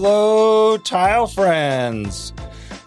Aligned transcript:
Hello, 0.00 0.76
tile 0.76 1.26
friends. 1.26 2.32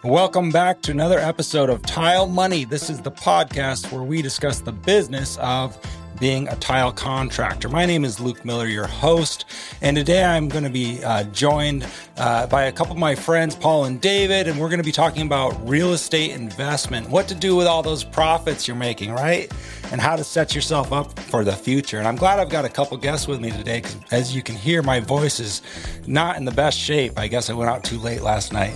Welcome 0.02 0.50
back 0.50 0.82
to 0.84 0.92
another 0.92 1.20
episode 1.20 1.70
of 1.70 1.82
Tile 1.82 2.26
Money. 2.26 2.64
This 2.64 2.90
is 2.90 3.02
the 3.02 3.12
podcast 3.12 3.92
where 3.92 4.02
we 4.02 4.22
discuss 4.22 4.62
the 4.62 4.72
business 4.72 5.38
of 5.40 5.78
being 6.22 6.48
a 6.50 6.56
tile 6.58 6.92
contractor. 6.92 7.68
My 7.68 7.88
name 7.88 8.06
is 8.06 8.20
Luke 8.20 8.46
Miller, 8.46 8.68
your 8.68 8.86
host, 8.86 9.46
and 9.82 9.98
today 9.98 10.24
I'm 10.24 10.48
going 10.50 10.64
to 10.64 10.70
be 10.70 11.04
uh, 11.04 11.24
joined 11.24 11.88
uh, 12.18 12.46
by 12.46 12.66
a 12.66 12.72
couple 12.72 12.94
of 12.94 13.00
my 13.00 13.16
friends, 13.16 13.56
Paul 13.56 13.86
and 13.86 14.00
David, 14.00 14.48
and 14.48 14.60
we're 14.60 14.70
going 14.70 14.78
to 14.78 14.86
be 14.86 14.92
talking 14.92 15.26
about 15.26 15.68
real 15.68 15.94
estate 15.94 16.30
investment, 16.30 17.10
what 17.10 17.28
to 17.30 17.34
do 17.34 17.56
with 17.56 17.66
all 17.66 17.82
those 17.82 18.04
profits 18.04 18.68
you're 18.68 18.78
making, 18.78 19.12
right? 19.12 19.52
And 19.92 20.00
how 20.00 20.16
to 20.16 20.24
set 20.24 20.54
yourself 20.54 20.94
up 20.94 21.18
for 21.20 21.44
the 21.44 21.54
future. 21.54 21.98
And 21.98 22.08
I'm 22.08 22.16
glad 22.16 22.40
I've 22.40 22.50
got 22.50 22.66
a 22.66 22.70
couple 22.70 22.96
guests 22.98 23.28
with 23.28 23.42
me 23.42 23.50
today 23.50 23.82
because, 23.82 23.98
as 24.12 24.36
you 24.36 24.44
can 24.44 24.56
hear, 24.56 24.84
my 24.84 25.00
voice 25.00 25.40
is 25.40 25.64
not 26.06 26.38
in 26.38 26.46
the 26.46 26.52
best 26.52 26.78
shape. 26.78 27.18
I 27.18 27.28
guess 27.28 27.50
I 27.50 27.54
went 27.54 27.72
out 27.72 27.84
too 27.84 27.98
late 27.98 28.22
last 28.22 28.54
night. 28.54 28.76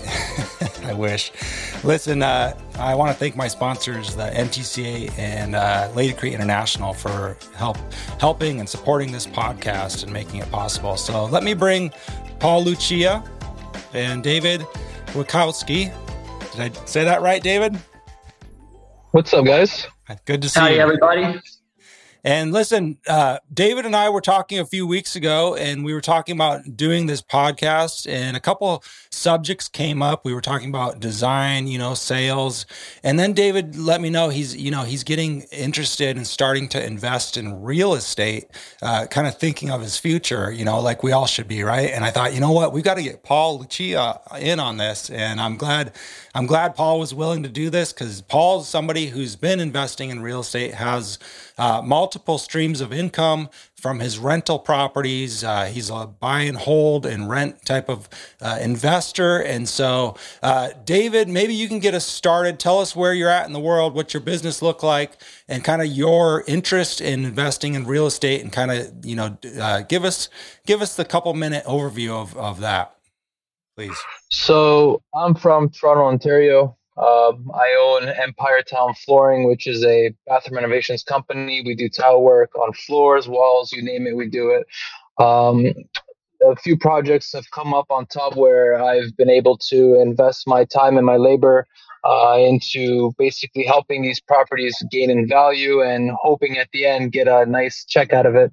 I 0.83 0.93
wish. 0.93 1.31
Listen, 1.83 2.23
uh, 2.23 2.57
I 2.77 2.93
want 2.93 3.11
to 3.11 3.17
thank 3.17 3.35
my 3.35 3.47
sponsors, 3.47 4.15
the 4.15 4.23
NTCA 4.23 5.17
and 5.17 5.55
uh, 5.55 5.89
Laticrete 5.93 6.33
International, 6.33 6.93
for 6.93 7.37
help 7.55 7.77
helping 8.19 8.59
and 8.59 8.67
supporting 8.67 9.11
this 9.11 9.25
podcast 9.25 10.03
and 10.03 10.11
making 10.11 10.41
it 10.41 10.51
possible. 10.51 10.97
So 10.97 11.25
let 11.25 11.43
me 11.43 11.53
bring 11.53 11.91
Paul 12.39 12.63
Lucia 12.63 13.23
and 13.93 14.21
David 14.23 14.61
Wikowski. 15.07 15.93
Did 16.51 16.61
I 16.61 16.85
say 16.85 17.03
that 17.05 17.21
right, 17.21 17.41
David? 17.41 17.77
What's 19.11 19.33
up, 19.33 19.45
guys? 19.45 19.87
Good 20.25 20.41
to 20.41 20.49
see 20.49 20.59
Howdy, 20.59 20.75
you. 20.75 20.81
everybody. 20.81 21.39
And 22.25 22.51
listen, 22.51 22.97
uh, 23.07 23.37
David 23.53 23.85
and 23.85 23.95
I 23.95 24.09
were 24.09 24.19
talking 24.19 24.57
a 24.57 24.65
few 24.65 24.87
weeks 24.87 25.15
ago, 25.15 25.53
and 25.53 25.85
we 25.85 25.93
were 25.93 26.01
talking 26.01 26.35
about 26.35 26.75
doing 26.75 27.05
this 27.05 27.21
podcast, 27.21 28.11
and 28.11 28.35
a 28.35 28.39
couple 28.39 28.83
subjects 29.11 29.67
came 29.67 30.01
up. 30.01 30.25
We 30.25 30.33
were 30.33 30.41
talking 30.41 30.69
about 30.69 30.99
design, 30.99 31.67
you 31.67 31.77
know, 31.77 31.93
sales, 31.93 32.65
and 33.03 33.19
then 33.19 33.33
David 33.33 33.75
let 33.75 34.01
me 34.01 34.09
know 34.09 34.29
he's, 34.29 34.55
you 34.55 34.71
know, 34.71 34.81
he's 34.81 35.03
getting 35.03 35.43
interested 35.51 36.17
in 36.17 36.25
starting 36.25 36.67
to 36.69 36.83
invest 36.83 37.37
in 37.37 37.61
real 37.61 37.93
estate, 37.93 38.45
uh, 38.81 39.05
kind 39.05 39.27
of 39.27 39.37
thinking 39.37 39.69
of 39.69 39.81
his 39.81 39.99
future, 39.99 40.51
you 40.51 40.65
know, 40.65 40.79
like 40.79 41.03
we 41.03 41.11
all 41.11 41.27
should 41.27 41.47
be, 41.47 41.61
right? 41.61 41.91
And 41.91 42.03
I 42.03 42.09
thought, 42.09 42.33
you 42.33 42.39
know 42.39 42.51
what, 42.51 42.73
we 42.73 42.81
got 42.81 42.95
to 42.95 43.03
get 43.03 43.21
Paul 43.21 43.59
Lucia 43.59 44.19
in 44.39 44.59
on 44.59 44.77
this, 44.77 45.11
and 45.11 45.39
I'm 45.39 45.57
glad, 45.57 45.91
I'm 46.33 46.47
glad 46.47 46.75
Paul 46.75 46.97
was 46.97 47.13
willing 47.13 47.43
to 47.43 47.49
do 47.49 47.69
this 47.69 47.93
because 47.93 48.21
Paul's 48.23 48.67
somebody 48.67 49.05
who's 49.05 49.35
been 49.35 49.59
investing 49.59 50.09
in 50.09 50.23
real 50.23 50.39
estate, 50.39 50.73
has 50.73 51.19
uh, 51.59 51.83
multiple 51.83 52.14
streams 52.37 52.81
of 52.81 52.93
income 52.93 53.49
from 53.75 53.99
his 53.99 54.17
rental 54.17 54.57
properties. 54.57 55.43
Uh, 55.43 55.65
he's 55.65 55.89
a 55.89 56.07
buy 56.07 56.41
and 56.41 56.57
hold 56.57 57.05
and 57.05 57.29
rent 57.29 57.63
type 57.65 57.89
of 57.89 58.09
uh, 58.41 58.57
investor. 58.61 59.39
And 59.39 59.69
so, 59.69 60.15
uh, 60.41 60.69
David, 60.85 61.27
maybe 61.27 61.53
you 61.53 61.67
can 61.67 61.79
get 61.79 61.93
us 61.93 62.05
started. 62.05 62.59
Tell 62.59 62.79
us 62.79 62.95
where 62.95 63.13
you're 63.13 63.29
at 63.29 63.45
in 63.45 63.53
the 63.53 63.59
world, 63.59 63.93
what 63.93 64.13
your 64.13 64.21
business 64.21 64.61
look 64.61 64.81
like, 64.81 65.21
and 65.47 65.63
kind 65.63 65.81
of 65.81 65.87
your 65.87 66.43
interest 66.47 67.01
in 67.01 67.25
investing 67.25 67.75
in 67.75 67.85
real 67.85 68.07
estate, 68.07 68.41
and 68.41 68.51
kind 68.51 68.71
of 68.71 69.05
you 69.05 69.15
know 69.15 69.37
uh, 69.59 69.81
give 69.81 70.03
us 70.03 70.29
give 70.65 70.81
us 70.81 70.95
the 70.95 71.05
couple 71.05 71.33
minute 71.33 71.63
overview 71.65 72.09
of 72.09 72.35
of 72.37 72.61
that, 72.61 72.95
please. 73.75 73.97
So 74.29 75.01
I'm 75.13 75.35
from 75.35 75.69
Toronto, 75.69 76.05
Ontario. 76.05 76.77
Um, 76.97 77.51
I 77.53 77.75
own 77.77 78.09
Empire 78.09 78.61
Town 78.61 78.93
Flooring, 79.05 79.45
which 79.47 79.67
is 79.67 79.83
a 79.83 80.13
bathroom 80.27 80.55
renovations 80.55 81.03
company. 81.03 81.61
We 81.65 81.75
do 81.75 81.89
tile 81.89 82.21
work 82.21 82.55
on 82.55 82.71
floors, 82.73 83.27
walls, 83.27 83.73
you 83.73 83.83
name 83.83 84.07
it, 84.07 84.15
we 84.15 84.29
do 84.29 84.49
it. 84.51 84.65
Um, 85.21 85.73
a 86.45 86.55
few 86.55 86.77
projects 86.77 87.33
have 87.33 87.49
come 87.51 87.73
up 87.73 87.87
on 87.89 88.05
top 88.05 88.35
where 88.35 88.81
I've 88.81 89.15
been 89.17 89.29
able 89.29 89.57
to 89.69 89.99
invest 89.99 90.47
my 90.47 90.63
time 90.65 90.97
and 90.97 91.05
my 91.05 91.17
labor 91.17 91.67
uh, 92.05 92.37
into 92.37 93.13
basically 93.17 93.65
helping 93.65 94.03
these 94.03 94.19
properties 94.19 94.81
gain 94.91 95.09
in 95.09 95.27
value 95.27 95.81
and 95.81 96.11
hoping 96.21 96.57
at 96.57 96.67
the 96.71 96.85
end 96.85 97.11
get 97.11 97.27
a 97.27 97.45
nice 97.45 97.83
check 97.83 98.13
out 98.13 98.25
of 98.25 98.35
it. 98.35 98.51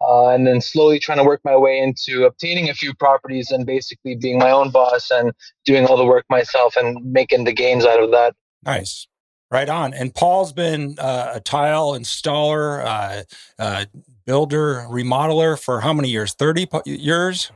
Uh, 0.00 0.28
and 0.28 0.46
then 0.46 0.60
slowly 0.60 0.98
trying 0.98 1.18
to 1.18 1.24
work 1.24 1.40
my 1.44 1.56
way 1.56 1.78
into 1.78 2.24
obtaining 2.24 2.68
a 2.68 2.74
few 2.74 2.94
properties 2.94 3.50
and 3.50 3.66
basically 3.66 4.14
being 4.14 4.38
my 4.38 4.50
own 4.50 4.70
boss 4.70 5.10
and 5.10 5.32
doing 5.64 5.86
all 5.86 5.96
the 5.96 6.04
work 6.04 6.24
myself 6.30 6.76
and 6.76 7.04
making 7.12 7.44
the 7.44 7.52
gains 7.52 7.84
out 7.84 8.02
of 8.02 8.10
that. 8.12 8.34
Nice. 8.64 9.08
Right 9.50 9.68
on. 9.68 9.92
And 9.92 10.14
Paul's 10.14 10.52
been 10.52 10.96
uh, 10.98 11.32
a 11.34 11.40
tile 11.40 11.92
installer, 11.92 12.84
uh, 12.84 13.22
uh, 13.58 13.84
builder, 14.24 14.86
remodeler 14.88 15.60
for 15.60 15.80
how 15.80 15.92
many 15.92 16.08
years? 16.08 16.32
30 16.32 16.68
years? 16.86 17.50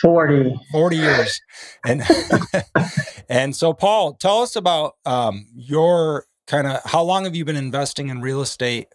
40. 0.00 0.54
40 0.70 0.96
years. 0.96 1.40
And 1.84 2.02
and 3.28 3.54
so 3.54 3.72
Paul, 3.72 4.14
tell 4.14 4.40
us 4.40 4.56
about 4.56 4.94
um, 5.04 5.46
your 5.54 6.24
kind 6.46 6.66
of 6.66 6.80
how 6.84 7.02
long 7.02 7.24
have 7.24 7.34
you 7.36 7.44
been 7.44 7.56
investing 7.56 8.08
in 8.08 8.20
real 8.20 8.40
estate? 8.40 8.88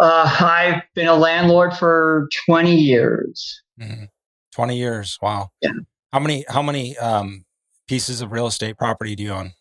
Uh, 0.00 0.36
I've 0.40 0.82
been 0.94 1.06
a 1.06 1.14
landlord 1.14 1.74
for 1.74 2.28
20 2.46 2.74
years. 2.74 3.62
Mhm. 3.80 4.08
20 4.52 4.76
years. 4.76 5.18
Wow. 5.20 5.50
Yeah. 5.60 5.70
How 6.12 6.20
many 6.20 6.44
how 6.48 6.62
many 6.62 6.96
um, 6.98 7.44
pieces 7.88 8.20
of 8.20 8.32
real 8.32 8.46
estate 8.46 8.76
property 8.78 9.16
do 9.16 9.22
you 9.22 9.32
own? 9.32 9.52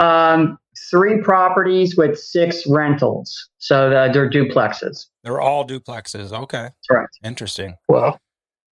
Um, 0.00 0.58
three 0.90 1.22
properties 1.22 1.96
with 1.96 2.18
six 2.18 2.66
rentals. 2.66 3.48
So 3.58 3.92
uh, 3.92 4.12
they're 4.12 4.28
duplexes. 4.28 5.06
They're 5.22 5.40
all 5.40 5.66
duplexes. 5.66 6.32
Okay. 6.32 6.68
Correct. 6.90 7.16
Interesting. 7.22 7.76
Wow, 7.88 8.18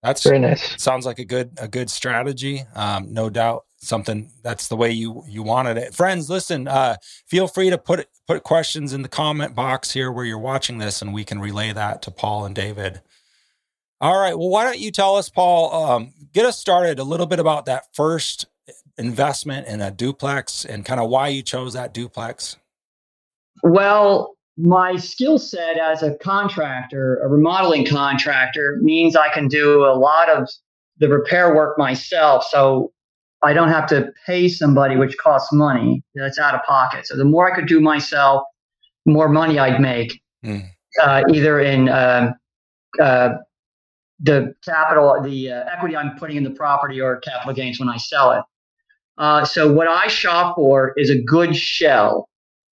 That's 0.03 0.23
very 0.23 0.39
nice. 0.39 0.83
sounds 0.83 1.07
like 1.07 1.19
a 1.19 1.25
good 1.25 1.53
a 1.59 1.69
good 1.69 1.91
strategy. 1.91 2.65
Um, 2.75 3.13
no 3.13 3.31
doubt 3.31 3.65
something 3.79 4.31
that's 4.43 4.69
the 4.69 4.77
way 4.77 4.91
you 4.91 5.25
you 5.29 5.43
wanted 5.43 5.77
it. 5.77 5.95
Friends 5.95 6.29
listen 6.29 6.69
uh, 6.69 6.97
feel 7.27 7.47
free 7.47 7.71
to 7.71 7.79
put 7.79 8.09
put 8.27 8.43
questions 8.43 8.93
in 8.93 9.03
the 9.03 9.09
comment 9.09 9.55
box 9.55 9.93
here 9.93 10.11
where 10.11 10.25
you're 10.25 10.39
watching 10.39 10.79
this 10.79 11.03
and 11.03 11.13
we 11.13 11.25
can 11.25 11.41
relay 11.41 11.73
that 11.73 12.03
to 12.03 12.11
paul 12.11 12.45
and 12.45 12.55
david. 12.55 13.01
All 14.01 14.19
right 14.19 14.37
well 14.37 14.49
why 14.49 14.65
don't 14.65 14.81
you 14.81 14.91
tell 14.91 15.17
us 15.17 15.29
paul 15.29 15.73
um, 15.75 16.13
get 16.33 16.47
us 16.47 16.59
started 16.59 16.99
a 16.99 17.05
little 17.05 17.27
bit 17.27 17.39
about 17.39 17.67
that 17.67 17.85
first 17.95 18.47
investment 18.99 19.67
in 19.67 19.81
a 19.81 19.91
duplex 19.91 20.65
and 20.65 20.85
kind 20.85 21.01
of 21.01 21.09
why 21.09 21.29
you 21.29 21.43
chose 21.43 21.73
that 21.75 21.95
duplex. 21.95 22.57
Well, 23.63 24.37
my 24.59 24.97
skill 24.97 25.39
set 25.39 25.79
as 25.79 26.03
a 26.03 26.15
contractor, 26.19 27.19
a 27.23 27.29
remodeling 27.29 27.87
contractor, 27.87 28.79
means 28.83 29.17
I 29.17 29.29
can 29.33 29.49
do 29.49 29.85
a 29.85 29.95
lot 29.95 30.29
of 30.29 30.49
the 30.99 31.09
repair 31.09 31.55
work 31.55 31.79
myself. 31.79 32.45
So 32.45 32.93
I 33.43 33.53
don't 33.55 33.71
have 33.71 33.87
to 33.89 34.13
pay 34.27 34.49
somebody, 34.49 34.97
which 34.97 35.17
costs 35.17 35.53
money. 35.53 36.03
That's 36.15 36.39
out 36.39 36.55
of 36.55 36.63
pocket. 36.63 37.07
So 37.07 37.17
the 37.17 37.25
more 37.25 37.51
I 37.51 37.57
could 37.57 37.67
do 37.67 37.81
myself, 37.81 38.45
the 39.07 39.13
more 39.13 39.29
money 39.29 39.59
I'd 39.59 39.81
make, 39.81 40.21
Mm. 40.45 40.65
uh, 41.01 41.23
either 41.33 41.61
in 41.61 41.89
um 41.89 42.35
uh, 43.01 43.35
the 44.21 44.55
capital, 44.65 45.21
the 45.23 45.51
uh, 45.51 45.65
equity 45.73 45.97
I'm 45.97 46.17
putting 46.19 46.37
in 46.37 46.45
the 46.45 46.51
property, 46.51 47.01
or 47.01 47.17
capital 47.21 47.55
gains 47.55 47.81
when 47.81 47.89
I 47.89 47.97
sell 47.97 48.33
it. 48.33 48.43
Uh, 49.19 49.45
so 49.45 49.73
what 49.73 49.89
I 49.89 50.09
shop 50.09 50.57
for 50.57 50.93
is 50.97 51.11
a 51.11 51.21
good 51.21 51.57
shell 51.57 52.29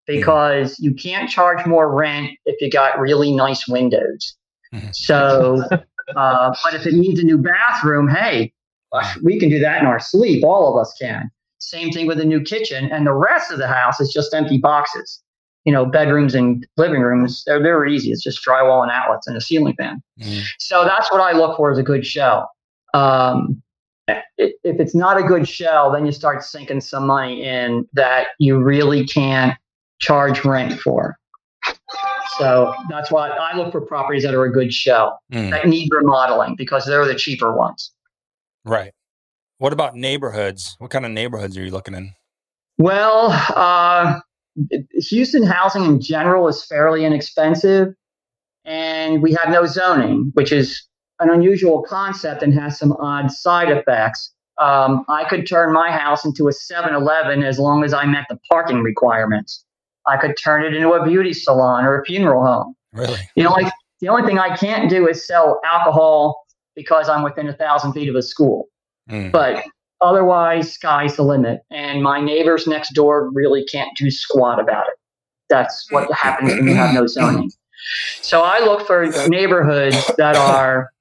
because 0.08 0.80
you 0.80 0.94
can't 0.94 1.30
charge 1.30 1.66
more 1.66 1.94
rent 1.94 2.32
if 2.46 2.60
you 2.62 2.70
got 2.72 3.00
really 3.00 3.34
nice 3.34 3.68
windows. 3.68 4.36
Mhm. 4.74 4.96
So, 4.96 5.62
uh, 6.16 6.56
but 6.64 6.74
if 6.74 6.86
it 6.86 6.94
needs 6.94 7.20
a 7.20 7.24
new 7.24 7.38
bathroom, 7.38 8.08
hey, 8.08 8.54
we 9.24 9.40
can 9.40 9.50
do 9.50 9.60
that 9.60 9.82
in 9.82 9.88
our 9.88 10.00
sleep. 10.00 10.44
All 10.44 10.74
of 10.74 10.82
us 10.82 10.96
can. 11.00 11.30
Same 11.60 11.92
thing 11.92 12.08
with 12.08 12.20
a 12.20 12.26
new 12.26 12.42
kitchen, 12.42 12.90
and 12.92 13.06
the 13.06 13.14
rest 13.14 13.52
of 13.52 13.58
the 13.58 13.68
house 13.68 14.00
is 14.00 14.12
just 14.12 14.34
empty 14.34 14.58
boxes. 14.58 15.22
You 15.66 15.74
know, 15.74 15.86
bedrooms 15.86 16.34
and 16.34 16.66
living 16.78 17.02
rooms, 17.02 17.44
they're, 17.46 17.62
they're 17.62 17.86
easy. 17.86 18.12
It's 18.12 18.24
just 18.24 18.46
drywall 18.46 18.84
and 18.84 18.92
outlets 18.92 19.28
and 19.28 19.36
a 19.36 19.42
ceiling 19.42 19.76
fan. 19.78 20.02
Mm. 20.22 20.46
So 20.60 20.86
that's 20.86 21.12
what 21.12 21.20
I 21.20 21.34
look 21.34 21.58
for 21.58 21.70
as 21.70 21.78
a 21.78 21.84
good 21.84 22.06
shell. 22.06 22.50
Um, 22.94 23.62
if 24.08 24.80
it's 24.80 24.96
not 24.96 25.18
a 25.18 25.24
good 25.24 25.46
shell, 25.46 25.92
then 25.92 26.06
you 26.06 26.14
start 26.14 26.42
sinking 26.44 26.80
some 26.80 27.06
money 27.06 27.44
in 27.44 27.86
that 27.94 28.28
you 28.40 28.64
really 28.64 29.06
can't 29.06 29.58
charge 30.00 30.44
rent 30.46 30.80
for. 30.80 31.18
So 32.38 32.74
that's 32.90 33.12
why 33.12 33.30
I 33.30 33.56
look 33.58 33.72
for 33.72 33.82
properties 33.82 34.24
that 34.24 34.34
are 34.36 34.44
a 34.46 34.52
good 34.52 34.74
shell 34.74 35.20
Mm. 35.32 35.50
that 35.52 35.68
need 35.68 35.90
remodeling 35.92 36.56
because 36.56 36.86
they're 36.86 37.06
the 37.06 37.16
cheaper 37.16 37.52
ones. 37.56 37.92
right 38.66 38.92
what 39.60 39.72
about 39.74 39.96
neighborhoods 39.96 40.76
what 40.80 40.92
kind 40.92 41.06
of 41.06 41.12
neighborhoods 41.12 41.58
are 41.58 41.64
you 41.64 41.72
looking 41.72 41.96
in 41.96 42.12
Well, 42.78 43.30
uh, 43.56 44.20
Houston 45.10 45.44
housing 45.44 45.84
in 45.86 46.00
general 46.02 46.48
is 46.48 46.64
fairly 46.66 47.06
inexpensive, 47.06 47.94
and 48.66 49.22
we 49.24 49.34
have 49.34 49.50
no 49.50 49.66
zoning, 49.66 50.32
which 50.36 50.52
is 50.52 50.84
an 51.20 51.30
unusual 51.32 51.82
concept 51.84 52.44
and 52.44 52.54
has 52.54 52.78
some 52.78 52.92
odd 53.00 53.32
side 53.32 53.70
effects. 53.72 54.34
Um, 54.60 55.06
I 55.08 55.24
could 55.30 55.48
turn 55.48 55.72
my 55.74 55.90
house 55.92 56.26
into 56.26 56.48
a 56.48 56.52
7 56.52 56.94
Eleven 56.94 57.42
as 57.44 57.58
long 57.60 57.84
as 57.84 57.94
I 57.94 58.06
met 58.06 58.26
the 58.30 58.38
parking 58.52 58.82
requirements. 58.84 59.64
I 60.08 60.18
could 60.18 60.36
turn 60.42 60.64
it 60.64 60.74
into 60.74 60.94
a 60.94 61.06
beauty 61.06 61.34
salon 61.34 61.86
or 61.86 62.02
a 62.02 62.06
funeral 62.06 62.46
home. 62.46 62.76
really 62.94 63.20
You 63.36 63.44
know, 63.44 63.52
like 63.52 63.72
the 64.00 64.10
only 64.10 64.24
thing 64.24 64.40
I 64.40 64.56
can't 64.56 64.90
do 64.90 65.08
is 65.08 65.26
sell 65.26 65.60
alcohol 65.66 66.46
because 66.76 67.10
I'm 67.10 67.24
within 67.24 67.48
a 67.48 67.54
thousand 67.54 67.94
feet 67.94 68.10
of 68.10 68.16
a 68.16 68.22
school. 68.22 68.68
Mm. 69.10 69.32
But 69.32 69.64
otherwise, 70.02 70.72
sky's 70.72 71.16
the 71.16 71.24
limit. 71.24 71.62
And 71.72 72.04
my 72.04 72.22
neighbors 72.22 72.68
next 72.68 72.94
door 72.94 73.30
really 73.34 73.66
can't 73.66 73.96
do 73.98 74.12
squat 74.12 74.60
about 74.60 74.88
it. 74.88 74.94
That's 75.50 75.88
what 75.92 76.12
happens 76.14 76.54
when 76.54 76.68
you 76.68 76.76
have 76.76 76.94
no 76.94 77.08
zoning. 77.08 77.52
So 78.22 78.42
I 78.44 78.60
look 78.60 78.86
for 78.86 79.06
neighborhoods 79.28 80.12
that 80.18 80.36
are 80.36 80.92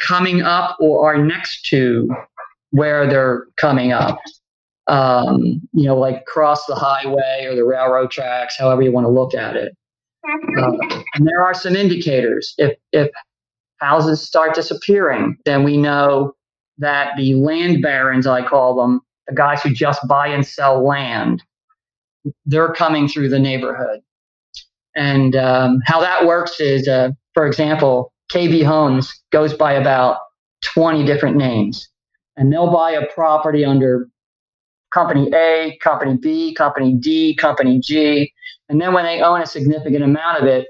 coming 0.00 0.42
up 0.42 0.76
or 0.80 1.12
are 1.12 1.22
next 1.22 1.66
to 1.66 2.08
where 2.70 3.06
they're 3.08 3.46
coming 3.56 3.92
up. 3.92 4.18
Um, 4.88 5.62
you 5.72 5.86
know, 5.86 5.96
like 5.96 6.26
cross 6.26 6.66
the 6.66 6.74
highway 6.74 7.46
or 7.48 7.54
the 7.54 7.64
railroad 7.64 8.10
tracks, 8.10 8.56
however 8.58 8.82
you 8.82 8.90
want 8.90 9.04
to 9.04 9.10
look 9.10 9.34
at 9.34 9.56
it. 9.56 9.76
Uh, 10.24 10.72
and 11.14 11.26
there 11.26 11.42
are 11.42 11.54
some 11.54 11.76
indicators. 11.76 12.54
If 12.58 12.76
if 12.92 13.10
houses 13.78 14.22
start 14.22 14.54
disappearing, 14.54 15.36
then 15.44 15.64
we 15.64 15.76
know 15.76 16.34
that 16.78 17.12
the 17.16 17.34
land 17.34 17.82
barons, 17.82 18.26
I 18.26 18.46
call 18.46 18.76
them, 18.76 19.00
the 19.26 19.34
guys 19.34 19.62
who 19.62 19.70
just 19.70 20.00
buy 20.08 20.28
and 20.28 20.46
sell 20.46 20.84
land, 20.86 21.42
they're 22.46 22.72
coming 22.72 23.08
through 23.08 23.28
the 23.28 23.38
neighborhood. 23.38 24.00
And 24.94 25.34
um, 25.36 25.80
how 25.86 26.00
that 26.00 26.26
works 26.26 26.60
is, 26.60 26.86
uh, 26.86 27.10
for 27.34 27.46
example, 27.46 28.12
KB 28.32 28.64
Homes 28.64 29.12
goes 29.30 29.54
by 29.54 29.72
about 29.72 30.18
20 30.74 31.04
different 31.04 31.36
names, 31.36 31.88
and 32.36 32.52
they'll 32.52 32.72
buy 32.72 32.92
a 32.92 33.06
property 33.12 33.64
under 33.64 34.08
company 34.92 35.30
A, 35.34 35.78
company 35.82 36.16
B, 36.16 36.54
company 36.54 36.94
D, 36.94 37.34
company 37.34 37.78
G. 37.80 38.32
And 38.68 38.80
then 38.80 38.92
when 38.92 39.04
they 39.04 39.20
own 39.20 39.40
a 39.40 39.46
significant 39.46 40.04
amount 40.04 40.42
of 40.42 40.46
it, 40.46 40.68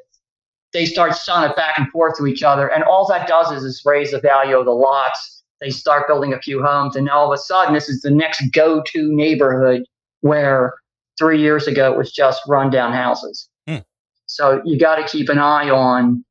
they 0.72 0.86
start 0.86 1.14
selling 1.14 1.50
it 1.50 1.56
back 1.56 1.76
and 1.76 1.90
forth 1.90 2.16
to 2.18 2.26
each 2.26 2.42
other. 2.42 2.68
And 2.68 2.82
all 2.84 3.06
that 3.08 3.28
does 3.28 3.52
is, 3.52 3.62
is 3.64 3.82
raise 3.84 4.12
the 4.12 4.20
value 4.20 4.58
of 4.58 4.64
the 4.64 4.72
lots. 4.72 5.42
They 5.60 5.70
start 5.70 6.08
building 6.08 6.32
a 6.32 6.40
few 6.40 6.62
homes. 6.62 6.96
And 6.96 7.08
all 7.08 7.30
of 7.30 7.38
a 7.38 7.40
sudden, 7.40 7.74
this 7.74 7.88
is 7.88 8.00
the 8.00 8.10
next 8.10 8.50
go 8.52 8.82
to 8.82 9.14
neighborhood 9.14 9.82
where 10.20 10.74
three 11.18 11.40
years 11.40 11.66
ago 11.66 11.92
it 11.92 11.98
was 11.98 12.10
just 12.10 12.42
rundown 12.48 12.92
houses. 12.92 13.48
Hmm. 13.68 13.78
So 14.26 14.62
you 14.64 14.78
got 14.78 14.96
to 14.96 15.06
keep 15.06 15.28
an 15.28 15.38
eye 15.38 15.68
on 15.68 16.24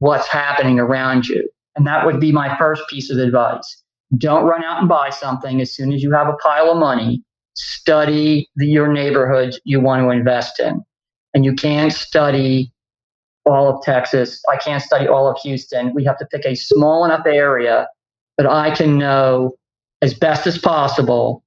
what's 0.00 0.28
happening 0.28 0.78
around 0.78 1.26
you. 1.26 1.48
And 1.76 1.86
that 1.86 2.04
would 2.04 2.20
be 2.20 2.32
my 2.32 2.56
first 2.58 2.82
piece 2.90 3.10
of 3.10 3.18
advice. 3.18 3.82
Don't 4.16 4.44
run 4.44 4.64
out 4.64 4.80
and 4.80 4.88
buy 4.88 5.10
something 5.10 5.60
as 5.60 5.74
soon 5.74 5.92
as 5.92 6.02
you 6.02 6.12
have 6.12 6.28
a 6.28 6.36
pile 6.42 6.70
of 6.70 6.78
money. 6.78 7.22
Study 7.54 8.48
the, 8.56 8.66
your 8.66 8.90
neighborhoods 8.90 9.60
you 9.64 9.80
want 9.80 10.02
to 10.02 10.10
invest 10.10 10.60
in. 10.60 10.80
And 11.34 11.44
you 11.44 11.54
can't 11.54 11.92
study 11.92 12.72
all 13.44 13.68
of 13.68 13.82
Texas. 13.82 14.40
I 14.50 14.56
can't 14.56 14.82
study 14.82 15.06
all 15.08 15.28
of 15.28 15.36
Houston. 15.42 15.92
We 15.94 16.04
have 16.04 16.18
to 16.18 16.26
pick 16.26 16.44
a 16.46 16.54
small 16.54 17.04
enough 17.04 17.26
area 17.26 17.88
that 18.38 18.46
I 18.46 18.74
can 18.74 18.98
know 18.98 19.56
as 20.00 20.14
best 20.14 20.46
as 20.46 20.58
possible 20.58 21.44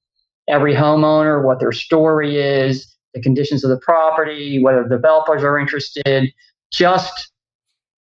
every 0.47 0.73
homeowner, 0.75 1.43
what 1.43 1.59
their 1.59 1.71
story 1.71 2.37
is, 2.39 2.95
the 3.13 3.21
conditions 3.21 3.63
of 3.63 3.69
the 3.69 3.79
property, 3.79 4.61
whether 4.61 4.87
developers 4.87 5.43
are 5.43 5.57
interested, 5.57 6.31
just 6.71 7.30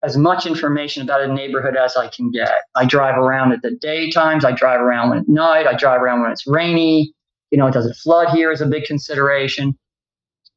as 0.04 0.16
much 0.16 0.46
information 0.46 1.04
about 1.04 1.22
a 1.22 1.28
neighborhood 1.28 1.76
as 1.76 1.98
I 1.98 2.08
can 2.08 2.32
get. 2.32 2.62
I 2.76 2.86
drive 2.86 3.18
around 3.18 3.52
at 3.52 3.62
the 3.62 3.72
daytimes, 3.72 4.46
I 4.46 4.52
drive 4.52 4.82
around 4.82 5.10
when 5.10 5.20
at 5.20 5.28
night, 5.28 5.68
I 5.68 5.74
drive 5.74 6.02
around 6.02 6.22
when 6.22 6.32
it's 6.32 6.48
rainy. 6.48 7.14
You 7.52 7.58
know, 7.58 7.70
does 7.72 7.86
it 7.86 7.96
flood 7.96 8.30
here 8.30 8.52
is 8.52 8.62
a 8.62 8.66
big 8.66 8.84
consideration. 8.84 9.78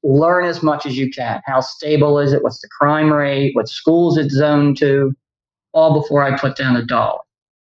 Learn 0.04 0.44
as 0.44 0.62
much 0.62 0.84
as 0.84 0.96
you 0.96 1.10
can. 1.10 1.40
How 1.46 1.60
stable 1.60 2.18
is 2.18 2.32
it? 2.32 2.42
What's 2.42 2.60
the 2.60 2.68
crime 2.68 3.12
rate? 3.12 3.54
What 3.54 3.68
schools 3.68 4.18
it's 4.18 4.34
zoned 4.34 4.76
to? 4.78 5.14
All 5.72 6.00
before 6.00 6.22
I 6.22 6.36
put 6.36 6.56
down 6.56 6.76
a 6.76 6.84
dollar. 6.84 7.20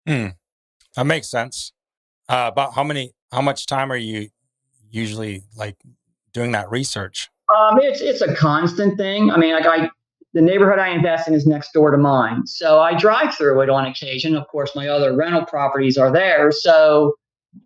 Hmm. 0.08 0.28
That 0.96 1.06
makes 1.06 1.28
sense. 1.28 1.74
Uh, 2.30 2.50
about 2.52 2.74
how 2.76 2.84
many, 2.84 3.14
how 3.32 3.42
much 3.42 3.66
time 3.66 3.92
are 3.92 3.98
you 3.98 4.30
usually 4.90 5.44
like 5.58 5.76
doing 6.32 6.52
that 6.54 6.70
research? 6.72 7.30
Um, 7.54 7.80
it's 7.82 8.00
it's 8.02 8.22
a 8.22 8.34
constant 8.36 8.98
thing. 8.98 9.32
I 9.32 9.38
mean, 9.38 9.54
like 9.54 9.66
I 9.66 9.90
the 10.34 10.42
neighborhood 10.42 10.80
I 10.80 10.90
invest 10.90 11.28
in 11.28 11.34
is 11.34 11.48
next 11.48 11.74
door 11.74 11.92
to 11.92 11.98
mine. 11.98 12.46
So 12.46 12.80
I 12.80 12.94
drive 12.94 13.36
through 13.36 13.62
it 13.62 13.70
on 13.70 13.86
occasion. 13.86 14.36
Of 14.36 14.48
course, 14.48 14.76
my 14.76 14.88
other 14.88 15.16
rental 15.16 15.46
properties 15.46 15.98
are 15.98 16.12
there. 16.12 16.52
So, 16.52 17.16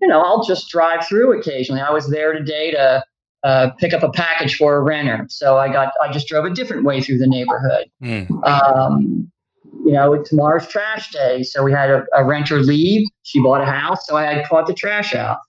you 0.02 0.08
know, 0.08 0.22
I'll 0.22 0.44
just 0.44 0.70
drive 0.70 1.06
through 1.06 1.38
occasionally. 1.38 1.82
I 1.82 1.92
was 1.92 2.10
there 2.10 2.34
today 2.34 2.72
to 2.72 3.04
uh, 3.44 3.72
pick 3.80 3.94
up 3.94 4.04
a 4.04 4.12
package 4.12 4.56
for 4.56 4.78
a 4.78 4.82
renter. 4.82 5.26
So 5.30 5.58
I 5.58 5.72
got, 5.72 5.92
I 6.02 6.12
just 6.12 6.28
drove 6.28 6.46
a 6.46 6.50
different 6.50 6.86
way 6.86 7.02
through 7.02 7.18
the 7.18 7.28
neighborhood. 7.28 7.90
Mm. 8.02 8.48
Um, 8.48 9.30
you 9.86 9.92
know, 9.92 10.24
tomorrow's 10.24 10.68
trash 10.68 11.12
day. 11.12 11.44
So 11.44 11.64
we 11.64 11.74
had 11.74 11.90
a, 11.90 12.06
a 12.16 12.24
renter 12.24 12.60
leave. 12.60 13.06
She 13.24 13.42
bought 13.42 13.60
a 13.60 13.66
house. 13.66 14.08
So 14.08 14.16
I 14.16 14.24
had 14.24 14.48
caught 14.48 14.68
the 14.68 14.74
trash 14.74 15.14
out. 15.14 15.40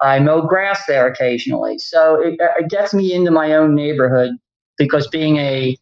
I 0.00 0.18
mow 0.20 0.40
grass 0.40 0.86
there 0.86 1.06
occasionally. 1.06 1.78
So 1.78 2.20
it, 2.20 2.36
it 2.40 2.70
gets 2.70 2.94
me 2.94 3.12
into 3.12 3.30
my 3.30 3.54
own 3.54 3.74
neighborhood 3.74 4.30
because 4.78 5.06
being 5.08 5.36
a 5.36 5.76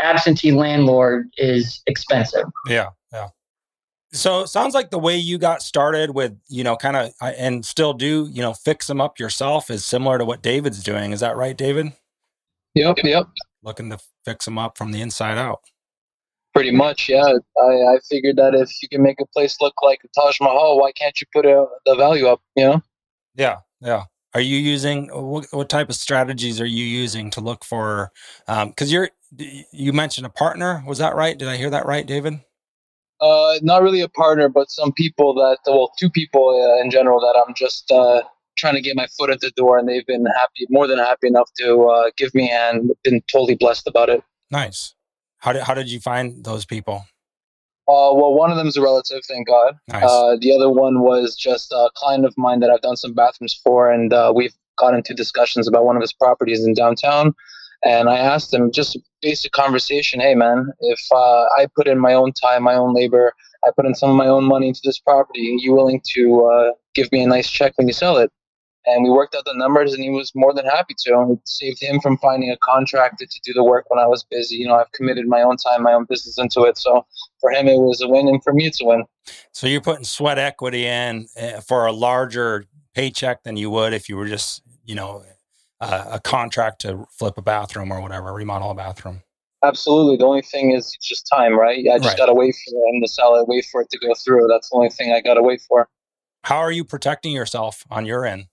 absentee 0.00 0.52
landlord 0.52 1.28
is 1.36 1.82
expensive. 1.86 2.44
Yeah, 2.68 2.90
yeah. 3.12 3.28
So 4.12 4.40
it 4.40 4.48
sounds 4.48 4.74
like 4.74 4.90
the 4.90 4.98
way 4.98 5.16
you 5.16 5.36
got 5.36 5.62
started 5.62 6.10
with, 6.10 6.36
you 6.48 6.64
know, 6.64 6.76
kind 6.76 6.96
of 6.96 7.12
and 7.20 7.64
still 7.64 7.92
do, 7.92 8.28
you 8.30 8.40
know, 8.40 8.54
fix 8.54 8.86
them 8.86 9.00
up 9.00 9.18
yourself 9.18 9.70
is 9.70 9.84
similar 9.84 10.18
to 10.18 10.24
what 10.24 10.42
David's 10.42 10.82
doing. 10.82 11.12
Is 11.12 11.20
that 11.20 11.36
right, 11.36 11.56
David? 11.56 11.92
Yep, 12.74 12.98
yep. 13.04 13.26
Looking 13.62 13.90
to 13.90 13.98
fix 14.24 14.44
them 14.44 14.58
up 14.58 14.78
from 14.78 14.92
the 14.92 15.00
inside 15.00 15.38
out. 15.38 15.60
Pretty 16.54 16.70
much, 16.70 17.08
yeah. 17.08 17.34
I, 17.58 17.60
I 17.60 17.98
figured 18.08 18.36
that 18.36 18.54
if 18.54 18.70
you 18.82 18.88
can 18.88 19.02
make 19.02 19.20
a 19.20 19.26
place 19.26 19.58
look 19.60 19.74
like 19.82 20.00
a 20.04 20.08
Taj 20.18 20.40
Mahal, 20.40 20.78
why 20.78 20.92
can't 20.92 21.20
you 21.20 21.26
put 21.32 21.44
a, 21.44 21.66
the 21.84 21.94
value 21.96 22.26
up, 22.26 22.40
you 22.54 22.64
know? 22.64 22.82
Yeah, 23.34 23.56
yeah. 23.80 24.04
Are 24.32 24.40
you 24.40 24.56
using 24.56 25.08
what, 25.08 25.46
what 25.50 25.68
type 25.68 25.88
of 25.88 25.96
strategies 25.96 26.60
are 26.60 26.66
you 26.66 26.84
using 26.84 27.30
to 27.30 27.40
look 27.40 27.64
for? 27.64 28.12
Because 28.46 28.88
um, 28.88 28.88
you're 28.88 29.10
you 29.30 29.92
mentioned 29.92 30.26
a 30.26 30.30
partner. 30.30 30.82
Was 30.86 30.98
that 30.98 31.14
right? 31.14 31.36
Did 31.36 31.48
I 31.48 31.56
hear 31.56 31.70
that 31.70 31.86
right, 31.86 32.06
David? 32.06 32.40
Uh, 33.20 33.54
not 33.62 33.82
really 33.82 34.02
a 34.02 34.08
partner, 34.08 34.48
but 34.48 34.70
some 34.70 34.92
people 34.92 35.34
that 35.34 35.58
well, 35.66 35.90
two 35.98 36.10
people 36.10 36.50
uh, 36.50 36.82
in 36.82 36.90
general 36.90 37.18
that 37.20 37.42
I'm 37.46 37.54
just 37.54 37.90
uh, 37.90 38.22
trying 38.58 38.74
to 38.74 38.82
get 38.82 38.96
my 38.96 39.06
foot 39.18 39.30
at 39.30 39.40
the 39.40 39.50
door, 39.56 39.78
and 39.78 39.88
they've 39.88 40.06
been 40.06 40.26
happy, 40.26 40.66
more 40.68 40.86
than 40.86 40.98
happy 40.98 41.28
enough 41.28 41.50
to 41.58 41.84
uh, 41.84 42.10
give 42.16 42.34
me 42.34 42.50
a 42.50 42.52
hand. 42.52 42.90
Been 43.04 43.22
totally 43.32 43.54
blessed 43.54 43.86
about 43.86 44.10
it. 44.10 44.22
Nice. 44.50 44.94
How 45.38 45.52
did 45.52 45.62
how 45.62 45.74
did 45.74 45.90
you 45.90 46.00
find 46.00 46.44
those 46.44 46.64
people? 46.64 47.06
Uh, 47.88 48.10
well, 48.12 48.34
one 48.34 48.50
of 48.50 48.56
them 48.56 48.66
is 48.66 48.76
a 48.76 48.82
relative, 48.82 49.22
thank 49.28 49.46
God. 49.46 49.76
Nice. 49.86 50.02
Uh, 50.02 50.36
the 50.40 50.52
other 50.52 50.68
one 50.68 51.02
was 51.02 51.36
just 51.36 51.70
a 51.70 51.88
client 51.94 52.24
of 52.24 52.34
mine 52.36 52.58
that 52.58 52.68
I've 52.68 52.80
done 52.80 52.96
some 52.96 53.14
bathrooms 53.14 53.58
for, 53.62 53.92
and 53.92 54.12
uh, 54.12 54.32
we've 54.34 54.54
got 54.76 54.92
into 54.92 55.14
discussions 55.14 55.68
about 55.68 55.84
one 55.84 55.94
of 55.94 56.02
his 56.02 56.12
properties 56.12 56.64
in 56.66 56.74
downtown. 56.74 57.32
And 57.84 58.08
I 58.08 58.16
asked 58.16 58.52
him 58.52 58.72
just 58.72 58.96
a 58.96 59.00
basic 59.22 59.52
conversation. 59.52 60.20
Hey, 60.20 60.34
man, 60.34 60.72
if 60.80 61.00
uh, 61.12 61.44
I 61.58 61.66
put 61.76 61.86
in 61.86 61.98
my 61.98 62.14
own 62.14 62.32
time, 62.32 62.62
my 62.62 62.74
own 62.74 62.94
labor, 62.94 63.32
I 63.64 63.70
put 63.76 63.86
in 63.86 63.94
some 63.94 64.10
of 64.10 64.16
my 64.16 64.26
own 64.26 64.44
money 64.44 64.68
into 64.68 64.80
this 64.84 64.98
property, 64.98 65.40
are 65.40 65.58
you 65.58 65.74
willing 65.74 66.00
to 66.14 66.46
uh, 66.46 66.70
give 66.94 67.10
me 67.12 67.22
a 67.22 67.26
nice 67.26 67.50
check 67.50 67.72
when 67.76 67.86
you 67.86 67.92
sell 67.92 68.16
it? 68.16 68.30
and 68.86 69.02
we 69.02 69.10
worked 69.10 69.34
out 69.34 69.44
the 69.44 69.54
numbers 69.54 69.92
and 69.92 70.02
he 70.02 70.10
was 70.10 70.32
more 70.34 70.54
than 70.54 70.64
happy 70.64 70.94
to 70.96 71.12
and 71.18 71.32
it 71.32 71.40
saved 71.44 71.82
him 71.82 72.00
from 72.00 72.16
finding 72.18 72.50
a 72.50 72.56
contractor 72.58 73.26
to 73.26 73.40
do 73.44 73.52
the 73.52 73.62
work 73.62 73.84
when 73.90 73.98
i 73.98 74.06
was 74.06 74.24
busy 74.30 74.56
you 74.56 74.66
know 74.66 74.76
i've 74.76 74.90
committed 74.92 75.26
my 75.26 75.42
own 75.42 75.56
time 75.56 75.82
my 75.82 75.92
own 75.92 76.06
business 76.08 76.38
into 76.38 76.62
it 76.62 76.78
so 76.78 77.04
for 77.40 77.50
him 77.50 77.66
it 77.68 77.78
was 77.78 78.00
a 78.00 78.08
win 78.08 78.28
and 78.28 78.42
for 78.42 78.52
me 78.52 78.66
it's 78.66 78.80
a 78.80 78.84
win 78.84 79.04
so 79.52 79.66
you're 79.66 79.80
putting 79.80 80.04
sweat 80.04 80.38
equity 80.38 80.86
in 80.86 81.26
eh, 81.36 81.60
for 81.60 81.86
a 81.86 81.92
larger 81.92 82.64
paycheck 82.94 83.42
than 83.42 83.56
you 83.56 83.70
would 83.70 83.92
if 83.92 84.08
you 84.08 84.16
were 84.16 84.28
just 84.28 84.62
you 84.84 84.94
know 84.94 85.22
uh, 85.80 86.04
a 86.12 86.20
contract 86.20 86.80
to 86.80 87.06
flip 87.10 87.36
a 87.38 87.42
bathroom 87.42 87.92
or 87.92 88.00
whatever 88.00 88.32
remodel 88.32 88.70
a 88.70 88.74
bathroom 88.74 89.22
absolutely 89.62 90.16
the 90.16 90.24
only 90.24 90.42
thing 90.42 90.72
is 90.72 90.92
it's 90.94 91.06
just 91.06 91.26
time 91.32 91.58
right 91.58 91.84
i 91.92 91.96
just 91.98 92.08
right. 92.08 92.18
gotta 92.18 92.34
wait 92.34 92.54
for 92.54 92.88
him 92.88 93.00
to 93.00 93.08
sell 93.08 93.36
it 93.36 93.46
wait 93.48 93.64
for 93.70 93.80
it 93.80 93.90
to 93.90 93.98
go 93.98 94.12
through 94.14 94.46
that's 94.48 94.70
the 94.70 94.76
only 94.76 94.90
thing 94.90 95.12
i 95.12 95.20
gotta 95.20 95.42
wait 95.42 95.60
for 95.60 95.88
how 96.44 96.58
are 96.58 96.72
you 96.72 96.84
protecting 96.84 97.32
yourself 97.32 97.84
on 97.90 98.06
your 98.06 98.24
end 98.24 98.46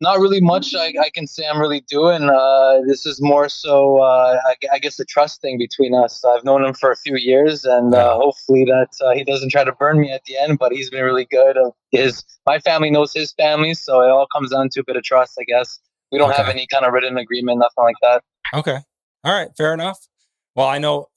not 0.00 0.18
really 0.18 0.40
much 0.40 0.74
I, 0.74 0.92
I 1.00 1.10
can 1.10 1.26
say 1.26 1.46
I'm 1.46 1.60
really 1.60 1.80
doing. 1.80 2.28
Uh, 2.28 2.80
this 2.86 3.06
is 3.06 3.20
more 3.20 3.48
so, 3.48 3.98
uh, 3.98 4.38
I, 4.46 4.54
I, 4.72 4.78
guess, 4.78 4.98
a 4.98 5.04
trust 5.04 5.40
thing 5.40 5.58
between 5.58 5.94
us. 5.94 6.24
I've 6.24 6.44
known 6.44 6.64
him 6.64 6.74
for 6.74 6.90
a 6.90 6.96
few 6.96 7.16
years, 7.16 7.64
and 7.64 7.94
uh, 7.94 8.16
hopefully 8.16 8.64
that 8.64 8.88
uh, 9.04 9.14
he 9.14 9.24
doesn't 9.24 9.50
try 9.50 9.64
to 9.64 9.72
burn 9.72 10.00
me 10.00 10.10
at 10.12 10.24
the 10.24 10.36
end. 10.36 10.58
But 10.58 10.72
he's 10.72 10.90
been 10.90 11.04
really 11.04 11.26
good. 11.30 11.56
His 11.90 12.24
my 12.46 12.58
family 12.58 12.90
knows 12.90 13.12
his 13.12 13.32
family, 13.32 13.74
so 13.74 14.02
it 14.02 14.10
all 14.10 14.26
comes 14.32 14.50
down 14.50 14.68
to 14.70 14.80
a 14.80 14.84
bit 14.84 14.96
of 14.96 15.02
trust, 15.02 15.38
I 15.40 15.44
guess. 15.44 15.78
We 16.10 16.18
don't 16.18 16.30
okay. 16.30 16.42
have 16.42 16.50
any 16.50 16.66
kind 16.66 16.84
of 16.84 16.92
written 16.92 17.18
agreement, 17.18 17.58
nothing 17.58 17.84
like 17.84 17.96
that. 18.02 18.22
Okay, 18.54 18.78
all 19.24 19.34
right, 19.34 19.48
fair 19.56 19.74
enough. 19.74 20.08
Well, 20.54 20.66
I 20.66 20.78
know 20.78 21.08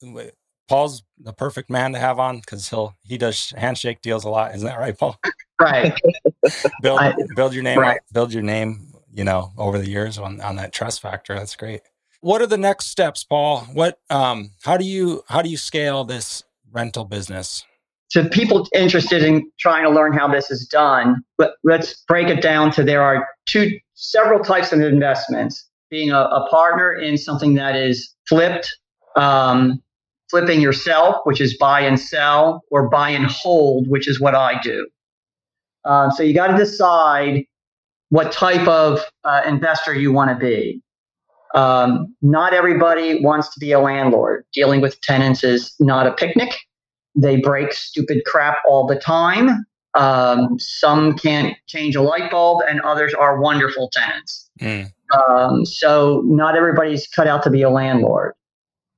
Paul's 0.68 1.02
the 1.18 1.32
perfect 1.32 1.70
man 1.70 1.92
to 1.92 1.98
have 1.98 2.18
on 2.18 2.38
because 2.38 2.68
he'll 2.68 2.94
he 3.02 3.18
does 3.18 3.52
handshake 3.56 4.02
deals 4.02 4.24
a 4.24 4.30
lot. 4.30 4.54
Isn't 4.54 4.66
that 4.66 4.78
right, 4.78 4.96
Paul? 4.96 5.18
Right. 5.60 5.98
build 6.82 7.00
I, 7.00 7.14
build 7.36 7.54
your 7.54 7.62
name 7.62 7.78
right. 7.78 8.00
build 8.12 8.32
your 8.32 8.42
name, 8.42 8.92
you 9.10 9.24
know, 9.24 9.52
over 9.56 9.78
the 9.78 9.88
years 9.88 10.18
on, 10.18 10.40
on 10.40 10.56
that 10.56 10.72
trust 10.72 11.00
factor. 11.00 11.34
That's 11.34 11.56
great. 11.56 11.82
What 12.20 12.40
are 12.42 12.46
the 12.46 12.58
next 12.58 12.86
steps, 12.86 13.24
Paul? 13.24 13.60
What 13.72 13.98
um 14.10 14.52
how 14.62 14.76
do 14.76 14.84
you 14.84 15.22
how 15.28 15.42
do 15.42 15.48
you 15.48 15.56
scale 15.56 16.04
this 16.04 16.42
rental 16.72 17.04
business? 17.04 17.64
to 18.12 18.28
people 18.28 18.68
interested 18.74 19.22
in 19.22 19.50
trying 19.58 19.84
to 19.84 19.90
learn 19.90 20.12
how 20.12 20.28
this 20.28 20.50
is 20.50 20.66
done, 20.66 21.24
let, 21.38 21.52
let's 21.64 22.04
break 22.06 22.28
it 22.28 22.42
down 22.42 22.70
to 22.70 22.84
there 22.84 23.02
are 23.02 23.26
two 23.46 23.78
several 24.02 24.42
types 24.42 24.72
of 24.72 24.80
investments. 24.80 25.68
Being 25.90 26.10
a, 26.10 26.20
a 26.20 26.48
partner 26.50 26.92
in 26.92 27.16
something 27.18 27.54
that 27.54 27.76
is 27.76 28.14
flipped, 28.28 28.74
um, 29.16 29.82
flipping 30.30 30.60
yourself, 30.60 31.16
which 31.24 31.40
is 31.40 31.56
buy 31.58 31.80
and 31.80 32.00
sell, 32.00 32.62
or 32.70 32.88
buy 32.88 33.10
and 33.10 33.26
hold, 33.26 33.88
which 33.88 34.08
is 34.08 34.20
what 34.20 34.34
I 34.34 34.60
do. 34.62 34.88
Uh, 35.84 36.10
so 36.10 36.22
you 36.22 36.34
got 36.34 36.48
to 36.48 36.56
decide 36.56 37.44
what 38.08 38.32
type 38.32 38.66
of 38.66 39.00
uh, 39.24 39.42
investor 39.46 39.94
you 39.94 40.12
want 40.12 40.30
to 40.30 40.36
be. 40.36 40.82
Um, 41.54 42.14
not 42.22 42.54
everybody 42.54 43.22
wants 43.22 43.52
to 43.52 43.60
be 43.60 43.72
a 43.72 43.80
landlord. 43.80 44.44
Dealing 44.54 44.80
with 44.80 45.00
tenants 45.02 45.44
is 45.44 45.74
not 45.78 46.06
a 46.06 46.12
picnic. 46.12 46.54
They 47.14 47.36
break 47.36 47.72
stupid 47.72 48.22
crap 48.24 48.58
all 48.66 48.86
the 48.86 48.96
time. 48.96 49.66
Um, 49.94 50.58
some 50.58 51.16
can't 51.18 51.56
change 51.66 51.96
a 51.96 52.02
light 52.02 52.30
bulb, 52.30 52.62
and 52.66 52.80
others 52.80 53.14
are 53.14 53.40
wonderful 53.40 53.90
tenants. 53.92 54.50
Mm. 54.60 54.90
Um, 55.28 55.66
so 55.66 56.22
not 56.24 56.56
everybody's 56.56 57.06
cut 57.08 57.26
out 57.26 57.42
to 57.42 57.50
be 57.50 57.62
a 57.62 57.70
landlord. 57.70 58.34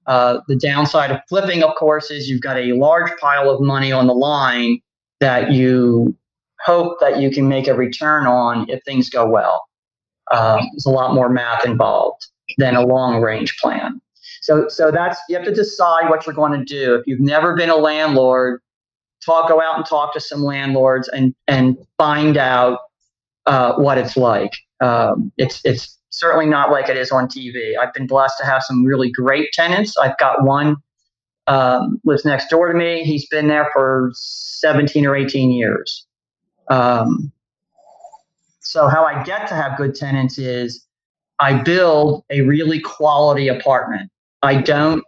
Uh, 0.07 0.41
the 0.49 0.57
downside 0.57 1.11
of 1.11 1.19
flipping, 1.29 1.63
of 1.63 1.75
course, 1.77 2.11
is 2.11 2.29
you've 2.29 2.43
got 2.43 2.57
a 2.57 2.73
large 2.75 3.11
pile 3.21 3.51
of 3.51 3.61
money 3.61 3.91
on 3.91 4.07
the 4.07 4.15
line 4.15 4.79
that 5.21 5.53
you 5.53 6.17
hope 6.61 6.99
that 7.01 7.19
you 7.19 7.31
can 7.31 7.49
make 7.49 7.67
a 7.67 7.75
return 7.75 8.27
on 8.27 8.69
if 8.69 8.83
things 8.85 9.09
go 9.09 9.27
well. 9.27 9.65
Uh, 10.31 10.57
there's 10.73 10.87
a 10.87 10.91
lot 10.91 11.15
more 11.15 11.29
math 11.29 11.65
involved 11.65 12.27
than 12.59 12.77
a 12.77 12.83
long 12.83 13.21
range 13.21 13.57
plan. 13.59 14.01
So, 14.43 14.69
so 14.69 14.91
that's 14.91 15.19
you 15.29 15.37
have 15.37 15.45
to 15.47 15.55
decide 15.55 16.11
what 16.11 16.27
you're 16.27 16.35
going 16.35 16.59
to 16.59 16.65
do. 16.65 16.95
If 16.95 17.07
you've 17.07 17.21
never 17.21 17.57
been 17.57 17.71
a 17.71 17.77
landlord, 17.77 18.61
talk, 19.25 19.49
go 19.49 19.61
out 19.61 19.77
and 19.77 19.87
talk 19.87 20.13
to 20.15 20.21
some 20.21 20.43
landlords 20.43 21.09
and 21.09 21.35
and 21.49 21.77
find 21.99 22.37
out 22.37 22.81
uh, 23.47 23.75
what 23.75 23.99
it's 23.99 24.17
like. 24.17 24.53
Um, 24.81 25.33
it's 25.39 25.61
it's 25.65 25.99
certainly 26.11 26.47
not 26.47 26.71
like 26.71 26.89
it 26.89 26.97
is 26.97 27.11
on 27.11 27.27
TV. 27.29 27.73
I've 27.81 27.93
been 27.93 28.07
blessed 28.07 28.39
to 28.39 28.47
have 28.47 28.63
some 28.63 28.85
really 28.85 29.11
great 29.11 29.53
tenants. 29.53 29.97
I've 29.99 30.17
got 30.19 30.45
one 30.45 30.77
um, 31.47 32.01
lives 32.05 32.25
next 32.25 32.49
door 32.49 32.69
to 32.69 32.75
me. 32.75 33.05
He's 33.05 33.27
been 33.29 33.49
there 33.49 33.69
for 33.73 34.11
17 34.15 35.07
or 35.07 35.17
18 35.17 35.51
years. 35.51 36.07
Um, 36.69 37.33
so 38.61 38.89
how 38.89 39.05
I 39.05 39.23
get 39.25 39.47
to 39.49 39.55
have 39.55 39.77
good 39.77 39.95
tenants 39.95 40.39
is 40.39 40.87
I 41.39 41.63
build 41.63 42.25
a 42.31 42.41
really 42.43 42.81
quality 42.81 43.49
apartment. 43.49 44.11
I 44.43 44.61
don't 44.61 45.05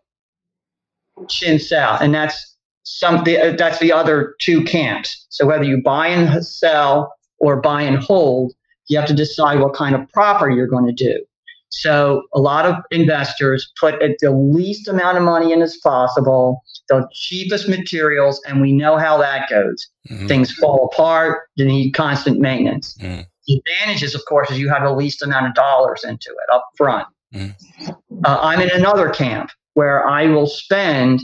chintz 1.29 1.73
out, 1.73 2.03
and 2.03 2.15
that's 2.15 2.56
something. 2.87 3.37
Uh, 3.37 3.55
that's 3.59 3.79
the 3.79 3.93
other 3.93 4.35
two 4.41 4.65
camps. 4.65 5.27
So 5.29 5.45
whether 5.47 5.65
you 5.65 5.83
buy 5.83 6.07
and 6.09 6.45
sell 6.45 7.13
or 7.39 7.61
buy 7.61 7.83
and 7.83 7.99
hold, 7.99 8.55
you 8.89 8.99
have 8.99 9.09
to 9.09 9.15
decide 9.15 9.61
what 9.61 9.75
kind 9.75 9.95
of 9.95 10.09
property 10.13 10.55
you're 10.55 10.69
going 10.69 10.87
to 10.87 10.93
do. 10.93 11.25
So 11.69 12.23
a 12.33 12.41
lot 12.41 12.65
of 12.65 12.77
investors 12.91 13.71
put 13.79 13.97
the 13.99 14.31
least 14.31 14.89
amount 14.89 15.19
of 15.19 15.25
money 15.25 15.53
in 15.53 15.63
as 15.63 15.77
possible, 15.79 16.63
the 16.89 17.07
cheapest 17.13 17.69
materials, 17.69 18.41
and 18.47 18.61
we 18.61 18.73
know 18.73 18.97
how 18.97 19.19
that 19.19 19.51
goes. 19.51 19.89
Mm-hmm. 20.09 20.29
Things 20.29 20.53
fall 20.53 20.89
apart, 20.93 21.41
you 21.57 21.65
need 21.65 21.91
constant 21.91 22.39
maintenance. 22.39 22.97
Mm-hmm. 23.01 23.23
The 23.49 23.63
advantage 23.67 24.05
is, 24.05 24.15
of 24.15 24.23
course, 24.29 24.51
is 24.51 24.59
you 24.59 24.69
have 24.69 24.85
the 24.85 24.93
least 24.93 25.23
amount 25.23 25.47
of 25.47 25.55
dollars 25.55 26.05
into 26.05 26.31
it 26.31 26.55
up 26.55 26.65
front. 26.77 27.09
Mm-hmm. 27.35 27.91
Uh, 28.25 28.39
I'm 28.41 28.61
in 28.61 28.71
another 28.71 29.11
camp 29.11 29.51
where 29.75 30.09
I 30.09 30.29
will 30.29 30.47
spend 30.47 31.21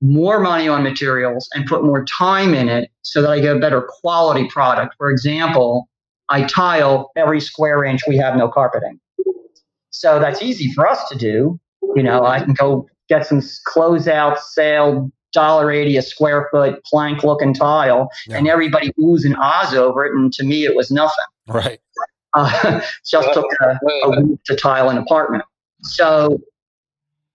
more 0.00 0.40
money 0.40 0.68
on 0.68 0.82
materials 0.82 1.48
and 1.54 1.66
put 1.66 1.84
more 1.84 2.04
time 2.18 2.54
in 2.54 2.68
it 2.68 2.90
so 3.02 3.20
that 3.22 3.30
I 3.30 3.40
get 3.40 3.56
a 3.56 3.58
better 3.58 3.82
quality 4.00 4.48
product. 4.48 4.94
For 4.96 5.10
example, 5.10 5.88
I 6.28 6.44
tile 6.44 7.10
every 7.16 7.40
square 7.40 7.84
inch 7.84 8.02
we 8.08 8.16
have 8.16 8.36
no 8.36 8.48
carpeting. 8.48 8.98
So 9.90 10.18
that's 10.18 10.40
easy 10.40 10.72
for 10.72 10.88
us 10.88 11.06
to 11.10 11.18
do. 11.18 11.60
You 11.94 12.02
know, 12.02 12.24
I 12.24 12.40
can 12.40 12.54
go 12.54 12.86
get 13.08 13.26
some 13.26 13.40
closeout 13.40 14.38
sale, 14.38 15.10
dollar 15.32 15.70
eighty 15.70 15.96
a 15.96 16.02
square 16.02 16.48
foot 16.50 16.82
plank 16.84 17.24
looking 17.24 17.52
tile, 17.52 18.08
yeah. 18.26 18.38
and 18.38 18.48
everybody 18.48 18.92
oohs 18.98 19.24
and 19.24 19.36
ahs 19.36 19.74
over 19.74 20.06
it. 20.06 20.14
And 20.14 20.32
to 20.34 20.44
me, 20.44 20.64
it 20.64 20.76
was 20.76 20.90
nothing. 20.90 21.24
Right. 21.48 21.80
Uh, 22.32 22.80
just 23.06 23.32
took 23.34 23.46
a, 23.60 23.78
a 24.04 24.22
week 24.22 24.42
to 24.44 24.56
tile 24.56 24.88
an 24.88 24.98
apartment. 24.98 25.44
So 25.82 26.40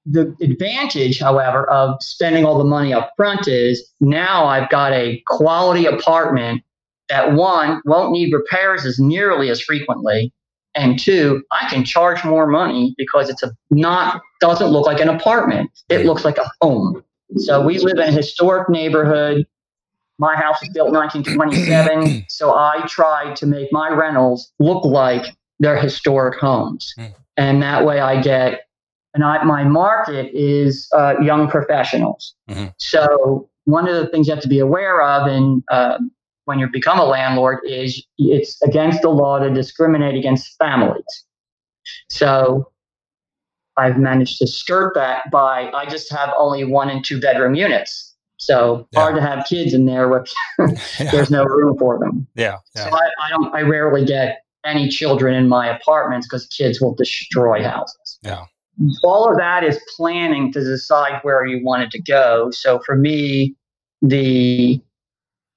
the 0.05 0.35
advantage, 0.41 1.19
however, 1.19 1.69
of 1.69 2.01
spending 2.01 2.45
all 2.45 2.57
the 2.57 2.63
money 2.63 2.93
up 2.93 3.11
front 3.17 3.47
is 3.47 3.91
now 3.99 4.45
I've 4.45 4.69
got 4.69 4.93
a 4.93 5.21
quality 5.27 5.85
apartment 5.85 6.63
that 7.09 7.33
one 7.33 7.81
won't 7.85 8.11
need 8.11 8.33
repairs 8.33 8.85
as 8.85 8.99
nearly 8.99 9.49
as 9.49 9.61
frequently, 9.61 10.31
and 10.75 10.99
two, 10.99 11.43
I 11.51 11.69
can 11.69 11.85
charge 11.85 12.23
more 12.23 12.47
money 12.47 12.93
because 12.97 13.29
it's 13.29 13.41
a 13.43 13.51
not 13.71 14.21
doesn't 14.41 14.67
look 14.67 14.85
like 14.85 14.99
an 14.99 15.09
apartment. 15.09 15.71
It 15.89 16.05
looks 16.05 16.25
like 16.25 16.37
a 16.37 16.49
home. 16.61 17.03
So 17.37 17.65
we 17.65 17.79
live 17.79 17.97
in 17.97 18.09
a 18.09 18.11
historic 18.11 18.69
neighborhood. 18.69 19.45
My 20.17 20.35
house 20.35 20.61
was 20.61 20.69
built 20.69 20.89
in 20.89 20.93
1927, 20.93 22.25
so 22.29 22.53
I 22.53 22.85
tried 22.87 23.35
to 23.37 23.45
make 23.45 23.71
my 23.71 23.89
rentals 23.89 24.51
look 24.59 24.85
like 24.85 25.35
they're 25.59 25.79
historic 25.79 26.39
homes, 26.39 26.93
hmm. 26.97 27.05
and 27.37 27.61
that 27.63 27.85
way 27.85 27.99
I 27.99 28.21
get 28.21 28.65
and 29.15 29.23
I, 29.23 29.41
my 29.45 29.63
market 29.63 30.29
is 30.33 30.87
uh, 30.93 31.15
young 31.21 31.49
professionals. 31.49 32.35
Mm-hmm. 32.49 32.65
So 32.77 33.49
one 33.63 33.87
of 33.87 33.95
the 33.95 34.07
things 34.07 34.27
you 34.27 34.33
have 34.33 34.43
to 34.43 34.49
be 34.49 34.59
aware 34.59 35.01
of, 35.01 35.27
and 35.27 35.63
uh, 35.71 35.97
when 36.43 36.59
you 36.59 36.67
become 36.67 36.99
a 36.99 37.05
landlord, 37.05 37.59
is 37.65 38.05
it's 38.17 38.61
against 38.61 39.01
the 39.01 39.09
law 39.09 39.39
to 39.39 39.49
discriminate 39.49 40.15
against 40.15 40.57
families. 40.57 41.23
So 42.09 42.71
I've 43.77 43.97
managed 43.97 44.37
to 44.39 44.47
skirt 44.47 44.93
that 44.95 45.31
by 45.31 45.71
I 45.71 45.85
just 45.85 46.11
have 46.11 46.33
only 46.37 46.65
one 46.65 46.89
and 46.89 47.03
two 47.03 47.21
bedroom 47.21 47.55
units. 47.55 48.15
So 48.35 48.85
yeah. 48.91 48.99
hard 48.99 49.15
to 49.15 49.21
have 49.21 49.45
kids 49.45 49.73
in 49.73 49.85
there 49.85 50.09
with 50.09 50.31
yeah. 50.99 51.09
there's 51.11 51.31
no 51.31 51.45
room 51.45 51.77
for 51.77 51.97
them. 51.99 52.27
Yeah. 52.35 52.57
yeah. 52.75 52.89
So 52.89 52.95
I, 52.97 53.09
I, 53.25 53.29
don't 53.29 53.55
I 53.55 53.61
rarely 53.61 54.03
get 54.03 54.41
any 54.65 54.89
children 54.89 55.35
in 55.35 55.47
my 55.47 55.73
apartments 55.73 56.27
because 56.27 56.45
kids 56.47 56.81
will 56.81 56.95
destroy 56.95 57.63
houses. 57.63 58.19
Yeah 58.21 58.43
all 59.03 59.29
of 59.29 59.37
that 59.37 59.63
is 59.63 59.79
planning 59.95 60.51
to 60.53 60.63
decide 60.63 61.19
where 61.23 61.45
you 61.45 61.63
wanted 61.63 61.91
to 61.91 62.01
go. 62.01 62.51
So 62.51 62.79
for 62.85 62.95
me, 62.95 63.55
the 64.01 64.81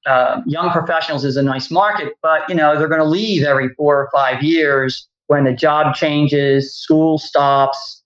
uh, 0.06 0.40
young 0.46 0.70
professionals 0.70 1.24
is 1.24 1.36
a 1.36 1.42
nice 1.42 1.70
market, 1.70 2.14
but 2.22 2.48
you 2.48 2.54
know 2.54 2.78
they're 2.78 2.88
going 2.88 3.00
to 3.00 3.08
leave 3.08 3.44
every 3.44 3.68
four 3.70 3.96
or 3.96 4.08
five 4.12 4.42
years 4.42 5.08
when 5.26 5.44
the 5.44 5.52
job 5.52 5.94
changes, 5.94 6.74
school 6.74 7.18
stops, 7.18 8.02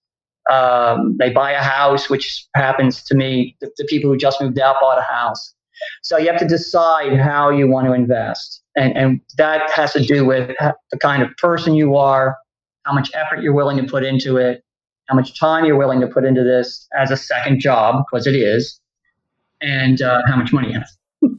um, 0.51 1.17
they 1.19 1.31
buy 1.31 1.53
a 1.53 1.63
house, 1.63 2.11
which 2.11 2.47
happens 2.57 3.03
to 3.05 3.15
me. 3.15 3.57
The, 3.61 3.71
the, 3.77 3.85
people 3.85 4.11
who 4.11 4.17
just 4.17 4.41
moved 4.41 4.59
out 4.59 4.77
bought 4.81 4.99
a 4.99 5.03
house, 5.03 5.55
so 6.03 6.19
you 6.19 6.29
have 6.29 6.41
to 6.41 6.49
decide 6.49 7.17
how 7.17 7.51
you 7.51 7.69
want 7.69 7.87
to 7.87 7.93
invest, 7.93 8.63
and 8.77 8.97
and 8.97 9.21
that 9.37 9.71
has 9.71 9.93
to 9.93 10.01
do 10.01 10.25
with 10.25 10.51
the 10.91 10.99
kind 10.99 11.23
of 11.23 11.29
person 11.37 11.75
you 11.75 11.97
are, 11.97 12.37
how 12.85 12.93
much 12.93 13.11
effort 13.15 13.41
you're 13.41 13.53
willing 13.53 13.77
to 13.77 13.85
put 13.85 14.03
into 14.03 14.37
it, 14.37 14.65
how 15.13 15.17
much 15.17 15.39
time 15.39 15.67
you're 15.67 15.77
willing 15.77 16.01
to 16.01 16.07
put 16.07 16.25
into 16.25 16.43
this 16.43 16.89
as 16.99 17.11
a 17.11 17.17
second 17.17 17.61
job, 17.61 18.05
because 18.11 18.27
it 18.27 18.35
is, 18.35 18.81
and 19.61 20.01
uh, 20.01 20.23
how 20.27 20.37
much 20.37 20.53
money 20.53 20.69
you 20.69 20.79
have. 20.79 20.89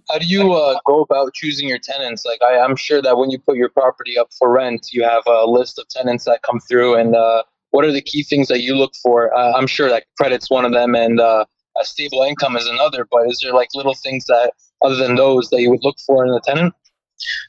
How 0.10 0.20
do 0.20 0.27
you 0.27 0.53
uh, 0.53 0.80
go 0.86 1.01
about 1.01 1.34
choosing 1.34 1.68
your 1.68 1.80
tenants? 1.80 2.24
Like, 2.24 2.42
I, 2.44 2.63
am 2.63 2.75
sure 2.75 3.01
that 3.01 3.18
when 3.18 3.32
you 3.32 3.39
put 3.39 3.58
your 3.58 3.70
property 3.70 4.18
up 4.18 4.30
for 4.38 4.51
rent, 4.51 4.89
you 4.92 5.03
have 5.03 5.24
a 5.25 5.46
list 5.46 5.80
of 5.80 5.88
tenants 5.89 6.25
that 6.25 6.42
come 6.44 6.60
through. 6.60 6.96
And 6.96 7.15
uh, 7.15 7.44
what 7.72 7.84
are 7.84 7.92
the 7.92 8.01
key 8.01 8.24
things 8.24 8.48
that 8.48 8.62
you 8.62 8.75
look 8.75 8.94
for? 9.01 9.36
Uh, 9.36 9.53
I'm 9.53 9.68
sure 9.68 9.89
that 9.89 10.06
credit's 10.18 10.50
one 10.50 10.63
of 10.63 10.72
them, 10.72 10.94
and 10.96 11.20
uh, 11.20 11.46
a 11.82 11.84
stable 11.84 12.22
income 12.22 12.56
is 12.56 12.68
another. 12.68 13.08
But 13.10 13.30
is 13.30 13.39
there 13.42 13.53
like 13.53 13.70
little 13.74 13.96
things 13.96 14.25
that, 14.27 14.53
other 14.86 14.96
than 14.96 15.15
those, 15.15 15.50
that 15.50 15.62
you 15.62 15.72
would 15.72 15.84
look 15.84 15.98
for 16.06 16.24
in 16.25 16.32
a 16.32 16.39
tenant? 16.42 16.74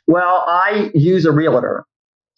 Well, 0.07 0.45
I 0.49 0.91
use 0.95 1.27
a 1.27 1.33
realtor. 1.33 1.85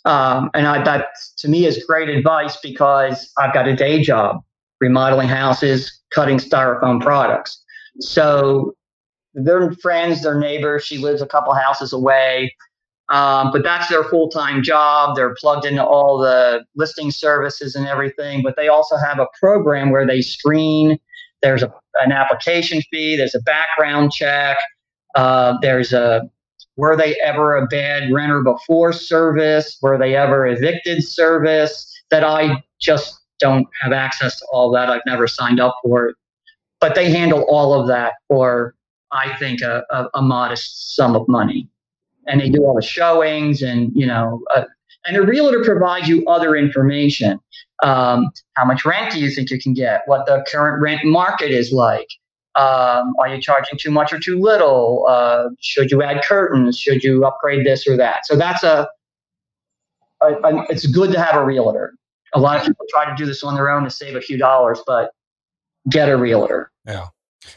Um, 0.06 0.50
and 0.54 0.66
I, 0.66 0.82
that 0.84 1.08
to 1.38 1.48
me 1.48 1.66
is 1.66 1.84
great 1.84 2.08
advice 2.08 2.56
because 2.62 3.30
I've 3.38 3.52
got 3.52 3.68
a 3.68 3.74
day 3.74 4.02
job 4.02 4.42
remodeling 4.80 5.28
houses, 5.28 6.00
cutting 6.14 6.38
styrofoam 6.38 7.00
products. 7.00 7.62
So 8.00 8.74
they're 9.34 9.72
friends, 9.72 10.22
they're 10.22 10.38
neighbors. 10.38 10.84
She 10.84 10.98
lives 10.98 11.22
a 11.22 11.26
couple 11.26 11.54
houses 11.54 11.92
away. 11.92 12.54
Um, 13.08 13.52
but 13.52 13.62
that's 13.62 13.88
their 13.88 14.04
full 14.04 14.28
time 14.28 14.62
job. 14.62 15.16
They're 15.16 15.34
plugged 15.34 15.64
into 15.64 15.84
all 15.84 16.18
the 16.18 16.64
listing 16.74 17.10
services 17.10 17.74
and 17.74 17.86
everything. 17.86 18.42
But 18.42 18.56
they 18.56 18.68
also 18.68 18.96
have 18.96 19.18
a 19.18 19.26
program 19.40 19.90
where 19.90 20.06
they 20.06 20.20
screen. 20.20 20.98
There's 21.42 21.62
a, 21.62 21.72
an 22.02 22.12
application 22.12 22.82
fee, 22.90 23.16
there's 23.16 23.34
a 23.34 23.42
background 23.42 24.12
check, 24.12 24.56
uh, 25.14 25.54
there's 25.60 25.92
a 25.92 26.22
were 26.76 26.96
they 26.96 27.16
ever 27.24 27.56
a 27.56 27.66
bad 27.66 28.12
renter 28.12 28.42
before 28.42 28.92
service? 28.92 29.78
Were 29.82 29.98
they 29.98 30.16
ever 30.16 30.46
evicted 30.46 31.02
service? 31.04 31.92
That 32.10 32.24
I 32.24 32.62
just 32.80 33.20
don't 33.40 33.66
have 33.80 33.92
access 33.92 34.38
to 34.38 34.46
all 34.52 34.70
that. 34.72 34.88
I've 34.88 35.02
never 35.06 35.26
signed 35.26 35.60
up 35.60 35.76
for 35.82 36.08
it. 36.08 36.16
But 36.80 36.94
they 36.94 37.10
handle 37.10 37.42
all 37.48 37.78
of 37.78 37.88
that 37.88 38.14
for 38.28 38.76
I 39.12 39.36
think, 39.36 39.62
a, 39.62 39.84
a, 39.90 40.08
a 40.14 40.22
modest 40.22 40.94
sum 40.94 41.16
of 41.16 41.26
money. 41.28 41.68
And 42.26 42.40
they 42.40 42.48
do 42.48 42.64
all 42.64 42.74
the 42.74 42.82
showings 42.82 43.62
and, 43.62 43.92
you 43.94 44.06
know, 44.06 44.42
uh, 44.54 44.64
and 45.06 45.16
a 45.16 45.22
realtor 45.22 45.62
provides 45.64 46.08
you 46.08 46.26
other 46.26 46.56
information. 46.56 47.38
Um, 47.84 48.30
how 48.54 48.64
much 48.64 48.84
rent 48.84 49.12
do 49.12 49.20
you 49.20 49.30
think 49.30 49.50
you 49.50 49.60
can 49.60 49.74
get? 49.74 50.02
What 50.06 50.26
the 50.26 50.44
current 50.50 50.82
rent 50.82 51.04
market 51.04 51.52
is 51.52 51.72
like? 51.72 52.08
Um, 52.56 53.14
are 53.20 53.28
you 53.28 53.40
charging 53.40 53.78
too 53.78 53.90
much 53.90 54.12
or 54.12 54.18
too 54.18 54.40
little? 54.40 55.06
Uh, 55.08 55.50
should 55.60 55.90
you 55.90 56.02
add 56.02 56.24
curtains? 56.24 56.78
Should 56.78 57.02
you 57.02 57.24
upgrade 57.24 57.66
this 57.66 57.86
or 57.86 57.96
that? 57.98 58.26
So 58.26 58.34
that's 58.34 58.62
a, 58.62 58.88
a, 60.22 60.26
a, 60.26 60.66
it's 60.70 60.86
good 60.86 61.12
to 61.12 61.22
have 61.22 61.36
a 61.36 61.44
realtor. 61.44 61.94
A 62.34 62.40
lot 62.40 62.58
of 62.58 62.66
people 62.66 62.86
try 62.90 63.08
to 63.08 63.14
do 63.14 63.26
this 63.26 63.42
on 63.44 63.54
their 63.54 63.70
own 63.70 63.84
to 63.84 63.90
save 63.90 64.16
a 64.16 64.20
few 64.20 64.38
dollars, 64.38 64.80
but 64.86 65.10
get 65.90 66.08
a 66.08 66.16
realtor. 66.16 66.72
Yeah. 66.86 67.08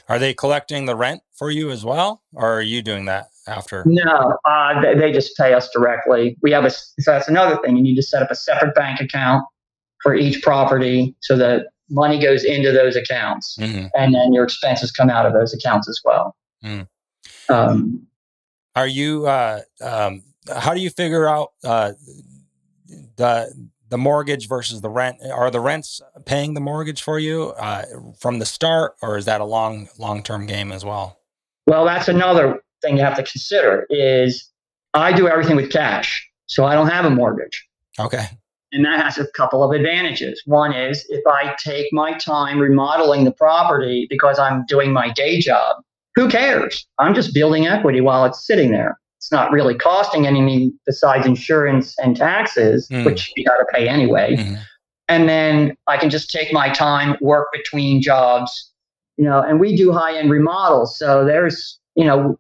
Are 0.07 0.19
they 0.19 0.33
collecting 0.33 0.85
the 0.85 0.95
rent 0.95 1.21
for 1.33 1.49
you 1.49 1.71
as 1.71 1.83
well, 1.85 2.21
or 2.33 2.57
are 2.57 2.61
you 2.61 2.81
doing 2.81 3.05
that 3.05 3.29
after? 3.47 3.83
No, 3.87 4.37
uh, 4.45 4.81
they, 4.81 4.95
they, 4.95 5.11
just 5.11 5.35
pay 5.35 5.53
us 5.53 5.69
directly. 5.71 6.37
We 6.41 6.51
have 6.51 6.65
a 6.65 6.69
so 6.69 6.85
that's 7.05 7.27
another 7.27 7.57
thing. 7.63 7.75
You 7.75 7.83
need 7.83 7.95
to 7.95 8.03
set 8.03 8.21
up 8.21 8.29
a 8.29 8.35
separate 8.35 8.75
bank 8.75 8.99
account 8.99 9.43
for 10.03 10.15
each 10.15 10.43
property 10.43 11.15
so 11.21 11.35
that 11.37 11.67
money 11.89 12.21
goes 12.21 12.43
into 12.43 12.71
those 12.71 12.95
accounts, 12.95 13.57
mm-hmm. 13.59 13.87
and 13.93 14.13
then 14.13 14.33
your 14.33 14.43
expenses 14.43 14.91
come 14.91 15.09
out 15.09 15.25
of 15.25 15.33
those 15.33 15.53
accounts 15.53 15.89
as 15.89 15.99
well. 16.03 16.35
Mm. 16.63 16.87
Um, 17.49 18.07
Are 18.75 18.87
you? 18.87 19.27
Uh, 19.27 19.61
um, 19.81 20.23
how 20.55 20.73
do 20.73 20.79
you 20.79 20.89
figure 20.89 21.27
out 21.27 21.49
uh, 21.63 21.93
the 23.17 23.69
the 23.89 23.97
mortgage 23.97 24.47
versus 24.47 24.81
the 24.81 24.89
rent? 24.89 25.17
Are 25.31 25.51
the 25.51 25.59
rents 25.59 26.01
paying 26.25 26.53
the 26.53 26.61
mortgage 26.61 27.01
for 27.01 27.19
you 27.19 27.53
uh, 27.57 27.83
from 28.19 28.39
the 28.39 28.45
start, 28.45 28.95
or 29.01 29.17
is 29.17 29.25
that 29.25 29.41
a 29.41 29.45
long 29.45 29.89
long 29.97 30.23
term 30.23 30.45
game 30.45 30.71
as 30.71 30.85
well? 30.85 31.19
Well, 31.67 31.85
that's 31.85 32.07
another 32.07 32.61
thing 32.81 32.97
you 32.97 33.03
have 33.03 33.15
to 33.17 33.23
consider. 33.23 33.85
Is 33.89 34.49
I 34.93 35.13
do 35.13 35.27
everything 35.27 35.55
with 35.55 35.71
cash, 35.71 36.27
so 36.45 36.65
I 36.65 36.73
don't 36.73 36.89
have 36.89 37.05
a 37.05 37.09
mortgage. 37.09 37.67
Okay. 37.99 38.25
And 38.71 38.85
that 38.85 39.03
has 39.03 39.17
a 39.17 39.27
couple 39.31 39.63
of 39.63 39.71
advantages. 39.71 40.41
One 40.45 40.73
is 40.73 41.05
if 41.09 41.25
I 41.25 41.55
take 41.63 41.87
my 41.91 42.13
time 42.13 42.59
remodeling 42.59 43.23
the 43.23 43.31
property 43.31 44.05
because 44.09 44.37
I'm 44.37 44.65
doing 44.67 44.93
my 44.93 45.09
day 45.09 45.39
job, 45.39 45.77
who 46.15 46.29
cares? 46.29 46.87
I'm 46.99 47.15
just 47.15 47.33
building 47.33 47.67
equity 47.67 48.01
while 48.01 48.25
it's 48.25 48.45
sitting 48.45 48.71
there 48.71 48.99
it's 49.19 49.33
not 49.33 49.51
really 49.51 49.75
costing 49.75 50.25
anything 50.25 50.73
besides 50.85 51.27
insurance 51.27 51.93
and 51.99 52.15
taxes, 52.15 52.87
mm. 52.89 53.03
which 53.03 53.33
you 53.35 53.43
got 53.43 53.57
to 53.57 53.65
pay 53.71 53.89
anyway. 53.89 54.37
Mm. 54.37 54.57
And 55.09 55.27
then 55.27 55.75
I 55.87 55.97
can 55.97 56.09
just 56.09 56.31
take 56.31 56.53
my 56.53 56.69
time, 56.69 57.17
work 57.19 57.47
between 57.51 58.01
jobs, 58.01 58.71
you 59.17 59.25
know, 59.25 59.41
and 59.41 59.59
we 59.59 59.75
do 59.75 59.91
high 59.91 60.17
end 60.17 60.31
remodels. 60.31 60.97
So 60.97 61.25
there's, 61.25 61.79
you 61.95 62.05
know, 62.05 62.39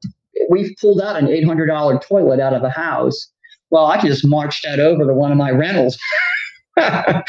we've 0.49 0.71
pulled 0.79 1.01
out 1.01 1.17
an 1.17 1.27
$800 1.27 2.01
toilet 2.01 2.39
out 2.39 2.53
of 2.53 2.63
a 2.63 2.69
house. 2.69 3.29
Well, 3.71 3.87
I 3.87 3.97
can 3.97 4.07
just 4.07 4.25
march 4.25 4.61
that 4.63 4.79
over 4.79 5.05
to 5.05 5.13
one 5.13 5.31
of 5.31 5.37
my 5.37 5.51
rentals 5.51 5.97
right. 6.77 7.23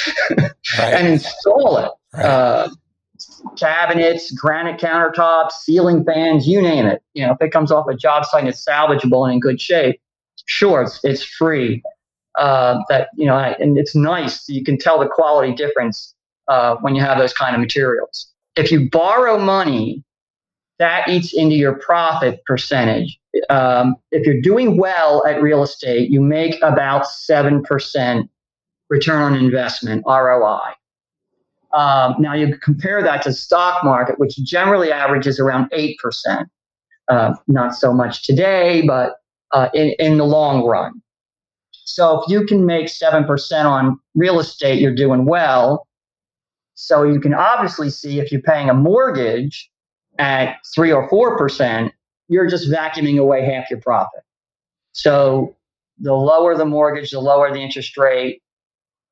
and 0.78 1.06
install 1.06 1.78
it. 1.78 1.90
Right. 2.14 2.24
Uh, 2.24 2.68
cabinets, 3.56 4.30
granite 4.32 4.80
countertops, 4.80 5.52
ceiling 5.62 6.04
fans, 6.04 6.46
you 6.46 6.62
name 6.62 6.86
it. 6.86 7.02
You 7.14 7.26
know, 7.26 7.32
if 7.32 7.38
it 7.40 7.50
comes 7.50 7.70
off 7.70 7.86
a 7.88 7.94
job 7.94 8.24
site 8.24 8.40
and 8.40 8.48
it's 8.48 8.64
salvageable 8.64 9.24
and 9.24 9.34
in 9.34 9.40
good 9.40 9.60
shape, 9.60 10.00
sure, 10.46 10.82
it's, 10.82 11.00
it's 11.04 11.22
free. 11.22 11.82
Uh, 12.38 12.78
that 12.88 13.08
you 13.16 13.26
know, 13.26 13.36
and 13.36 13.76
it's 13.76 13.94
nice. 13.94 14.48
You 14.48 14.62
can 14.62 14.78
tell 14.78 15.00
the 15.00 15.08
quality 15.08 15.52
difference 15.52 16.14
uh, 16.48 16.76
when 16.76 16.94
you 16.94 17.02
have 17.02 17.18
those 17.18 17.32
kind 17.32 17.54
of 17.54 17.60
materials. 17.60 18.28
If 18.56 18.70
you 18.70 18.88
borrow 18.88 19.36
money, 19.36 20.04
that 20.80 21.06
eats 21.08 21.32
into 21.32 21.54
your 21.54 21.74
profit 21.74 22.42
percentage. 22.46 23.18
Um, 23.50 23.96
if 24.10 24.26
you're 24.26 24.40
doing 24.40 24.78
well 24.78 25.24
at 25.26 25.40
real 25.40 25.62
estate, 25.62 26.10
you 26.10 26.20
make 26.20 26.56
about 26.62 27.06
seven 27.06 27.62
percent 27.62 28.28
return 28.88 29.22
on 29.22 29.34
investment 29.36 30.02
(ROI). 30.06 30.72
Um, 31.72 32.16
now 32.18 32.34
you 32.34 32.56
compare 32.58 33.02
that 33.02 33.22
to 33.22 33.32
stock 33.32 33.84
market, 33.84 34.18
which 34.18 34.36
generally 34.38 34.90
averages 34.90 35.38
around 35.38 35.70
8%. 35.70 35.94
Uh, 37.08 37.34
not 37.46 37.74
so 37.74 37.92
much 37.92 38.24
today, 38.24 38.82
but 38.86 39.16
uh, 39.52 39.68
in, 39.74 39.94
in 39.98 40.18
the 40.18 40.24
long 40.24 40.64
run. 40.64 41.00
So 41.70 42.22
if 42.22 42.28
you 42.30 42.44
can 42.44 42.66
make 42.66 42.86
7% 42.86 43.64
on 43.64 44.00
real 44.14 44.40
estate, 44.40 44.80
you're 44.80 44.94
doing 44.94 45.26
well. 45.26 45.86
So 46.74 47.02
you 47.04 47.20
can 47.20 47.34
obviously 47.34 47.90
see 47.90 48.18
if 48.18 48.32
you're 48.32 48.42
paying 48.42 48.70
a 48.70 48.74
mortgage 48.74 49.70
at 50.20 50.58
3 50.74 50.92
or 50.92 51.08
4%, 51.10 51.90
you're 52.28 52.46
just 52.46 52.70
vacuuming 52.70 53.18
away 53.18 53.44
half 53.44 53.70
your 53.70 53.80
profit. 53.80 54.20
So 54.92 55.56
the 55.98 56.14
lower 56.14 56.56
the 56.56 56.66
mortgage, 56.66 57.10
the 57.10 57.20
lower 57.20 57.52
the 57.52 57.60
interest 57.60 57.96
rate, 57.96 58.42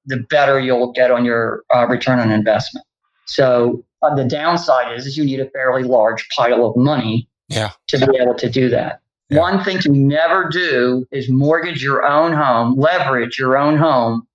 the 0.07 0.18
better 0.31 0.61
you'll 0.61 0.92
get 0.92 1.11
on 1.11 1.25
your 1.25 1.64
uh, 1.75 1.87
return 1.87 2.18
on 2.18 2.31
investment. 2.31 2.87
So 3.27 3.85
uh, 4.03 4.14
the 4.14 4.25
downside 4.25 4.97
is, 4.97 5.07
is 5.07 5.16
you 5.16 5.25
need 5.25 5.40
a 5.40 5.51
fairly 5.51 5.83
large 5.83 6.29
pile 6.37 6.64
of 6.64 6.77
money 6.77 7.29
yeah. 7.49 7.71
to 7.88 7.99
be 7.99 8.18
able 8.21 8.35
to 8.35 8.49
do 8.49 8.68
that. 8.68 9.01
Yeah. 9.31 9.40
One 9.40 9.62
thing 9.64 9.79
to 9.81 9.90
never 9.90 10.49
do 10.49 11.07
is 11.11 11.29
mortgage 11.29 11.83
your 11.83 12.07
own 12.07 12.33
home, 12.33 12.79
leverage 12.79 13.38
your 13.38 13.59
own 13.59 13.77
home 13.77 14.27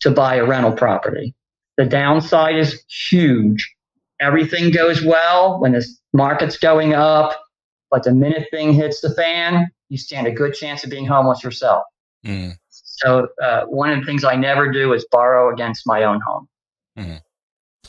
to 0.00 0.10
buy 0.10 0.36
a 0.36 0.44
rental 0.44 0.72
property. 0.72 1.34
The 1.76 1.84
downside 1.84 2.56
is 2.56 2.82
huge. 2.88 3.75
Everything 4.20 4.70
goes 4.70 5.04
well 5.04 5.60
when 5.60 5.72
the 5.72 5.86
market's 6.12 6.56
going 6.56 6.94
up, 6.94 7.38
but 7.90 8.02
the 8.02 8.14
minute 8.14 8.48
thing 8.50 8.72
hits 8.72 9.00
the 9.00 9.14
fan, 9.14 9.70
you 9.88 9.98
stand 9.98 10.26
a 10.26 10.32
good 10.32 10.54
chance 10.54 10.84
of 10.84 10.90
being 10.90 11.06
homeless 11.06 11.44
yourself. 11.44 11.84
Mm. 12.24 12.56
So 12.70 13.28
uh, 13.42 13.64
one 13.66 13.90
of 13.90 14.00
the 14.00 14.06
things 14.06 14.24
I 14.24 14.36
never 14.36 14.70
do 14.72 14.94
is 14.94 15.06
borrow 15.10 15.52
against 15.52 15.86
my 15.86 16.04
own 16.04 16.20
home. 16.20 16.48
Mm-hmm. 16.98 17.16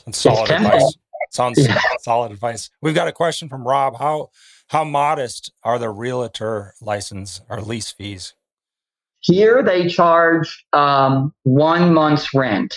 That's 0.04 0.18
solid 0.18 0.50
advice. 0.50 0.96
Sounds 1.30 1.58
yeah. 1.66 1.80
solid 2.00 2.32
advice. 2.32 2.70
We've 2.82 2.94
got 2.94 3.08
a 3.08 3.12
question 3.12 3.48
from 3.48 3.66
Rob. 3.66 3.98
How 3.98 4.30
how 4.68 4.84
modest 4.84 5.52
are 5.64 5.78
the 5.78 5.88
realtor 5.88 6.74
license 6.80 7.40
or 7.48 7.60
lease 7.60 7.90
fees? 7.90 8.34
Here 9.20 9.62
they 9.62 9.88
charge 9.88 10.64
um, 10.72 11.34
one 11.42 11.92
month's 11.92 12.32
rent. 12.34 12.76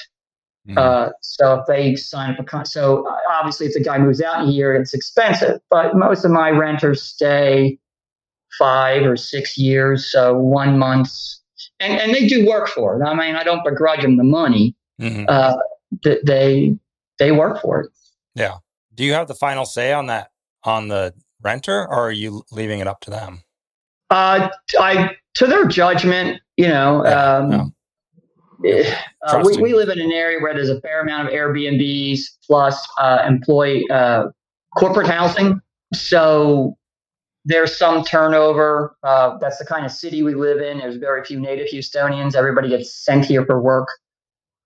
Mm-hmm. 0.67 0.77
Uh, 0.77 1.09
so 1.21 1.59
if 1.59 1.65
they 1.67 1.95
sign 1.95 2.31
up 2.31 2.39
a 2.39 2.43
con- 2.43 2.65
so 2.65 3.07
obviously 3.41 3.65
if 3.65 3.73
the 3.73 3.79
guy 3.79 3.97
moves 3.97 4.21
out 4.21 4.43
in 4.43 4.49
a 4.49 4.51
year, 4.51 4.75
it's 4.75 4.93
expensive. 4.93 5.59
But 5.69 5.95
most 5.95 6.23
of 6.23 6.31
my 6.31 6.51
renters 6.51 7.01
stay 7.01 7.79
five 8.59 9.03
or 9.03 9.17
six 9.17 9.57
years, 9.57 10.11
so 10.11 10.37
one 10.37 10.77
month, 10.77 11.09
and 11.79 11.99
and 11.99 12.13
they 12.13 12.27
do 12.27 12.45
work 12.45 12.69
for 12.69 13.01
it. 13.01 13.05
I 13.05 13.13
mean, 13.15 13.35
I 13.35 13.43
don't 13.43 13.63
begrudge 13.63 14.01
them 14.01 14.17
the 14.17 14.23
money. 14.23 14.75
Mm-hmm. 15.01 15.25
Uh, 15.27 15.55
they 16.23 16.77
they 17.17 17.31
work 17.31 17.61
for 17.61 17.81
it. 17.81 17.91
Yeah. 18.35 18.57
Do 18.93 19.03
you 19.03 19.13
have 19.13 19.27
the 19.27 19.35
final 19.35 19.65
say 19.65 19.91
on 19.91 20.07
that 20.07 20.29
on 20.63 20.87
the 20.87 21.13
renter, 21.41 21.81
or 21.81 22.07
are 22.07 22.11
you 22.11 22.43
leaving 22.51 22.79
it 22.79 22.87
up 22.87 23.01
to 23.01 23.09
them? 23.09 23.41
Uh, 24.09 24.49
I 24.79 25.15
to 25.35 25.47
their 25.47 25.65
judgment. 25.65 26.41
You 26.57 26.67
know, 26.67 27.03
yeah, 27.03 27.35
um. 27.37 27.73
Uh, 29.27 29.43
we, 29.45 29.57
we 29.57 29.73
live 29.73 29.89
in 29.89 29.99
an 29.99 30.11
area 30.11 30.39
where 30.39 30.53
there's 30.53 30.69
a 30.69 30.79
fair 30.81 31.01
amount 31.01 31.27
of 31.27 31.33
Airbnbs 31.33 32.19
plus 32.45 32.87
uh, 32.99 33.23
employee 33.27 33.85
uh, 33.89 34.25
corporate 34.77 35.07
housing. 35.07 35.59
So 35.93 36.77
there's 37.45 37.77
some 37.77 38.03
turnover. 38.03 38.95
Uh, 39.03 39.37
that's 39.39 39.57
the 39.57 39.65
kind 39.65 39.85
of 39.85 39.91
city 39.91 40.23
we 40.23 40.35
live 40.35 40.61
in. 40.61 40.79
There's 40.79 40.97
very 40.97 41.23
few 41.23 41.39
native 41.39 41.67
Houstonians. 41.67 42.35
Everybody 42.35 42.69
gets 42.69 42.93
sent 42.93 43.25
here 43.25 43.45
for 43.45 43.61
work. 43.61 43.87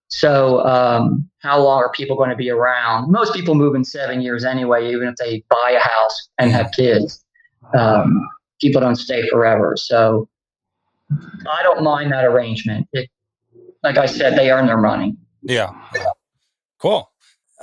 So, 0.07 0.63
um, 0.65 1.27
how 1.39 1.61
long 1.61 1.79
are 1.79 1.91
people 1.91 2.15
going 2.15 2.29
to 2.29 2.35
be 2.35 2.49
around? 2.49 3.11
Most 3.11 3.33
people 3.33 3.55
move 3.55 3.75
in 3.75 3.83
seven 3.83 4.21
years 4.21 4.45
anyway, 4.45 4.91
even 4.91 5.07
if 5.07 5.15
they 5.15 5.43
buy 5.49 5.71
a 5.71 5.79
house 5.79 6.29
and 6.37 6.51
have 6.51 6.71
kids. 6.71 7.25
Um, 7.77 8.21
people 8.61 8.81
don't 8.81 8.97
stay 8.97 9.27
forever. 9.29 9.75
So, 9.75 10.29
I 11.49 11.63
don't 11.63 11.83
mind 11.83 12.11
that 12.11 12.23
arrangement. 12.23 12.87
It, 12.93 13.09
like 13.85 13.97
I 13.97 14.07
said, 14.07 14.35
they 14.35 14.51
earn 14.51 14.65
their 14.65 14.79
money. 14.79 15.15
Yeah. 15.43 15.69
Cool. 16.79 17.09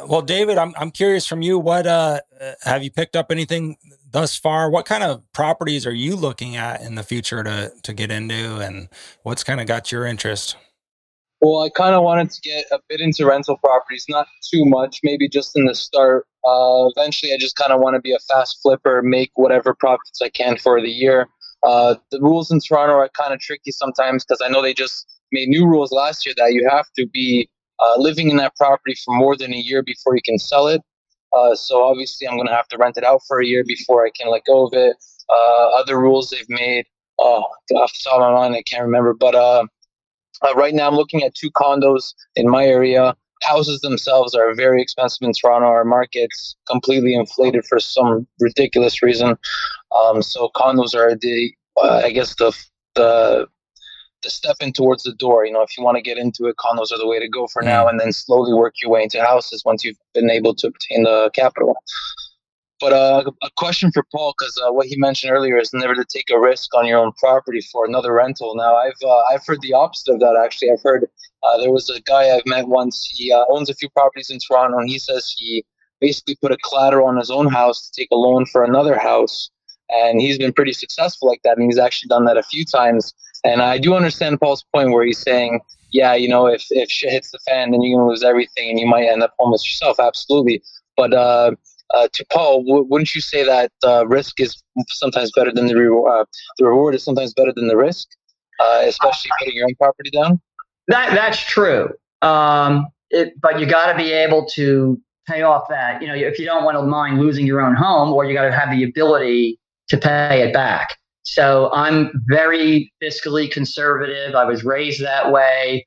Well, 0.07 0.23
David, 0.23 0.57
I'm 0.57 0.73
I'm 0.79 0.91
curious 0.91 1.27
from 1.27 1.43
you. 1.43 1.59
What 1.59 1.87
uh, 1.87 2.21
have 2.63 2.83
you 2.83 2.91
picked 2.91 3.15
up 3.15 3.31
anything 3.31 3.77
thus 4.11 4.37
far? 4.39 4.71
What 4.71 4.87
kind 4.87 5.03
of 5.03 5.21
properties 5.33 5.87
are 5.87 5.93
you 5.93 6.17
looking 6.17 6.57
at 6.57 6.81
in 6.81 6.95
the 6.95 7.03
future 7.03 7.43
to 7.43 7.73
to 7.83 7.93
get 7.93 8.11
into, 8.11 8.59
and 8.61 8.89
what's 9.23 9.45
kind 9.45 9.61
of 9.61 9.67
got 9.67 9.93
your 9.93 10.07
interest? 10.07 10.57
Well, 11.41 11.63
I 11.63 11.71
kind 11.71 11.95
of 11.95 12.05
wanted 12.05 12.31
to 12.31 12.41
get 12.41 12.67
a 12.71 12.79
bit 12.89 13.01
into 13.01 13.27
rental 13.27 13.57
properties, 13.59 14.07
not 14.09 14.29
too 14.49 14.65
much, 14.65 15.01
maybe 15.03 15.29
just 15.29 15.57
in 15.57 15.67
the 15.67 15.75
start. 15.75 16.27
Uh, 16.45 16.89
eventually, 16.95 17.35
I 17.35 17.37
just 17.37 17.57
kind 17.57 17.73
of 17.73 17.81
want 17.81 17.97
to 17.97 18.01
be 18.01 18.13
a 18.13 18.19
fast 18.21 18.61
flipper, 18.63 19.03
make 19.03 19.33
whatever 19.35 19.75
profits 19.75 20.23
I 20.23 20.31
can 20.31 20.57
for 20.57 20.81
the 20.81 20.91
year. 20.91 21.27
Uh, 21.65 21.97
the 22.13 22.21
rules 22.21 22.51
in 22.51 22.61
Toronto 22.61 22.95
are 22.95 23.09
kind 23.09 23.35
of 23.35 23.41
tricky 23.41 23.73
sometimes 23.73 24.25
because 24.25 24.41
I 24.41 24.49
know 24.49 24.63
they 24.63 24.73
just 24.73 25.22
made 25.33 25.49
new 25.49 25.67
rules 25.67 25.93
last 25.93 26.25
year 26.25 26.35
that 26.39 26.53
you 26.53 26.69
have 26.69 26.87
to 26.97 27.07
be 27.07 27.49
uh, 27.81 27.95
living 27.99 28.31
in 28.31 28.37
that 28.37 28.55
property 28.57 28.95
for 29.05 29.15
more 29.15 29.37
than 29.37 29.53
a 29.53 29.57
year 29.57 29.83
before 29.83 30.15
you 30.15 30.23
can 30.25 30.39
sell 30.39 30.67
it. 30.69 30.81
Uh, 31.33 31.55
so 31.55 31.83
obviously, 31.83 32.29
I'm 32.29 32.37
going 32.37 32.49
to 32.49 32.55
have 32.55 32.69
to 32.69 32.79
rent 32.79 32.97
it 32.97 33.05
out 33.05 33.23
for 33.27 33.41
a 33.41 33.47
year 33.47 33.65
before 33.67 34.07
I 34.07 34.11
can 34.11 34.31
let 34.31 34.45
go 34.45 34.67
of 34.67 34.73
it. 34.75 34.97
Uh, 35.31 35.69
other 35.81 35.99
rules 35.99 36.29
they've 36.29 36.49
made, 36.49 36.85
oh, 37.19 37.45
off 37.75 37.93
the 37.93 38.01
top 38.05 38.15
of 38.15 38.21
my 38.21 38.33
mind, 38.33 38.55
I 38.55 38.63
can't 38.63 38.83
remember. 38.83 39.15
But 39.15 39.35
uh, 39.35 39.65
uh, 40.43 40.55
right 40.55 40.75
now, 40.75 40.89
I'm 40.89 40.95
looking 40.95 41.23
at 41.23 41.35
two 41.35 41.51
condos 41.53 42.13
in 42.37 42.49
my 42.49 42.67
area. 42.67 43.17
Houses 43.43 43.81
themselves 43.81 44.35
are 44.35 44.55
very 44.55 44.83
expensive 44.83 45.27
in 45.27 45.33
Toronto. 45.33 45.67
Our 45.67 45.85
market's 45.85 46.55
completely 46.71 47.15
inflated 47.15 47.65
for 47.65 47.81
some 47.81 48.27
ridiculous 48.39 49.03
reason. 49.03 49.37
Um, 49.97 50.23
so 50.23 50.51
condos 50.55 50.95
are 50.95 51.17
the, 51.17 51.53
uh, 51.83 52.03
I 52.05 52.11
guess 52.11 52.35
the 52.37 52.53
the 52.95 53.47
the 54.23 54.31
step 54.31 54.57
in 54.61 54.73
towards 54.73 55.03
the 55.03 55.15
door. 55.15 55.45
You 55.45 55.53
know, 55.53 55.63
if 55.63 55.77
you 55.77 55.85
want 55.85 55.97
to 55.97 56.03
get 56.03 56.19
into 56.19 56.47
it, 56.47 56.57
condos 56.57 56.93
are 56.93 56.99
the 56.99 57.07
way 57.07 57.19
to 57.19 57.29
go 57.29 57.47
for 57.47 57.63
now, 57.63 57.89
and 57.89 57.99
then 58.01 58.13
slowly 58.13 58.53
work 58.55 58.75
your 58.81 58.91
way 58.91 59.03
into 59.03 59.21
houses 59.23 59.63
once 59.65 59.85
you've 59.85 59.99
been 60.15 60.31
able 60.31 60.55
to 60.55 60.69
obtain 60.69 61.05
the 61.05 61.31
capital. 61.35 61.75
But 62.81 62.93
uh, 62.93 63.31
a 63.43 63.51
question 63.57 63.93
for 63.93 64.05
Paul, 64.11 64.35
because 64.37 64.61
uh, 64.67 64.73
what 64.73 64.89
he 64.89 64.97
mentioned 64.97 65.33
earlier 65.33 65.57
is 65.57 65.73
never 65.73 65.95
to 65.95 66.05
take 66.05 66.31
a 66.31 66.41
risk 66.41 66.75
on 66.75 66.85
your 66.85 66.99
own 66.99 67.13
property 67.13 67.61
for 67.61 67.87
another 67.87 68.13
rental. 68.13 68.57
Now, 68.57 68.75
I've 68.75 69.01
uh, 69.05 69.23
I've 69.31 69.47
heard 69.47 69.61
the 69.63 69.73
opposite 69.73 70.13
of 70.13 70.19
that. 70.19 70.37
Actually, 70.45 70.73
I've 70.73 70.83
heard 70.83 71.09
uh, 71.45 71.59
there 71.59 71.71
was 71.71 71.89
a 71.91 72.01
guy 72.01 72.35
I've 72.35 72.45
met 72.45 72.67
once. 72.67 73.09
He 73.09 73.33
uh, 73.33 73.45
owns 73.49 73.71
a 73.71 73.75
few 73.75 73.89
properties 73.91 74.31
in 74.31 74.39
Toronto, 74.41 74.79
and 74.79 74.89
he 74.89 74.99
says 74.99 75.33
he 75.39 75.65
basically 76.01 76.35
put 76.43 76.51
a 76.51 76.57
collateral 76.57 77.07
on 77.07 77.17
his 77.17 77.31
own 77.31 77.47
house 77.47 77.89
to 77.89 78.01
take 78.01 78.09
a 78.11 78.17
loan 78.17 78.47
for 78.47 78.65
another 78.65 78.99
house, 78.99 79.51
and 79.91 80.21
he's 80.21 80.39
been 80.39 80.53
pretty 80.53 80.73
successful 80.73 81.29
like 81.29 81.43
that. 81.45 81.59
And 81.59 81.67
he's 81.67 81.79
actually 81.79 82.09
done 82.09 82.25
that 82.25 82.37
a 82.37 82.43
few 82.43 82.65
times. 82.65 83.15
And 83.45 83.61
I 83.61 83.79
do 83.79 83.95
understand 83.95 84.41
Paul's 84.41 84.65
point 84.75 84.93
where 84.93 85.05
he's 85.05 85.19
saying, 85.19 85.61
yeah, 85.91 86.15
you 86.15 86.29
know, 86.29 86.47
if 86.47 86.65
if 86.71 86.91
shit 86.91 87.11
hits 87.11 87.31
the 87.31 87.39
fan, 87.41 87.71
then 87.71 87.83
you're 87.83 87.99
gonna 87.99 88.09
lose 88.09 88.23
everything, 88.23 88.71
and 88.71 88.81
you 88.81 88.87
might 88.87 89.05
end 89.05 89.23
up 89.23 89.35
homeless 89.39 89.65
yourself. 89.65 90.01
Absolutely, 90.01 90.63
but 90.97 91.13
uh, 91.13 91.53
uh, 91.95 92.09
to 92.13 92.25
Paul, 92.31 92.65
w- 92.65 92.87
wouldn't 92.89 93.15
you 93.15 93.21
say 93.21 93.45
that 93.45 93.73
uh, 93.85 94.07
risk 94.07 94.41
is 94.41 94.63
sometimes 94.89 95.31
better 95.37 95.53
than 95.53 95.67
the 95.67 95.77
reward? 95.77 96.13
Uh, 96.13 96.25
the 96.59 96.67
reward 96.67 96.95
is 96.95 97.05
sometimes 97.05 97.35
better 97.35 97.53
than 97.55 97.69
the 97.69 97.77
risk, 97.77 98.09
uh, 98.61 98.83
especially 98.85 99.31
putting 99.39 99.55
your 99.55 99.67
own 99.67 99.75
property 99.75 100.11
down. 100.11 100.41
That 100.89 101.15
that's 101.15 101.45
true. 101.45 101.91
Um, 102.23 102.87
it, 103.11 103.39
but 103.41 103.61
you 103.61 103.67
got 103.67 103.93
to 103.93 103.99
be 103.99 104.13
able 104.13 104.47
to 104.55 104.99
pay 105.27 105.43
off 105.43 105.65
that. 105.69 106.01
You 106.01 106.09
know, 106.09 106.15
if 106.15 106.39
you 106.39 106.47
don't 106.47 106.65
want 106.65 106.79
to 106.79 106.83
mind 106.83 107.21
losing 107.21 107.47
your 107.47 107.61
own 107.61 107.75
home, 107.75 108.13
or 108.13 108.25
you 108.25 108.35
got 108.35 108.45
to 108.45 108.53
have 108.53 108.71
the 108.71 108.85
ability 108.85 109.59
to 109.89 109.99
pay 109.99 110.43
it 110.43 110.55
back. 110.55 110.97
So 111.25 111.71
I'm 111.73 112.11
very 112.27 112.93
fiscally 113.03 113.51
conservative. 113.51 114.35
I 114.35 114.45
was 114.45 114.65
raised 114.65 115.03
that 115.03 115.31
way. 115.31 115.87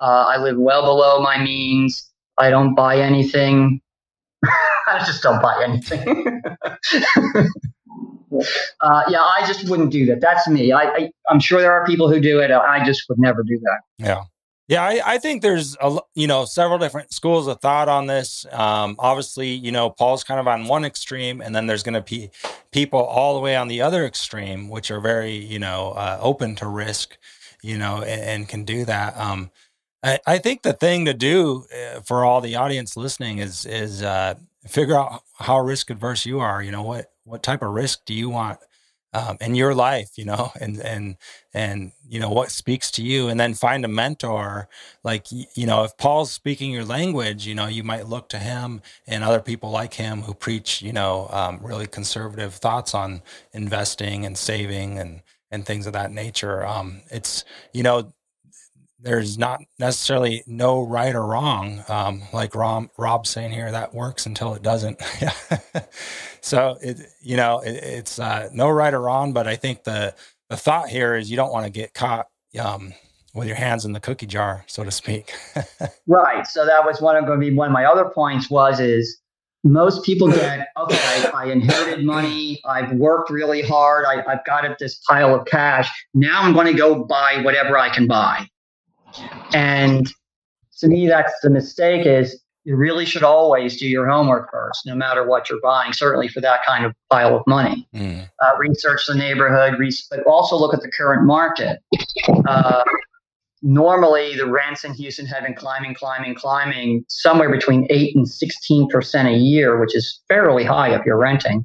Uh, 0.00 0.26
I 0.28 0.36
live 0.38 0.58
well 0.58 0.82
below 0.82 1.20
my 1.20 1.42
means. 1.42 2.10
I 2.38 2.50
don't 2.50 2.74
buy 2.74 2.98
anything 2.98 3.80
I 4.86 4.98
just 5.04 5.22
don't 5.22 5.42
buy 5.42 5.62
anything. 5.62 6.42
uh, 8.80 9.02
yeah, 9.08 9.20
I 9.20 9.42
just 9.46 9.68
wouldn't 9.68 9.90
do 9.90 10.06
that. 10.06 10.20
That's 10.20 10.48
me. 10.48 10.72
I, 10.72 10.82
I, 10.82 11.10
am 11.30 11.40
sure 11.40 11.60
there 11.60 11.72
are 11.72 11.84
people 11.86 12.08
who 12.10 12.20
do 12.20 12.40
it. 12.40 12.50
I 12.50 12.84
just 12.84 13.08
would 13.08 13.18
never 13.18 13.42
do 13.42 13.58
that. 13.58 13.80
Yeah. 13.98 14.22
Yeah, 14.68 14.82
I, 14.82 15.00
I, 15.04 15.18
think 15.18 15.42
there's 15.42 15.76
a 15.80 15.98
you 16.14 16.26
know 16.26 16.44
several 16.44 16.78
different 16.78 17.12
schools 17.12 17.46
of 17.46 17.60
thought 17.60 17.88
on 17.88 18.06
this. 18.06 18.44
Um, 18.50 18.96
obviously, 18.98 19.50
you 19.50 19.70
know 19.70 19.90
Paul's 19.90 20.24
kind 20.24 20.40
of 20.40 20.48
on 20.48 20.66
one 20.66 20.84
extreme, 20.84 21.40
and 21.40 21.54
then 21.54 21.66
there's 21.66 21.84
going 21.84 21.94
to 21.94 22.00
be 22.00 22.30
people 22.72 23.00
all 23.00 23.34
the 23.34 23.40
way 23.40 23.54
on 23.54 23.68
the 23.68 23.80
other 23.80 24.04
extreme, 24.04 24.68
which 24.68 24.90
are 24.90 25.00
very 25.00 25.34
you 25.34 25.60
know 25.60 25.92
uh, 25.92 26.18
open 26.20 26.56
to 26.56 26.66
risk, 26.66 27.16
you 27.62 27.78
know, 27.78 28.02
and, 28.02 28.20
and 28.22 28.48
can 28.48 28.64
do 28.64 28.84
that. 28.86 29.16
Um, 29.16 29.52
I, 30.02 30.18
I, 30.26 30.38
think 30.38 30.62
the 30.62 30.72
thing 30.72 31.04
to 31.04 31.14
do 31.14 31.64
uh, 31.72 32.00
for 32.00 32.24
all 32.24 32.40
the 32.40 32.56
audience 32.56 32.96
listening 32.96 33.38
is 33.38 33.66
is 33.66 34.02
uh, 34.02 34.34
figure 34.66 34.98
out 34.98 35.22
how 35.38 35.60
risk 35.60 35.90
adverse 35.90 36.26
you 36.26 36.40
are. 36.40 36.60
You 36.60 36.72
know 36.72 36.82
what 36.82 37.12
what 37.22 37.44
type 37.44 37.62
of 37.62 37.70
risk 37.70 38.04
do 38.04 38.14
you 38.14 38.30
want 38.30 38.58
um, 39.16 39.36
in 39.40 39.54
your 39.54 39.74
life? 39.74 40.10
You 40.16 40.26
know, 40.26 40.52
and 40.60 40.78
and 40.80 41.16
and 41.54 41.92
you 42.08 42.20
know 42.20 42.30
what 42.30 42.50
speaks 42.50 42.90
to 42.92 43.02
you, 43.02 43.28
and 43.28 43.40
then 43.40 43.54
find 43.54 43.84
a 43.84 43.88
mentor. 43.88 44.68
Like 45.04 45.26
you 45.30 45.66
know, 45.66 45.84
if 45.84 45.96
Paul's 45.96 46.30
speaking 46.30 46.70
your 46.70 46.84
language, 46.84 47.46
you 47.46 47.54
know, 47.54 47.66
you 47.66 47.82
might 47.84 48.06
look 48.08 48.28
to 48.30 48.38
him 48.38 48.82
and 49.06 49.24
other 49.24 49.40
people 49.40 49.70
like 49.70 49.94
him 49.94 50.22
who 50.22 50.34
preach 50.34 50.82
you 50.82 50.92
know 50.92 51.28
um, 51.30 51.60
really 51.62 51.86
conservative 51.86 52.54
thoughts 52.54 52.94
on 52.94 53.22
investing 53.52 54.24
and 54.26 54.36
saving 54.38 54.98
and 54.98 55.22
and 55.50 55.64
things 55.64 55.86
of 55.86 55.92
that 55.94 56.12
nature. 56.12 56.66
Um, 56.66 57.02
it's 57.10 57.44
you 57.72 57.82
know 57.82 58.12
there's 58.98 59.36
not 59.36 59.60
necessarily 59.78 60.42
no 60.46 60.80
right 60.80 61.14
or 61.14 61.26
wrong. 61.26 61.82
Um, 61.88 62.22
like 62.32 62.54
Rob, 62.54 62.88
Rob's 62.96 63.30
saying 63.30 63.52
here, 63.52 63.70
that 63.70 63.94
works 63.94 64.26
until 64.26 64.54
it 64.54 64.62
doesn't. 64.62 65.00
so 66.40 66.78
it, 66.80 67.00
you 67.20 67.36
know, 67.36 67.60
it, 67.60 67.74
it's 67.74 68.18
uh, 68.18 68.48
no 68.52 68.68
right 68.70 68.94
or 68.94 69.00
wrong, 69.00 69.32
but 69.32 69.46
I 69.46 69.56
think 69.56 69.84
the 69.84 70.14
the 70.48 70.56
thought 70.56 70.88
here 70.88 71.16
is 71.16 71.30
you 71.30 71.36
don't 71.36 71.52
want 71.52 71.66
to 71.66 71.70
get 71.70 71.92
caught 71.92 72.26
um, 72.60 72.94
with 73.34 73.48
your 73.48 73.56
hands 73.56 73.84
in 73.84 73.92
the 73.92 74.00
cookie 74.00 74.26
jar, 74.26 74.64
so 74.66 74.84
to 74.84 74.90
speak. 74.90 75.34
right. 76.06 76.46
So 76.46 76.64
that 76.64 76.84
was 76.84 77.00
one 77.00 77.16
of 77.16 77.26
going 77.26 77.40
to 77.40 77.50
be 77.50 77.54
one 77.54 77.66
of 77.66 77.72
my 77.72 77.84
other 77.84 78.06
points 78.06 78.48
was 78.48 78.80
is 78.80 79.20
most 79.64 80.04
people 80.04 80.28
get 80.30 80.68
okay 80.76 80.96
I, 80.96 81.30
I, 81.34 81.44
inherited 81.46 82.04
money 82.04 82.60
i've 82.66 82.92
worked 82.92 83.30
really 83.30 83.62
hard 83.62 84.04
I, 84.06 84.22
have 84.30 84.44
got 84.46 84.78
this 84.78 85.00
pile 85.08 85.34
of 85.34 85.44
cash 85.46 85.90
now 86.14 86.42
i'm 86.42 86.52
going 86.52 86.68
to 86.68 86.74
go 86.74 87.04
buy 87.04 87.40
whatever 87.42 87.76
i 87.76 87.88
can 87.88 88.06
buy 88.06 88.46
and 89.52 90.08
to 90.78 90.88
me, 90.88 91.06
that's 91.06 91.32
the 91.42 91.50
mistake 91.50 92.06
is 92.06 92.42
you 92.64 92.76
really 92.76 93.06
should 93.06 93.22
always 93.22 93.78
do 93.78 93.86
your 93.86 94.08
homework 94.08 94.50
first, 94.50 94.84
no 94.86 94.94
matter 94.94 95.26
what 95.26 95.48
you're 95.48 95.60
buying, 95.62 95.92
certainly 95.92 96.26
for 96.26 96.40
that 96.40 96.60
kind 96.66 96.84
of 96.84 96.92
pile 97.10 97.36
of 97.36 97.42
money. 97.46 97.88
Mm. 97.94 98.28
Uh, 98.42 98.50
research 98.58 99.06
the 99.06 99.14
neighborhood, 99.14 99.78
but 100.10 100.20
also 100.26 100.56
look 100.56 100.74
at 100.74 100.82
the 100.82 100.90
current 100.90 101.24
market. 101.24 101.78
Uh, 102.48 102.82
normally, 103.62 104.36
the 104.36 104.46
rents 104.46 104.82
in 104.82 104.92
Houston 104.94 105.26
have 105.26 105.44
been 105.44 105.54
climbing, 105.54 105.94
climbing, 105.94 106.34
climbing 106.34 107.04
somewhere 107.08 107.50
between 107.50 107.86
8 107.88 108.16
and 108.16 108.26
16% 108.26 109.26
a 109.26 109.38
year, 109.38 109.80
which 109.80 109.94
is 109.94 110.20
fairly 110.26 110.64
high 110.64 110.92
if 110.92 111.06
you're 111.06 111.18
renting 111.18 111.64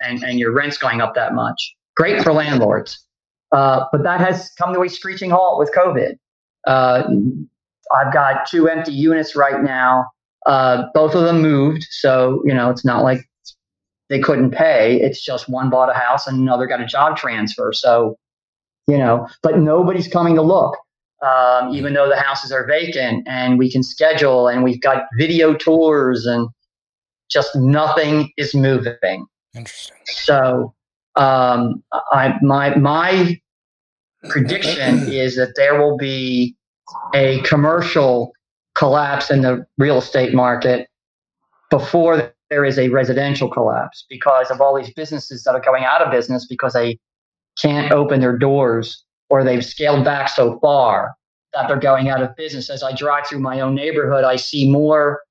and, 0.00 0.24
and 0.24 0.40
your 0.40 0.50
rent's 0.50 0.76
going 0.76 1.00
up 1.00 1.14
that 1.14 1.34
much. 1.34 1.74
Great 1.96 2.22
for 2.22 2.32
landlords. 2.32 3.06
Uh, 3.52 3.84
but 3.92 4.02
that 4.02 4.20
has 4.20 4.50
come 4.58 4.74
to 4.74 4.82
a 4.82 4.88
screeching 4.88 5.30
halt 5.30 5.58
with 5.58 5.70
COVID. 5.72 6.16
Uh, 6.66 7.04
I've 7.94 8.12
got 8.12 8.46
two 8.46 8.68
empty 8.68 8.92
units 8.92 9.36
right 9.36 9.62
now. 9.62 10.06
Uh, 10.46 10.84
both 10.94 11.14
of 11.14 11.22
them 11.22 11.40
moved, 11.40 11.86
so 11.90 12.42
you 12.44 12.54
know 12.54 12.70
it's 12.70 12.84
not 12.84 13.02
like 13.02 13.28
they 14.08 14.18
couldn't 14.18 14.50
pay. 14.50 15.00
It's 15.00 15.22
just 15.22 15.48
one 15.48 15.70
bought 15.70 15.90
a 15.90 15.94
house 15.94 16.26
and 16.26 16.38
another 16.38 16.66
got 16.66 16.80
a 16.80 16.86
job 16.86 17.16
transfer. 17.16 17.72
So 17.72 18.16
you 18.88 18.98
know, 18.98 19.28
but 19.42 19.58
nobody's 19.58 20.08
coming 20.08 20.34
to 20.36 20.42
look. 20.42 20.76
Um, 21.22 21.72
even 21.72 21.94
though 21.94 22.08
the 22.08 22.18
houses 22.18 22.50
are 22.50 22.66
vacant 22.66 23.28
and 23.28 23.56
we 23.56 23.70
can 23.70 23.84
schedule 23.84 24.48
and 24.48 24.64
we've 24.64 24.80
got 24.80 25.04
video 25.16 25.54
tours 25.54 26.26
and 26.26 26.48
just 27.30 27.54
nothing 27.54 28.32
is 28.36 28.54
moving. 28.56 29.26
Interesting. 29.54 29.96
So 30.04 30.74
um, 31.14 31.82
I 31.92 32.34
my 32.42 32.74
my 32.76 33.40
prediction 34.28 35.10
is 35.12 35.36
that 35.36 35.54
there 35.56 35.80
will 35.80 35.96
be 35.96 36.54
a 37.14 37.40
commercial 37.40 38.32
collapse 38.74 39.30
in 39.30 39.42
the 39.42 39.66
real 39.78 39.98
estate 39.98 40.34
market 40.34 40.88
before 41.70 42.32
there 42.50 42.64
is 42.64 42.78
a 42.78 42.88
residential 42.88 43.48
collapse 43.48 44.04
because 44.08 44.50
of 44.50 44.60
all 44.60 44.76
these 44.76 44.92
businesses 44.94 45.42
that 45.44 45.54
are 45.54 45.60
going 45.60 45.84
out 45.84 46.02
of 46.02 46.10
business 46.10 46.46
because 46.46 46.74
they 46.74 46.98
can't 47.60 47.92
open 47.92 48.20
their 48.20 48.36
doors 48.36 49.04
or 49.30 49.44
they've 49.44 49.64
scaled 49.64 50.04
back 50.04 50.28
so 50.28 50.58
far 50.60 51.12
that 51.54 51.68
they're 51.68 51.78
going 51.78 52.08
out 52.08 52.22
of 52.22 52.34
business. 52.36 52.70
As 52.70 52.82
I 52.82 52.94
drive 52.94 53.26
through 53.26 53.40
my 53.40 53.60
own 53.60 53.74
neighborhood, 53.74 54.24
I 54.24 54.36
see 54.36 54.70
more 54.70 55.22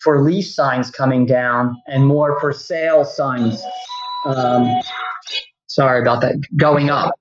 for 0.00 0.22
lease 0.22 0.54
signs 0.54 0.90
coming 0.90 1.26
down 1.26 1.76
and 1.86 2.06
more 2.06 2.40
for 2.40 2.52
sale 2.52 3.04
signs. 3.04 3.62
Um, 4.24 4.80
sorry 5.66 6.00
about 6.00 6.22
that, 6.22 6.36
going 6.56 6.90
up. 6.90 7.14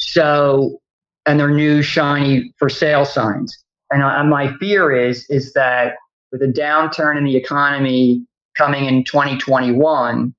So, 0.00 0.80
and 1.26 1.38
their 1.38 1.50
new 1.50 1.82
shiny 1.82 2.52
for 2.58 2.68
sale 2.68 3.04
signs. 3.04 3.56
And 3.90 4.02
I, 4.02 4.22
my 4.22 4.52
fear 4.58 4.92
is 4.92 5.26
is 5.28 5.52
that 5.52 5.94
with 6.32 6.42
a 6.42 6.46
downturn 6.46 7.16
in 7.16 7.24
the 7.24 7.36
economy 7.36 8.24
coming 8.56 8.86
in 8.86 9.04
2021, 9.04 10.34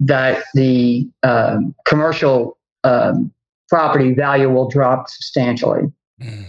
that 0.00 0.44
the 0.54 1.08
um, 1.22 1.74
commercial 1.86 2.58
um, 2.84 3.32
property 3.68 4.12
value 4.12 4.50
will 4.50 4.68
drop 4.68 5.08
substantially. 5.08 5.92
Mm. 6.20 6.46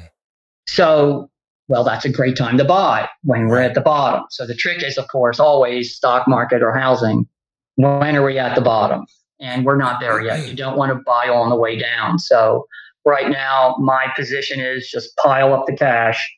So, 0.68 1.30
well, 1.68 1.84
that's 1.84 2.06
a 2.06 2.10
great 2.10 2.36
time 2.36 2.58
to 2.58 2.66
buy 2.66 3.08
when 3.24 3.48
we're 3.48 3.62
at 3.62 3.74
the 3.74 3.82
bottom. 3.82 4.26
So 4.30 4.46
the 4.46 4.56
trick 4.56 4.84
is, 4.84 4.98
of 4.98 5.08
course, 5.08 5.40
always 5.40 5.96
stock 5.96 6.28
market 6.28 6.62
or 6.62 6.74
housing. 6.74 7.28
When 7.76 8.16
are 8.16 8.26
we 8.26 8.38
at 8.38 8.56
the 8.56 8.62
bottom? 8.62 9.06
And 9.40 9.66
we're 9.66 9.78
not 9.78 10.00
there 10.00 10.22
yet. 10.22 10.48
You 10.48 10.56
don't 10.56 10.78
want 10.78 10.92
to 10.92 11.02
buy 11.06 11.28
on 11.28 11.50
the 11.50 11.56
way 11.56 11.78
down. 11.78 12.20
So 12.20 12.68
right 13.06 13.30
now, 13.30 13.76
my 13.80 14.08
position 14.16 14.60
is 14.60 14.90
just 14.90 15.16
pile 15.18 15.54
up 15.54 15.66
the 15.66 15.76
cash 15.76 16.32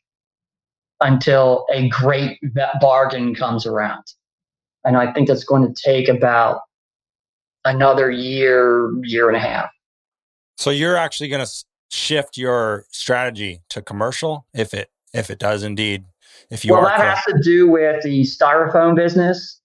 until 1.00 1.64
a 1.72 1.88
great 1.88 2.38
bargain 2.80 3.34
comes 3.34 3.66
around. 3.66 4.02
And 4.84 4.96
I 4.96 5.12
think 5.12 5.28
that's 5.28 5.44
going 5.44 5.62
to 5.62 5.82
take 5.82 6.08
about 6.08 6.60
another 7.64 8.10
year, 8.10 8.92
year 9.02 9.28
and 9.28 9.36
a 9.36 9.40
half. 9.40 9.70
So 10.56 10.70
you're 10.70 10.96
actually 10.96 11.28
going 11.28 11.44
to 11.44 11.64
shift 11.90 12.36
your 12.36 12.84
strategy 12.90 13.62
to 13.70 13.80
commercial 13.80 14.46
if 14.52 14.74
it 14.74 14.90
if 15.14 15.30
it 15.30 15.38
does 15.38 15.62
indeed 15.62 16.04
if 16.50 16.64
you 16.64 16.72
well, 16.72 16.82
that 16.82 16.96
correct. 16.96 17.18
has 17.24 17.34
to 17.34 17.40
do 17.42 17.68
with 17.68 18.02
the 18.02 18.22
styrofoam 18.22 18.94
business 18.94 19.60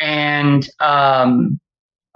and 0.00 0.68
um, 0.80 1.60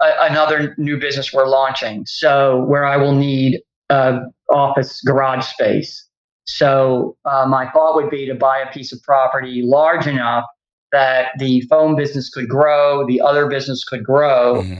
a, 0.01 0.11
another 0.21 0.75
new 0.77 0.97
business 0.99 1.33
we're 1.33 1.47
launching. 1.47 2.05
So 2.05 2.63
where 2.65 2.85
I 2.85 2.97
will 2.97 3.15
need 3.15 3.61
uh, 3.89 4.19
office 4.49 5.01
garage 5.01 5.45
space. 5.45 6.05
So 6.45 7.17
uh, 7.25 7.45
my 7.47 7.69
thought 7.71 7.95
would 7.95 8.09
be 8.09 8.25
to 8.25 8.35
buy 8.35 8.59
a 8.59 8.71
piece 8.71 8.93
of 8.93 9.01
property 9.03 9.61
large 9.63 10.07
enough 10.07 10.45
that 10.91 11.31
the 11.39 11.61
phone 11.69 11.95
business 11.95 12.29
could 12.29 12.47
grow, 12.47 13.05
the 13.05 13.19
other 13.21 13.47
business 13.47 13.83
could 13.83 14.03
grow. 14.03 14.61
Mm-hmm. 14.61 14.79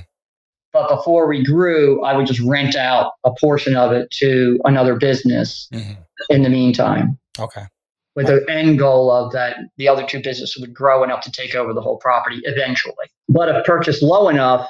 But 0.71 0.89
before 0.89 1.27
we 1.27 1.43
grew, 1.43 2.03
I 2.03 2.15
would 2.15 2.27
just 2.27 2.39
rent 2.41 2.75
out 2.75 3.13
a 3.23 3.31
portion 3.39 3.75
of 3.75 3.91
it 3.91 4.09
to 4.11 4.59
another 4.63 4.95
business 4.95 5.67
mm-hmm. 5.73 5.93
in 6.29 6.43
the 6.43 6.49
meantime. 6.49 7.17
Okay. 7.39 7.63
With 8.15 8.27
the 8.27 8.45
end 8.49 8.79
goal 8.79 9.11
of 9.11 9.31
that 9.33 9.57
the 9.77 9.87
other 9.87 10.03
two 10.03 10.21
businesses 10.21 10.57
would 10.59 10.73
grow 10.73 11.03
enough 11.03 11.21
to 11.21 11.31
take 11.31 11.53
over 11.53 11.73
the 11.73 11.81
whole 11.81 11.97
property 11.97 12.41
eventually. 12.43 12.95
But 13.29 13.49
if 13.49 13.63
purchased 13.65 14.01
low 14.01 14.27
enough, 14.27 14.67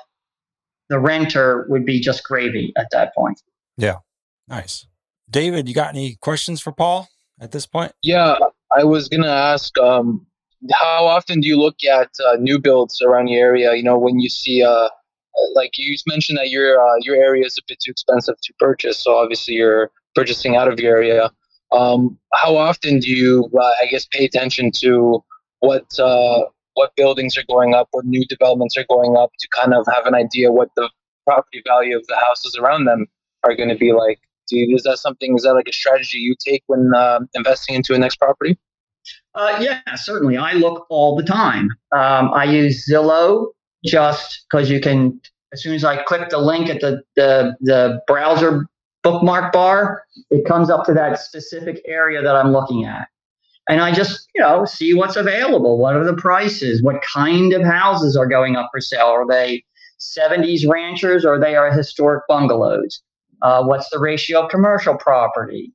the 0.90 1.00
renter 1.00 1.66
would 1.70 1.86
be 1.86 2.00
just 2.00 2.24
gravy 2.24 2.74
at 2.78 2.88
that 2.92 3.14
point. 3.16 3.42
Yeah. 3.78 3.98
Nice. 4.48 4.86
David, 5.30 5.68
you 5.68 5.76
got 5.76 5.90
any 5.90 6.16
questions 6.22 6.62
for 6.62 6.72
Paul 6.72 7.10
at 7.40 7.52
this 7.52 7.66
point? 7.66 7.92
Yeah, 8.02 8.36
I 8.76 8.84
was 8.84 9.10
going 9.10 9.24
to 9.24 9.30
ask 9.30 9.78
um, 9.78 10.26
how 10.72 11.06
often 11.06 11.42
do 11.42 11.48
you 11.48 11.58
look 11.58 11.84
at 11.84 12.10
uh, 12.26 12.38
new 12.40 12.60
builds 12.60 13.02
around 13.02 13.28
your 13.28 13.46
area? 13.46 13.76
You 13.76 13.84
know, 13.84 13.98
when 13.98 14.20
you 14.20 14.30
see, 14.30 14.64
uh, 14.64 14.90
like 15.54 15.72
you 15.78 15.96
mentioned 16.08 16.38
that 16.38 16.50
your 16.50 16.80
uh, 16.80 16.96
your 17.02 17.16
area 17.16 17.46
is 17.46 17.58
a 17.58 17.62
bit 17.68 17.80
too 17.84 17.92
expensive 17.92 18.36
to 18.42 18.54
purchase, 18.60 19.04
so 19.04 19.16
obviously 19.16 19.56
you're 19.56 19.92
purchasing 20.16 20.56
out 20.56 20.72
of 20.72 20.80
your 20.80 20.96
area. 20.96 21.32
Um, 21.72 22.18
how 22.34 22.56
often 22.56 23.00
do 23.00 23.12
you, 23.12 23.50
uh, 23.60 23.72
I 23.82 23.88
guess, 23.88 24.06
pay 24.06 24.26
attention 24.26 24.72
to 24.80 25.24
what 25.60 25.86
uh, 26.00 26.44
what 26.78 26.96
buildings 26.96 27.36
are 27.38 27.44
going 27.50 27.74
up, 27.74 27.88
what 27.92 28.06
new 28.06 28.24
developments 28.26 28.78
are 28.78 28.86
going 28.88 29.18
up, 29.18 29.32
to 29.40 29.48
kind 29.50 29.74
of 29.74 29.86
have 29.94 30.06
an 30.06 30.14
idea 30.14 30.52
what 30.52 30.70
the 30.76 30.90
property 31.26 31.62
value 31.66 31.98
of 31.98 32.06
the 32.08 32.16
houses 32.16 32.56
around 32.56 32.86
them 32.86 33.08
are 33.44 33.56
going 33.56 33.70
to 33.70 33.76
be 33.76 33.94
like? 33.94 34.20
Do 34.48 34.58
you, 34.58 34.76
is 34.76 34.84
that 34.84 34.98
something? 35.00 35.36
Is 35.36 35.44
that 35.44 35.54
like 35.54 35.68
a 35.68 35.74
strategy 35.74 36.20
you 36.20 36.36
take 36.40 36.64
when 36.68 36.92
uh, 36.96 37.20
investing 37.34 37.76
into 37.76 37.94
a 37.96 37.98
next 37.98 38.18
property? 38.18 38.58
Uh, 39.34 39.58
yeah, 39.60 39.82
certainly. 39.96 40.38
I 40.38 40.54
look 40.54 40.86
all 40.90 41.16
the 41.16 41.24
time. 41.24 41.70
Um, 41.92 42.32
I 42.34 42.46
use 42.46 42.88
Zillow 42.90 43.48
just 43.84 44.46
because 44.50 44.70
you 44.70 44.80
can. 44.80 45.20
As 45.54 45.64
soon 45.64 45.74
as 45.74 45.84
I 45.84 46.04
click 46.04 46.30
the 46.30 46.38
link 46.38 46.70
at 46.70 46.82
the, 46.82 47.02
the 47.16 47.56
the 47.62 48.02
browser 48.06 48.68
bookmark 49.04 49.52
bar, 49.52 50.04
it 50.30 50.46
comes 50.46 50.70
up 50.70 50.86
to 50.86 50.94
that 50.94 51.20
specific 51.20 51.82
area 51.86 52.22
that 52.22 52.36
I'm 52.36 52.52
looking 52.52 52.86
at, 52.86 53.08
and 53.70 53.82
I 53.82 53.94
just 53.94 54.28
you 54.36 54.42
know 54.42 54.66
see 54.66 54.94
what's 54.94 55.16
available. 55.16 55.78
What 55.78 55.96
are 55.96 56.06
the 56.06 56.16
prices? 56.16 56.82
What 56.82 57.02
kind 57.02 57.54
of 57.54 57.64
houses 57.64 58.16
are 58.16 58.28
going 58.28 58.56
up 58.56 58.70
for 58.72 58.82
sale? 58.82 59.08
Are 59.08 59.28
they 59.28 59.64
70s 60.00 60.68
ranchers 60.68 61.26
or 61.26 61.36
are 61.36 61.40
they 61.40 61.56
are 61.56 61.72
historic 61.72 62.24
bungalows? 62.28 63.02
Uh, 63.42 63.64
what's 63.64 63.90
the 63.90 64.00
ratio 64.00 64.44
of 64.44 64.50
commercial 64.50 64.96
property? 64.98 65.72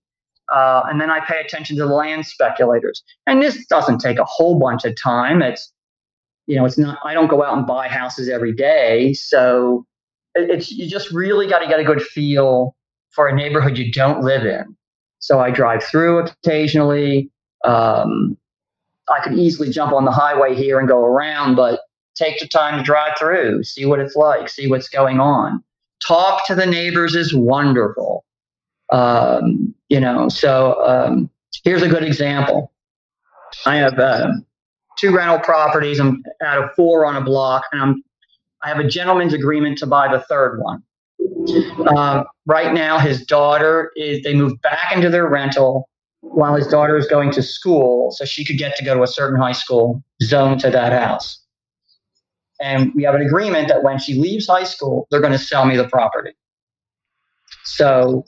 Uh, 0.52 0.82
and 0.86 1.00
then 1.00 1.10
I 1.10 1.20
pay 1.20 1.40
attention 1.40 1.76
to 1.76 1.86
the 1.86 1.94
land 1.94 2.26
speculators. 2.26 3.02
And 3.26 3.40
this 3.40 3.64
doesn't 3.66 3.98
take 3.98 4.18
a 4.18 4.24
whole 4.24 4.58
bunch 4.58 4.84
of 4.84 4.94
time. 5.00 5.40
It's, 5.40 5.72
you 6.46 6.56
know, 6.56 6.64
it's 6.64 6.76
not, 6.76 6.98
I 7.04 7.14
don't 7.14 7.28
go 7.28 7.42
out 7.42 7.56
and 7.56 7.66
buy 7.66 7.88
houses 7.88 8.28
every 8.28 8.52
day. 8.52 9.14
So 9.14 9.86
it's, 10.34 10.70
you 10.70 10.88
just 10.88 11.10
really 11.10 11.46
got 11.46 11.60
to 11.60 11.68
get 11.68 11.80
a 11.80 11.84
good 11.84 12.02
feel 12.02 12.76
for 13.10 13.28
a 13.28 13.34
neighborhood 13.34 13.78
you 13.78 13.90
don't 13.92 14.22
live 14.22 14.44
in. 14.44 14.76
So 15.20 15.40
I 15.40 15.50
drive 15.50 15.84
through 15.84 16.26
occasionally. 16.44 17.30
Um, 17.64 18.36
I 19.08 19.22
could 19.22 19.34
easily 19.34 19.70
jump 19.70 19.92
on 19.92 20.04
the 20.04 20.10
highway 20.10 20.54
here 20.54 20.78
and 20.78 20.88
go 20.88 21.04
around, 21.04 21.54
but 21.54 21.80
take 22.14 22.38
the 22.40 22.48
time 22.48 22.78
to 22.78 22.84
drive 22.84 23.12
through, 23.18 23.64
see 23.64 23.84
what 23.84 23.98
it's 23.98 24.16
like, 24.16 24.48
see 24.48 24.68
what's 24.68 24.88
going 24.88 25.20
on. 25.20 25.62
Talk 26.06 26.46
to 26.46 26.54
the 26.54 26.66
neighbors 26.66 27.14
is 27.14 27.34
wonderful. 27.34 28.24
Um, 28.90 29.74
you 29.88 30.00
know, 30.00 30.28
so 30.28 30.84
um, 30.86 31.30
here's 31.64 31.82
a 31.82 31.88
good 31.88 32.04
example. 32.04 32.72
I 33.66 33.76
have 33.76 33.98
uh, 33.98 34.32
two 34.98 35.14
rental 35.14 35.38
properties. 35.38 36.00
I'm 36.00 36.22
out 36.42 36.62
of 36.62 36.74
four 36.74 37.06
on 37.06 37.16
a 37.16 37.20
block, 37.20 37.64
and 37.72 37.80
I'm 37.80 38.02
I 38.62 38.68
have 38.68 38.78
a 38.78 38.86
gentleman's 38.86 39.32
agreement 39.32 39.78
to 39.78 39.86
buy 39.86 40.10
the 40.12 40.20
third 40.20 40.60
one. 40.60 40.82
Uh, 41.96 42.24
right 42.46 42.72
now, 42.72 42.98
his 42.98 43.26
daughter 43.26 43.90
is 43.96 44.22
they 44.22 44.34
moved 44.34 44.60
back 44.62 44.92
into 44.92 45.10
their 45.10 45.28
rental 45.28 45.88
while 46.22 46.54
his 46.54 46.66
daughter 46.68 46.96
is 46.96 47.06
going 47.06 47.30
to 47.32 47.42
school, 47.42 48.10
so 48.12 48.24
she 48.24 48.44
could 48.44 48.56
get 48.56 48.76
to 48.76 48.84
go 48.84 48.94
to 48.94 49.02
a 49.02 49.06
certain 49.06 49.38
high 49.38 49.52
school 49.52 50.02
zoned 50.22 50.60
to 50.60 50.70
that 50.70 50.92
house. 50.92 51.40
And 52.60 52.94
we 52.94 53.02
have 53.02 53.14
an 53.14 53.22
agreement 53.22 53.68
that 53.68 53.82
when 53.82 53.98
she 53.98 54.14
leaves 54.14 54.46
high 54.46 54.64
school, 54.64 55.08
they're 55.10 55.20
going 55.20 55.32
to 55.32 55.38
sell 55.38 55.66
me 55.66 55.76
the 55.76 55.88
property. 55.88 56.30
So 57.64 58.24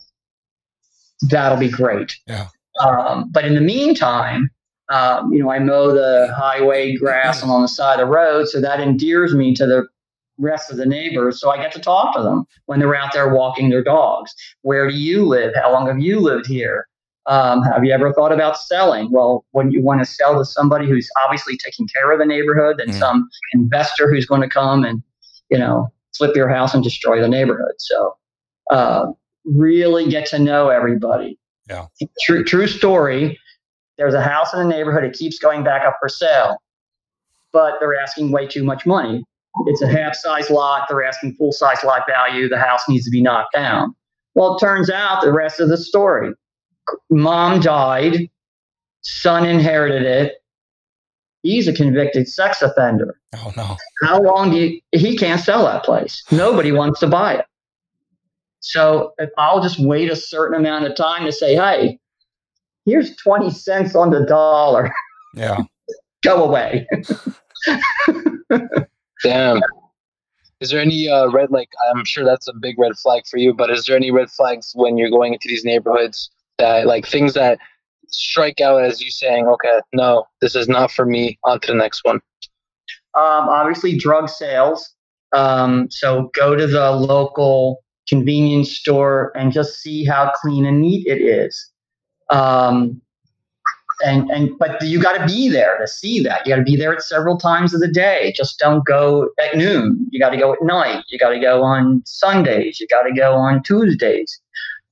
that'll 1.23 1.59
be 1.59 1.69
great. 1.69 2.17
Yeah. 2.27 2.49
Um, 2.85 3.31
but 3.31 3.45
in 3.45 3.55
the 3.55 3.61
meantime, 3.61 4.51
um, 4.91 5.33
you 5.33 5.43
know, 5.43 5.51
I 5.51 5.61
mow 5.61 5.93
the 5.93 6.35
highway 6.37 6.97
grass 6.97 7.43
along 7.43 7.63
the 7.63 7.69
side 7.69 8.01
of 8.01 8.09
the 8.09 8.13
road, 8.13 8.49
so 8.49 8.61
that 8.61 8.81
endears 8.81 9.35
me 9.35 9.55
to 9.55 9.67
the 9.67 9.87
rest 10.37 10.69
of 10.69 10.77
the 10.77 10.85
neighbors. 10.85 11.41
So 11.41 11.51
I 11.51 11.57
get 11.59 11.73
to 11.73 11.81
talk 11.81 12.17
to 12.17 12.23
them 12.23 12.45
when 12.67 12.81
they're 12.81 12.95
out 12.95 13.13
there 13.13 13.33
walking 13.33 13.71
their 13.71 13.85
dogs. 13.85 14.35
Where 14.63 14.91
do 14.91 14.97
you 14.97 15.25
live? 15.25 15.55
How 15.55 15.73
long 15.73 15.87
have 15.87 16.01
you 16.01 16.19
lived 16.19 16.47
here? 16.47 16.89
Um, 17.27 17.63
have 17.63 17.85
you 17.85 17.93
ever 17.93 18.13
thought 18.13 18.33
about 18.33 18.59
selling? 18.59 19.11
Well, 19.11 19.45
when 19.53 19.71
you 19.71 19.83
want 19.83 20.01
to 20.01 20.07
sell 20.07 20.39
to 20.39 20.45
somebody 20.45 20.87
who's 20.87 21.09
obviously 21.25 21.57
taking 21.57 21.89
care 21.89 22.13
of 22.13 22.19
the 22.19 22.27
neighborhood 22.27 22.77
than 22.79 22.91
mm. 22.91 22.99
some 22.99 23.29
investor 23.55 24.11
who's 24.11 24.27
going 24.27 24.43
to 24.43 24.49
come 24.49 24.85
and, 24.85 25.03
you 25.51 25.59
know, 25.59 25.91
flip 26.17 26.37
your 26.37 26.49
house 26.49 26.75
and 26.75 26.85
destroy 26.85 27.21
the 27.21 27.29
neighborhood. 27.29 27.75
So, 27.79 28.17
uh, 28.71 29.07
really 29.45 30.09
get 30.09 30.27
to 30.29 30.39
know 30.39 30.69
everybody. 30.69 31.39
Yeah. 31.69 31.87
True, 32.21 32.45
true 32.45 32.67
story. 32.67 33.39
There's 33.97 34.15
a 34.15 34.23
house 34.23 34.53
in 34.53 34.59
the 34.59 34.67
neighborhood. 34.67 35.05
It 35.05 35.15
keeps 35.15 35.39
going 35.39 35.65
back 35.65 35.87
up 35.87 35.97
for 36.01 36.09
sale, 36.09 36.59
but 37.53 37.75
they're 37.81 37.99
asking 37.99 38.33
way 38.33 38.47
too 38.47 38.65
much 38.65 38.85
money. 38.85 39.25
It's 39.67 39.81
a 39.83 39.89
half 39.89 40.17
size 40.17 40.51
lot. 40.51 40.87
They're 40.89 41.05
asking 41.05 41.37
full 41.37 41.53
size 41.53 41.79
lot 41.85 42.03
value. 42.09 42.49
The 42.49 42.59
house 42.59 42.83
needs 42.89 43.05
to 43.05 43.11
be 43.11 43.23
knocked 43.23 43.53
down. 43.53 43.95
Well, 44.35 44.57
it 44.57 44.61
turns 44.61 44.91
out 44.91 45.23
the 45.23 45.33
rest 45.33 45.61
of 45.61 45.69
the 45.69 45.77
story 45.77 46.33
mom 47.11 47.61
died, 47.61 48.31
son 49.03 49.47
inherited 49.47 50.03
it. 50.03 50.43
He's 51.43 51.69
a 51.69 51.73
convicted 51.75 52.27
sex 52.27 52.63
offender. 52.63 53.21
Oh, 53.37 53.53
no. 53.57 53.77
How 54.03 54.21
long 54.21 54.51
do 54.51 54.57
you, 54.57 54.81
he 54.93 55.17
can't 55.17 55.41
sell 55.41 55.65
that 55.67 55.85
place? 55.85 56.25
Nobody 56.31 56.73
wants 56.73 57.01
to 57.01 57.07
buy 57.07 57.35
it. 57.35 57.45
So 58.61 59.13
I'll 59.37 59.63
just 59.63 59.79
wait 59.79 60.11
a 60.11 60.17
certain 60.17 60.59
amount 60.59 60.87
of 60.87 60.97
time 60.97 61.27
to 61.27 61.33
say, 61.33 61.55
hey, 61.55 61.99
here's 62.87 63.15
20 63.17 63.51
cents 63.51 63.95
on 63.95 64.09
the 64.09 64.25
dollar. 64.25 64.91
Yeah. 65.35 65.59
Go 66.25 66.45
away. 66.45 66.87
Damn. 69.23 69.61
Is 70.61 70.71
there 70.71 70.81
any 70.81 71.11
uh, 71.11 71.29
red, 71.29 71.51
like, 71.51 71.69
I'm 71.91 72.07
sure 72.07 72.25
that's 72.25 72.49
a 72.49 72.55
big 72.55 72.79
red 72.79 72.97
flag 72.97 73.27
for 73.27 73.37
you, 73.37 73.53
but 73.53 73.71
is 73.71 73.85
there 73.85 73.97
any 73.97 74.11
red 74.11 74.31
flags 74.31 74.73
when 74.75 74.97
you're 74.97 75.11
going 75.11 75.35
into 75.35 75.47
these 75.47 75.65
neighborhoods 75.65 76.31
that, 76.59 76.87
like, 76.87 77.07
things 77.07 77.35
that 77.35 77.59
strike 78.09 78.61
out 78.61 78.83
as 78.83 79.01
you 79.01 79.11
saying, 79.11 79.47
okay, 79.47 79.81
no, 79.93 80.25
this 80.41 80.55
is 80.55 80.69
not 80.69 80.91
for 80.91 81.05
me, 81.05 81.39
on 81.45 81.61
to 81.61 81.73
the 81.73 81.75
next 81.75 82.05
one? 82.05 82.17
Um, 83.17 83.49
obviously, 83.49 83.97
drug 83.97 84.29
sales. 84.29 84.95
Um, 85.33 85.91
so 85.91 86.31
go 86.35 86.55
to 86.55 86.67
the 86.67 86.93
local 86.93 87.83
convenience 88.09 88.71
store 88.71 89.33
and 89.37 89.53
just 89.53 89.81
see 89.81 90.05
how 90.05 90.31
clean 90.41 90.67
and 90.67 90.81
neat 90.81 91.07
it 91.07 91.21
is. 91.21 91.71
Um, 92.31 93.01
and 94.05 94.29
and 94.31 94.51
but 94.59 94.83
you 94.83 95.01
got 95.01 95.17
to 95.19 95.27
be 95.27 95.49
there 95.49 95.79
to 95.79 95.87
see 95.87 96.21
that. 96.21 96.45
You 96.45 96.53
got 96.53 96.59
to 96.59 96.65
be 96.65 96.77
there 96.77 96.93
at 96.93 97.03
several 97.03 97.39
times 97.39 97.73
of 97.75 97.81
the 97.81 97.89
day. 97.89 98.33
Just 98.37 98.59
don't 98.59 98.85
go 98.85 99.29
at 99.41 99.57
noon. 99.57 100.07
You 100.11 100.19
got 100.19 100.31
to 100.31 100.37
go 100.37 100.53
at 100.53 100.63
night. 100.63 101.05
You 101.09 101.19
got 101.19 101.31
to 101.31 101.41
go 101.41 101.63
on 101.63 102.03
Sundays. 102.05 102.81
You 102.81 102.89
got 102.89 103.03
to 103.03 103.13
go 103.13 103.35
on 103.35 103.63
Tuesdays. 103.63 104.41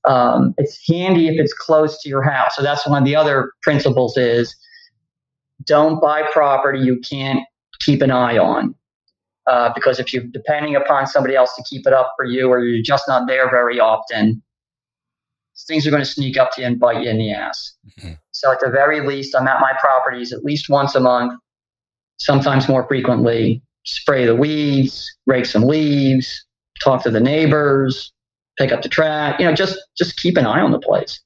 Um, 0.05 0.53
it's 0.57 0.79
handy 0.87 1.27
if 1.27 1.39
it's 1.39 1.53
close 1.53 2.01
to 2.01 2.09
your 2.09 2.23
house. 2.23 2.55
So 2.55 2.61
that's 2.61 2.85
one 2.87 3.01
of 3.01 3.05
the 3.05 3.15
other 3.15 3.53
principles 3.61 4.17
is 4.17 4.55
don't 5.65 6.01
buy 6.01 6.23
property 6.33 6.79
you 6.79 6.99
can't 6.99 7.39
keep 7.79 8.01
an 8.01 8.11
eye 8.11 8.37
on. 8.37 8.75
Uh, 9.45 9.71
because 9.75 9.99
if 9.99 10.13
you're 10.13 10.23
depending 10.23 10.75
upon 10.75 11.05
somebody 11.05 11.35
else 11.35 11.53
to 11.55 11.63
keep 11.69 11.85
it 11.85 11.91
up 11.91 12.13
for 12.15 12.23
you 12.23 12.49
or 12.49 12.63
you're 12.63 12.81
just 12.81 13.05
not 13.09 13.27
there 13.27 13.49
very 13.49 13.77
often, 13.77 14.41
things 15.67 15.85
are 15.85 15.91
going 15.91 16.01
to 16.01 16.09
sneak 16.09 16.37
up 16.37 16.51
to 16.53 16.61
you 16.61 16.67
and 16.67 16.79
bite 16.79 17.03
you 17.03 17.09
in 17.09 17.17
the 17.17 17.31
ass. 17.31 17.75
Mm-hmm. 17.99 18.13
So 18.31 18.51
at 18.51 18.59
the 18.61 18.69
very 18.69 19.05
least, 19.05 19.35
I'm 19.35 19.47
at 19.47 19.59
my 19.59 19.73
properties 19.79 20.31
at 20.31 20.43
least 20.45 20.69
once 20.69 20.95
a 20.95 21.01
month, 21.01 21.33
sometimes 22.17 22.69
more 22.69 22.87
frequently. 22.87 23.61
Spray 23.85 24.25
the 24.25 24.35
weeds, 24.35 25.13
rake 25.25 25.45
some 25.45 25.63
leaves, 25.63 26.45
talk 26.81 27.03
to 27.03 27.11
the 27.11 27.19
neighbors, 27.19 28.13
pick 28.57 28.71
up 28.71 28.81
the 28.81 28.89
trash. 28.89 29.39
You 29.39 29.45
know, 29.45 29.53
just 29.53 29.79
just 29.97 30.17
keep 30.17 30.37
an 30.37 30.45
eye 30.45 30.61
on 30.61 30.71
the 30.71 30.79
place. 30.79 31.21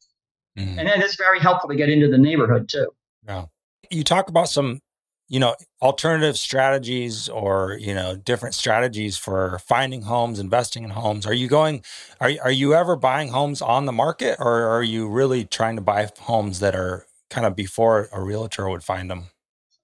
Mm-hmm. 0.58 0.80
And 0.80 0.88
then 0.88 1.02
it's 1.02 1.16
very 1.16 1.40
helpful 1.40 1.70
to 1.70 1.76
get 1.76 1.90
into 1.90 2.08
the 2.08 2.18
neighborhood 2.18 2.68
too. 2.70 2.88
Yeah. 3.28 3.46
You 3.92 4.04
talk 4.04 4.30
about 4.30 4.50
some 4.50 4.82
you 5.30 5.40
know 5.40 5.56
alternative 5.82 6.38
strategies 6.38 7.28
or 7.30 7.78
you 7.80 7.94
know 7.94 8.16
different 8.16 8.56
strategies 8.56 9.18
for 9.18 9.60
finding 9.60 10.04
homes 10.04 10.40
investing 10.40 10.84
in 10.84 10.90
homes 10.90 11.26
are 11.26 11.34
you 11.34 11.48
going 11.48 11.84
are, 12.22 12.32
are 12.44 12.52
you 12.52 12.74
ever 12.74 12.96
buying 12.96 13.30
homes 13.30 13.62
on 13.62 13.86
the 13.86 13.92
market 13.92 14.38
or 14.40 14.64
are 14.68 14.84
you 14.84 15.08
really 15.08 15.44
trying 15.44 15.76
to 15.76 15.82
buy 15.82 16.10
homes 16.20 16.60
that 16.60 16.76
are 16.76 17.06
kind 17.30 17.46
of 17.46 17.56
before 17.56 18.08
a 18.12 18.22
realtor 18.22 18.70
would 18.70 18.84
find 18.84 19.10
them 19.12 19.26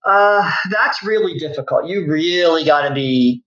uh, 0.06 0.52
that's 0.70 1.04
really 1.04 1.38
difficult 1.38 1.86
you 1.86 2.08
really 2.08 2.64
got 2.64 2.88
to 2.88 2.94
be 2.94 3.44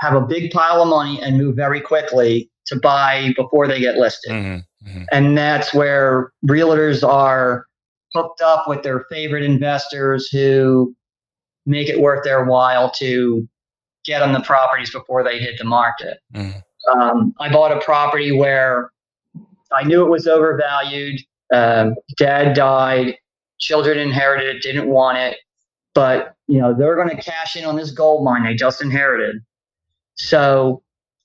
have 0.00 0.14
a 0.14 0.20
big 0.20 0.50
pile 0.52 0.82
of 0.82 0.88
money 0.88 1.20
and 1.22 1.38
move 1.38 1.56
very 1.56 1.80
quickly 1.80 2.50
to 2.66 2.76
buy 2.76 3.32
before 3.36 3.68
they 3.68 3.80
get 3.80 3.96
listed 3.96 4.32
mm-hmm, 4.32 4.88
mm-hmm. 4.88 5.04
and 5.12 5.36
that's 5.36 5.74
where 5.74 6.32
realtors 6.46 7.06
are 7.06 7.66
hooked 8.14 8.40
up 8.40 8.68
with 8.68 8.82
their 8.82 9.04
favorite 9.10 9.42
investors 9.42 10.28
who 10.28 10.94
make 11.66 11.88
it 11.88 12.00
worth 12.00 12.24
their 12.24 12.44
while 12.44 12.90
to 12.90 13.48
get 14.04 14.22
on 14.22 14.32
the 14.32 14.40
properties 14.40 14.90
before 14.90 15.24
they 15.24 15.38
hit 15.38 15.58
the 15.58 15.64
market. 15.64 16.18
Mm. 16.34 16.62
Um, 16.92 17.34
I 17.40 17.50
bought 17.50 17.72
a 17.72 17.80
property 17.80 18.32
where 18.32 18.90
I 19.72 19.82
knew 19.84 20.04
it 20.04 20.10
was 20.10 20.26
overvalued. 20.26 21.20
Um, 21.52 21.94
dad 22.16 22.54
died, 22.54 23.16
children 23.58 23.98
inherited 23.98 24.56
it, 24.56 24.62
didn't 24.62 24.88
want 24.88 25.18
it, 25.18 25.38
but 25.94 26.34
you 26.46 26.58
know 26.58 26.74
they're 26.74 26.96
going 26.96 27.14
to 27.14 27.22
cash 27.22 27.56
in 27.56 27.64
on 27.64 27.76
this 27.76 27.90
gold 27.90 28.24
mine 28.24 28.44
they 28.44 28.54
just 28.54 28.82
inherited. 28.82 29.36
So 30.16 30.82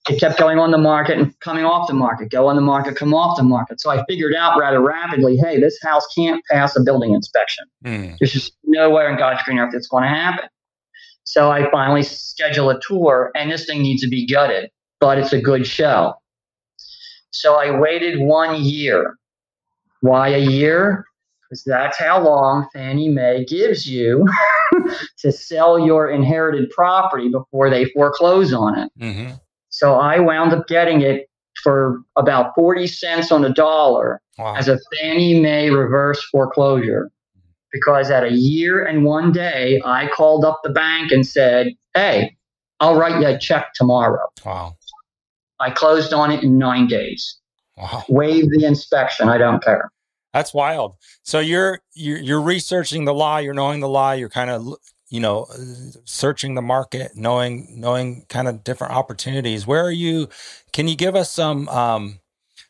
it 0.08 0.20
kept 0.20 0.40
going 0.40 0.58
on 0.58 0.72
the 0.72 0.78
market 0.78 1.18
and 1.18 1.38
coming 1.40 1.66
off 1.66 1.88
the 1.88 1.94
market, 1.94 2.32
go 2.32 2.48
on 2.48 2.56
the 2.56 2.62
market, 2.62 2.96
come 2.96 3.14
off 3.14 3.38
the 3.38 3.44
market. 3.44 3.82
So 3.82 3.90
I 3.90 4.04
figured 4.06 4.34
out 4.34 4.58
rather 4.60 4.80
rapidly, 4.80 5.38
hey, 5.38 5.60
this 5.60 5.78
house 5.84 6.06
can't 6.16 6.42
pass 6.50 6.76
a 6.76 6.82
building 6.82 7.14
inspection. 7.14 7.66
Mm. 7.86 8.18
There's 8.20 8.32
just 8.32 8.54
nowhere 8.64 9.12
in 9.12 9.18
God's 9.18 9.44
green 9.44 9.60
earth 9.60 9.74
it's 9.74 9.88
going 9.88 10.04
to 10.04 10.10
happen. 10.10 10.46
So 11.24 11.52
I 11.52 11.70
finally 11.70 12.02
schedule 12.02 12.72
a 12.72 12.80
tour, 12.82 13.32
and 13.36 13.52
this 13.52 13.66
thing 13.66 13.84
needs 13.84 14.02
to 14.02 14.10
be 14.10 14.26
gutted, 14.26 14.72
but 15.00 15.20
it's 15.20 15.32
a 15.34 15.40
good 15.40 15.68
show. 15.68 16.16
So 17.30 17.56
I 17.56 17.78
waited 17.78 18.20
one 18.20 18.64
year. 18.64 19.16
Why 20.02 20.30
a 20.30 20.40
year? 20.40 21.06
Because 21.44 21.64
that's 21.64 22.00
how 22.00 22.24
long 22.24 22.68
Fannie 22.74 23.10
Mae 23.10 23.46
gives 23.46 23.86
you 23.86 24.28
to 25.20 25.32
sell 25.32 25.78
your 25.78 26.10
inherited 26.10 26.70
property 26.72 27.30
before 27.30 27.70
they 27.70 27.86
foreclose 27.86 28.52
on 28.52 28.80
it. 28.80 28.92
Mm-hmm. 29.00 29.36
So 29.70 29.96
I 29.96 30.20
wound 30.20 30.54
up 30.54 30.68
getting 30.68 31.02
it 31.02 31.30
for 31.64 32.02
about 32.16 32.54
40 32.56 32.88
cents 32.88 33.32
on 33.32 33.44
a 33.44 33.54
dollar 33.54 34.22
wow. 34.38 34.56
as 34.56 34.68
a 34.68 34.80
Fannie 34.94 35.40
Mae 35.40 35.70
reverse 35.70 36.24
foreclosure. 36.32 37.12
Because 37.72 38.10
at 38.10 38.24
a 38.24 38.32
year 38.32 38.84
and 38.84 39.06
one 39.06 39.32
day, 39.32 39.80
I 39.86 40.08
called 40.08 40.44
up 40.44 40.62
the 40.64 40.72
bank 40.72 41.12
and 41.12 41.26
said, 41.26 41.68
Hey, 41.94 42.36
I'll 42.80 42.96
write 42.96 43.22
you 43.22 43.28
a 43.28 43.38
check 43.38 43.74
tomorrow. 43.76 44.28
Wow. 44.44 44.76
I 45.60 45.70
closed 45.70 46.12
on 46.12 46.32
it 46.32 46.44
in 46.44 46.58
nine 46.58 46.88
days. 46.88 47.38
Wow. 47.78 48.06
Waive 48.10 48.50
the 48.50 48.66
inspection. 48.66 49.30
I 49.30 49.38
don't 49.38 49.64
care. 49.64 49.92
That's 50.34 50.54
wild. 50.54 50.96
So 51.24 51.40
you're, 51.40 51.82
you're 51.94 52.18
you're 52.18 52.42
researching 52.42 53.06
the 53.06 53.14
law. 53.14 53.38
You're 53.38 53.54
knowing 53.54 53.80
the 53.80 53.90
law. 53.90 54.12
You're 54.12 54.30
kind 54.30 54.50
of 54.50 54.76
you 55.10 55.20
know 55.20 55.48
searching 56.06 56.56
the 56.56 56.62
market 56.62 57.16
knowing 57.16 57.68
knowing 57.80 58.26
kind 58.30 58.48
of 58.48 58.64
different 58.64 58.94
opportunities. 58.94 59.66
Where 59.66 59.84
are 59.84 59.92
you 59.92 60.30
can 60.72 60.88
you 60.88 60.96
give 60.96 61.16
us 61.16 61.32
some 61.32 61.68
um, 61.70 62.20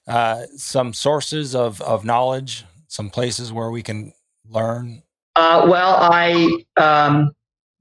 uh, 0.08 0.44
some 0.56 0.94
sources 0.94 1.56
of 1.56 1.82
of 1.82 2.06
knowledge 2.06 2.66
some 2.88 3.10
places 3.10 3.54
where 3.54 3.70
we 3.70 3.84
can 3.84 4.14
learn? 4.48 5.04
Uh, 5.36 5.66
well 5.70 5.96
i 6.00 6.50
um, 6.78 7.32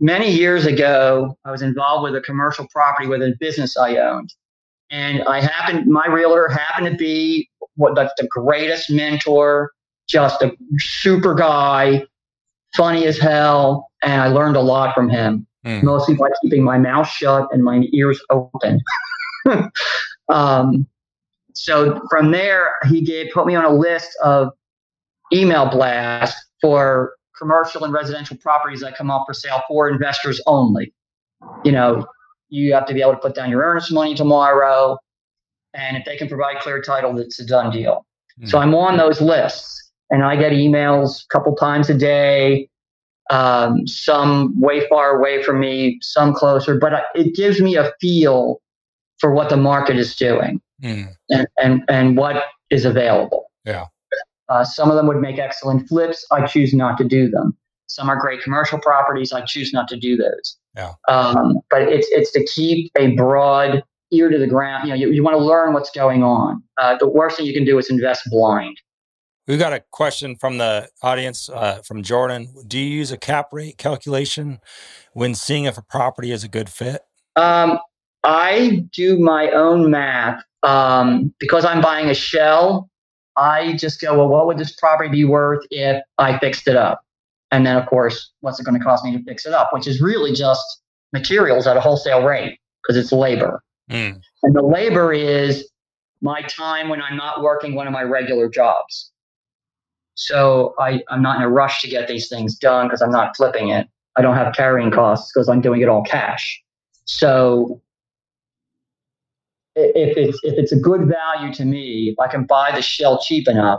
many 0.01 0.31
years 0.31 0.67
ago 0.67 1.37
i 1.45 1.51
was 1.51 1.63
involved 1.63 2.05
with 2.05 2.15
a 2.15 2.21
commercial 2.21 2.67
property 2.69 3.09
with 3.09 3.23
a 3.23 3.35
business 3.41 3.77
i 3.77 3.97
owned. 3.97 4.33
And 4.91 5.23
i 5.25 5.41
happened 5.41 5.87
my 5.87 6.07
realtor 6.07 6.49
happened 6.49 6.87
to 6.87 6.97
be 6.97 7.49
what 7.77 7.95
like 7.95 8.11
the 8.17 8.29
greatest 8.29 8.91
mentor 8.91 9.73
just 10.09 10.43
a 10.43 10.53
super 10.79 11.35
guy 11.35 12.05
funny 12.75 13.07
as 13.07 13.19
hell, 13.19 13.91
and 14.03 14.21
I 14.21 14.29
learned 14.29 14.57
a 14.57 14.61
lot 14.61 14.95
from 14.95 15.09
him, 15.09 15.47
mm. 15.65 15.83
mostly 15.83 16.15
by 16.15 16.29
keeping 16.43 16.63
my 16.63 16.79
mouth 16.79 17.09
shut 17.09 17.49
and 17.53 17.63
my 17.63 17.85
ears 17.93 18.21
open. 18.31 18.81
um, 20.29 20.87
so 21.55 22.01
from 22.11 22.31
there, 22.31 22.77
he 22.89 23.01
gave 23.01 23.33
put 23.33 23.47
me 23.47 23.55
on 23.55 23.65
a 23.65 23.71
list 23.71 24.11
of 24.23 24.51
email 25.33 25.69
blasts 25.69 26.41
for 26.61 27.15
commercial 27.37 27.85
and 27.85 27.93
residential 27.93 28.37
properties 28.37 28.81
that 28.81 28.97
come 28.97 29.11
up 29.11 29.25
for 29.27 29.35
sale 29.35 29.63
for 29.69 29.89
investors 29.89 30.41
only. 30.47 30.93
You 31.65 31.73
know, 31.73 32.07
you 32.49 32.75
have 32.75 32.87
to 32.87 32.95
be 32.95 33.01
able 33.01 33.13
to 33.13 33.19
put 33.19 33.35
down 33.35 33.51
your 33.51 33.63
earnest 33.63 33.93
money 33.93 34.15
tomorrow, 34.15 34.99
and 35.75 35.97
if 35.97 36.05
they 36.05 36.17
can 36.17 36.29
provide 36.29 36.61
clear 36.61 36.81
title, 36.81 37.19
it's 37.19 37.39
a 37.41 37.47
done 37.47 37.71
deal. 37.71 38.07
Mm. 38.41 38.49
So 38.49 38.59
I'm 38.59 38.75
on 38.75 38.97
those 38.97 39.21
lists 39.21 39.88
and 40.11 40.23
I 40.23 40.37
get 40.37 40.53
emails 40.53 41.25
a 41.25 41.29
couple 41.29 41.55
times 41.55 41.91
a 41.91 41.95
day, 41.95 42.69
um, 43.31 43.87
some 43.87 44.59
way 44.61 44.89
far 44.89 45.19
away 45.19 45.43
from 45.43 45.61
me, 45.61 45.99
some 46.01 46.33
closer, 46.33 46.79
but 46.79 47.05
it 47.15 47.35
gives 47.35 47.61
me 47.61 47.77
a 47.77 47.93
feel 48.01 48.61
for 49.19 49.33
what 49.33 49.49
the 49.49 49.57
market 49.57 49.99
is 49.99 50.17
doing 50.17 50.61
mm. 50.83 51.09
and, 51.29 51.47
and, 51.59 51.85
and 51.89 52.17
what 52.17 52.45
is 52.71 52.85
available. 52.85 53.51
Yeah. 53.65 53.87
Uh, 54.49 54.65
some 54.65 54.91
of 54.91 54.97
them 54.97 55.07
would 55.07 55.21
make 55.21 55.39
excellent 55.39 55.89
flips. 55.89 56.25
I 56.31 56.47
choose 56.47 56.73
not 56.73 56.97
to 56.99 57.05
do 57.05 57.29
them. 57.29 57.57
Some 57.87 58.09
are 58.09 58.17
great 58.17 58.43
commercial 58.43 58.79
properties. 58.79 59.33
I 59.33 59.43
choose 59.45 59.73
not 59.73 59.89
to 59.89 59.97
do 59.97 60.17
those. 60.17 60.57
Yeah. 60.77 60.93
Um, 61.09 61.59
but 61.71 61.83
it's 61.83 62.07
it's 62.11 62.31
to 62.33 62.45
keep 62.45 62.93
a 62.97 63.09
broad 63.17 63.83
ear 64.11 64.31
to 64.31 64.39
the 64.39 64.47
ground. 64.47 64.85
You 64.85 64.91
know, 64.91 64.95
you, 64.95 65.11
you 65.11 65.23
want 65.23 65.37
to 65.37 65.45
learn 65.45 65.73
what's 65.73 65.91
going 65.91 66.23
on. 66.23 66.63
Uh, 66.79 66.97
the 66.97 67.09
worst 67.09 67.37
thing 67.37 67.47
you 67.47 67.53
can 67.53 67.65
do 67.65 67.79
is 67.79 67.91
invest 67.91 68.23
blind. 68.31 68.81
We've 69.49 69.59
got 69.59 69.73
a 69.73 69.83
question 69.91 70.37
from 70.37 70.59
the 70.59 70.91
audience 71.03 71.49
uh, 71.49 71.81
from 71.83 72.03
Jordan. 72.03 72.53
Do 72.67 72.79
you 72.79 72.85
use 72.85 73.11
a 73.11 73.17
cap 73.17 73.49
rate 73.51 73.79
calculation 73.79 74.61
when 75.15 75.35
seeing 75.35 75.65
if 75.65 75.79
a 75.79 75.83
property 75.83 76.33
is 76.33 76.45
a 76.45 76.49
good 76.49 76.69
fit? 76.69 77.01
Um, 77.35 77.79
I 78.25 78.85
do 78.93 79.19
my 79.19 79.51
own 79.53 79.91
math 79.91 80.43
um, 80.65 81.35
because 81.41 81.65
I'm 81.65 81.81
buying 81.81 82.11
a 82.11 82.15
shell. 82.15 82.91
I 83.37 83.75
just 83.77 84.03
go, 84.03 84.19
well, 84.19 84.29
what 84.29 84.47
would 84.47 84.59
this 84.59 84.77
property 84.77 85.09
be 85.09 85.25
worth 85.25 85.65
if 85.71 86.03
I 86.19 86.39
fixed 86.39 86.69
it 86.69 86.77
up? 86.77 87.01
And 87.51 87.65
then, 87.65 87.77
of 87.77 87.87
course, 87.87 88.33
what's 88.41 88.61
it 88.61 88.65
going 88.65 88.79
to 88.79 88.85
cost 88.85 89.03
me 89.03 89.17
to 89.17 89.23
fix 89.25 89.47
it 89.47 89.55
up? 89.55 89.71
Which 89.73 89.87
is 89.87 90.03
really 90.03 90.35
just 90.35 90.83
materials 91.15 91.67
at 91.67 91.75
a 91.75 91.81
wholesale 91.81 92.23
rate 92.23 92.59
because 92.83 93.03
it's 93.03 93.13
labor. 93.13 93.63
Mm. 93.91 94.21
And 94.43 94.55
the 94.55 94.63
labor 94.63 95.11
is 95.11 95.71
my 96.21 96.43
time 96.43 96.91
when 96.91 97.01
I'm 97.01 97.17
not 97.17 97.41
working 97.41 97.75
one 97.75 97.87
of 97.87 97.95
my 97.95 98.03
regular 98.03 98.51
jobs. 98.51 99.11
So 100.19 100.75
I, 100.81 101.01
I'm 101.11 101.23
not 101.23 101.37
in 101.37 101.43
a 101.43 101.49
rush 101.49 101.81
to 101.83 101.89
get 101.89 102.09
these 102.09 102.29
things 102.29 102.57
done 102.57 102.89
because 102.89 103.01
I'm 103.01 103.13
not 103.13 103.37
flipping 103.37 103.69
it. 103.69 103.87
I 104.17 104.23
don't 104.23 104.35
have 104.35 104.53
carrying 104.53 104.91
costs 104.91 105.31
because 105.33 105.49
I'm 105.49 105.61
doing 105.61 105.81
it 105.81 105.89
all 105.89 106.03
cash. 106.03 106.61
So 107.05 107.81
if 109.77 110.17
it's 110.17 110.41
if 110.43 110.59
it's 110.59 110.73
a 110.73 110.77
good 110.77 111.07
value 111.07 111.55
to 111.55 111.65
me, 111.65 112.09
if 112.09 112.19
I 112.19 112.27
can 112.27 112.45
buy 112.47 112.73
the 112.75 112.83
shell 112.83 113.23
cheap 113.23 113.47
enough, 113.47 113.79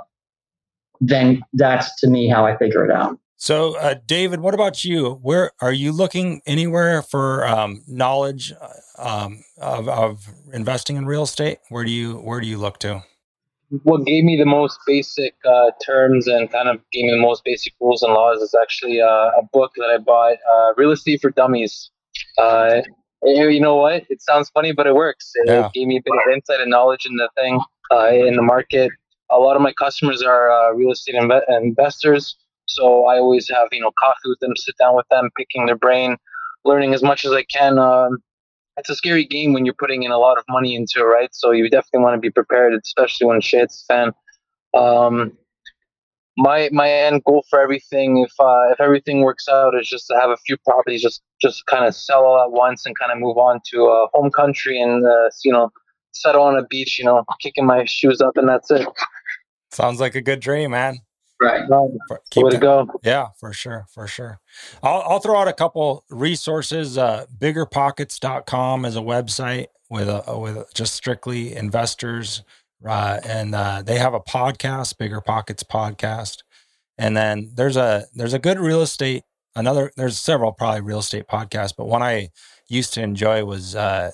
then 1.02 1.42
that's 1.52 2.00
to 2.00 2.08
me 2.08 2.30
how 2.30 2.46
I 2.46 2.56
figure 2.56 2.86
it 2.86 2.92
out. 2.92 3.20
So, 3.36 3.78
uh, 3.78 3.96
David, 4.06 4.40
what 4.40 4.54
about 4.54 4.86
you? 4.86 5.20
Where 5.22 5.52
are 5.60 5.74
you 5.74 5.92
looking 5.92 6.42
anywhere 6.46 7.02
for 7.02 7.46
um, 7.46 7.84
knowledge 7.86 8.54
um, 8.98 9.44
of, 9.58 9.90
of 9.90 10.26
investing 10.54 10.96
in 10.96 11.06
real 11.06 11.24
estate? 11.24 11.60
Where 11.68 11.84
do 11.84 11.92
you 11.92 12.14
where 12.14 12.40
do 12.40 12.48
you 12.48 12.58
look 12.58 12.80
to? 12.80 13.04
What 13.84 14.06
gave 14.06 14.24
me 14.24 14.36
the 14.38 14.46
most 14.46 14.80
basic 14.88 15.36
uh, 15.46 15.72
terms 15.86 16.28
and 16.28 16.52
kind 16.52 16.70
of 16.70 16.78
gave 16.92 17.06
me 17.06 17.12
the 17.12 17.22
most 17.22 17.44
basic 17.44 17.74
rules 17.80 18.02
and 18.02 18.14
laws 18.14 18.42
is 18.42 18.56
actually 18.60 19.00
uh, 19.02 19.32
a 19.38 19.44
book 19.54 19.72
that 19.78 19.90
I 19.94 19.98
bought, 19.98 20.38
uh, 20.52 20.74
Real 20.76 20.92
Estate 20.92 21.22
for 21.22 21.30
Dummies. 21.30 21.92
Uh, 22.38 22.82
you 23.24 23.60
know 23.60 23.76
what? 23.76 24.04
It 24.10 24.22
sounds 24.22 24.50
funny, 24.50 24.72
but 24.72 24.88
it 24.88 24.96
works. 24.96 25.32
It, 25.36 25.48
yeah. 25.48 25.70
gave 25.74 25.88
me 25.88 25.98
a 25.98 26.02
bit 26.04 26.14
of 26.14 26.34
insight 26.34 26.62
and 26.62 26.72
knowledge 26.72 27.06
in 27.06 27.16
the 27.16 27.30
thing, 27.36 27.60
uh, 27.92 28.08
in 28.08 28.36
the 28.36 28.42
market. 28.42 28.92
A 29.32 29.38
lot 29.38 29.56
of 29.56 29.62
my 29.62 29.74
customers 29.74 30.24
are 30.24 30.50
uh, 30.50 30.74
real 30.74 30.92
estate 30.92 31.16
inv- 31.16 31.62
investors, 31.62 32.38
so 32.66 33.06
I 33.06 33.18
always 33.18 33.48
have 33.50 33.68
you 33.72 33.82
know 33.82 33.92
coffee 34.00 34.28
with 34.28 34.40
them, 34.40 34.56
sit 34.56 34.76
down 34.80 34.96
with 34.96 35.08
them, 35.10 35.30
picking 35.38 35.68
their 35.68 35.78
brain, 35.78 36.18
learning 36.66 36.96
as 36.96 37.04
much 37.04 37.26
as 37.26 37.32
I 37.32 37.44
can. 37.44 37.78
Um, 37.78 38.18
it's 38.80 38.90
a 38.90 38.96
scary 38.96 39.26
game 39.26 39.54
when 39.54 39.66
you're 39.66 39.76
putting 39.76 40.04
in 40.04 40.12
a 40.12 40.18
lot 40.18 40.38
of 40.38 40.44
money 40.50 40.76
into 40.76 41.00
it, 41.00 41.04
right? 41.04 41.30
So 41.34 41.52
you 41.52 41.70
definitely 41.70 42.02
want 42.02 42.16
to 42.16 42.20
be 42.20 42.32
prepared, 42.32 42.74
especially 42.74 43.28
when 43.28 43.42
shit's 43.42 43.86
fan. 43.88 44.12
Um, 44.74 45.38
my 46.38 46.70
my 46.72 46.90
end 46.90 47.24
goal 47.26 47.44
for 47.50 47.60
everything, 47.60 48.20
if 48.20 48.32
uh, 48.40 48.72
if 48.72 48.80
everything 48.80 49.22
works 49.22 49.48
out, 49.50 49.76
is 49.76 49.90
just 49.90 50.08
to 50.08 50.16
have 50.16 50.30
a 50.30 50.38
few 50.38 50.58
properties, 50.66 51.02
just 51.02 51.22
just 51.42 51.66
kind 51.66 51.86
of 51.86 51.94
sell 51.94 52.24
all 52.26 52.42
at 52.42 52.52
once 52.52 52.86
and 52.86 52.98
kind 52.98 53.12
of 53.12 53.20
move 53.20 53.38
on 53.38 53.60
to 53.72 53.84
a 53.84 54.08
home 54.14 54.32
country 54.32 54.82
and 54.82 55.06
uh, 55.06 55.30
you 55.44 55.52
know 55.52 55.70
settle 56.14 56.44
on 56.44 56.58
a 56.58 56.66
beach, 56.66 56.98
you 56.98 57.06
know, 57.06 57.24
kicking 57.40 57.66
my 57.66 57.86
shoes 57.86 58.22
up, 58.22 58.38
and 58.38 58.48
that's 58.48 58.72
it. 58.72 58.88
Sounds 59.72 60.00
like 60.00 60.16
a 60.16 60.22
good 60.22 60.40
dream, 60.40 60.72
man. 60.72 61.00
Right. 61.42 61.68
Keep 62.32 62.46
Way 62.46 62.52
to 62.52 62.58
go. 62.58 62.88
Yeah, 63.04 63.28
for 63.40 63.54
sure. 63.54 63.86
For 63.94 64.08
sure. 64.08 64.40
I'll, 64.84 65.02
I'll 65.02 65.20
throw 65.20 65.40
out 65.40 65.48
a 65.48 65.54
couple 65.54 66.04
resources. 66.10 66.98
Uh, 66.98 67.26
biggerpockets.com 67.38 68.86
is 68.86 68.96
a 68.96 69.02
website 69.02 69.68
with 69.90 70.10
a, 70.10 70.38
with 70.38 70.74
just 70.74 70.96
strictly 70.96 71.56
investors. 71.56 72.44
Uh, 72.86 73.20
and 73.26 73.56
uh, 73.56 73.82
they 73.82 73.98
have 74.00 74.14
a 74.14 74.20
podcast, 74.20 74.98
Bigger 74.98 75.22
Pockets 75.22 75.64
podcast. 75.64 76.44
And 76.98 77.16
then 77.16 77.52
there's 77.56 77.78
a 77.78 78.06
there's 78.14 78.34
a 78.34 78.40
good 78.40 78.60
real 78.60 78.82
estate 78.82 79.24
another 79.56 79.92
there's 79.96 80.20
several 80.20 80.52
probably 80.52 80.82
real 80.82 81.00
estate 81.00 81.28
podcasts, 81.28 81.74
but 81.76 81.88
one 81.88 82.02
I 82.02 82.30
used 82.68 82.94
to 82.96 83.02
enjoy 83.02 83.46
was 83.46 83.76
uh, 83.76 84.12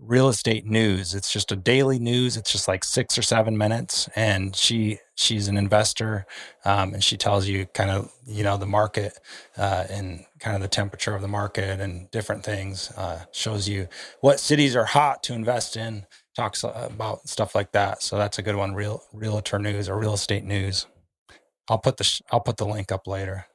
real 0.00 0.28
estate 0.28 0.66
news. 0.66 1.14
It's 1.14 1.32
just 1.32 1.52
a 1.52 1.56
daily 1.56 1.98
news. 1.98 2.36
It's 2.36 2.50
just 2.50 2.66
like 2.66 2.84
six 2.84 3.18
or 3.18 3.22
seven 3.22 3.56
minutes, 3.56 4.08
and 4.16 4.56
she 4.56 4.98
she's 5.14 5.48
an 5.48 5.56
investor, 5.56 6.26
um, 6.64 6.94
and 6.94 7.04
she 7.04 7.16
tells 7.16 7.46
you 7.46 7.66
kind 7.66 7.90
of 7.90 8.10
you 8.26 8.42
know 8.42 8.56
the 8.56 8.66
market 8.66 9.18
uh, 9.56 9.84
and 9.90 10.24
kind 10.38 10.56
of 10.56 10.62
the 10.62 10.68
temperature 10.68 11.14
of 11.14 11.22
the 11.22 11.28
market 11.28 11.80
and 11.80 12.10
different 12.10 12.44
things. 12.44 12.90
Uh, 12.96 13.24
shows 13.32 13.68
you 13.68 13.88
what 14.20 14.40
cities 14.40 14.74
are 14.74 14.86
hot 14.86 15.22
to 15.24 15.34
invest 15.34 15.76
in. 15.76 16.06
Talks 16.34 16.64
about 16.64 17.28
stuff 17.28 17.54
like 17.54 17.72
that. 17.72 18.02
So 18.02 18.16
that's 18.16 18.38
a 18.38 18.42
good 18.42 18.56
one. 18.56 18.74
Real 18.74 19.02
realtor 19.12 19.58
news 19.58 19.88
or 19.88 19.98
real 19.98 20.14
estate 20.14 20.44
news. 20.44 20.86
I'll 21.68 21.78
put 21.78 21.98
the 21.98 22.04
sh- 22.04 22.22
I'll 22.32 22.40
put 22.40 22.56
the 22.56 22.66
link 22.66 22.90
up 22.90 23.06
later. 23.06 23.46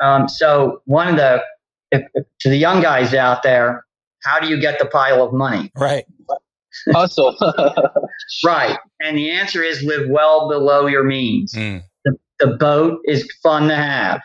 Um, 0.00 0.28
so 0.28 0.82
one 0.84 1.08
of 1.08 1.16
the 1.16 1.42
if, 1.90 2.02
if, 2.14 2.26
to 2.40 2.48
the 2.48 2.56
young 2.56 2.82
guys 2.82 3.14
out 3.14 3.42
there, 3.42 3.83
how 4.24 4.40
do 4.40 4.48
you 4.48 4.60
get 4.60 4.78
the 4.78 4.86
pile 4.86 5.22
of 5.22 5.32
money? 5.32 5.70
Right. 5.76 6.04
Hustle. 6.88 7.36
right. 8.44 8.78
And 9.00 9.16
the 9.16 9.30
answer 9.30 9.62
is 9.62 9.82
live 9.82 10.08
well 10.08 10.48
below 10.48 10.86
your 10.86 11.04
means. 11.04 11.52
Mm. 11.52 11.82
The, 12.04 12.16
the 12.40 12.46
boat 12.56 13.00
is 13.04 13.30
fun 13.42 13.68
to 13.68 13.76
have. 13.76 14.20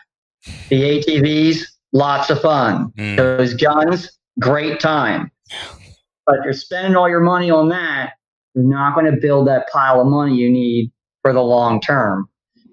The 0.68 0.82
ATVs, 0.82 1.64
lots 1.92 2.30
of 2.30 2.40
fun. 2.40 2.92
Mm. 2.98 3.16
Those 3.16 3.54
guns, 3.54 4.18
great 4.40 4.80
time. 4.80 5.30
But 6.26 6.38
if 6.38 6.44
you're 6.44 6.54
spending 6.54 6.96
all 6.96 7.08
your 7.08 7.20
money 7.20 7.50
on 7.50 7.68
that, 7.68 8.14
you're 8.54 8.64
not 8.64 8.94
going 8.94 9.12
to 9.12 9.20
build 9.20 9.46
that 9.48 9.68
pile 9.70 10.00
of 10.00 10.06
money 10.06 10.34
you 10.34 10.50
need 10.50 10.90
for 11.22 11.32
the 11.32 11.42
long 11.42 11.80
term. 11.80 12.28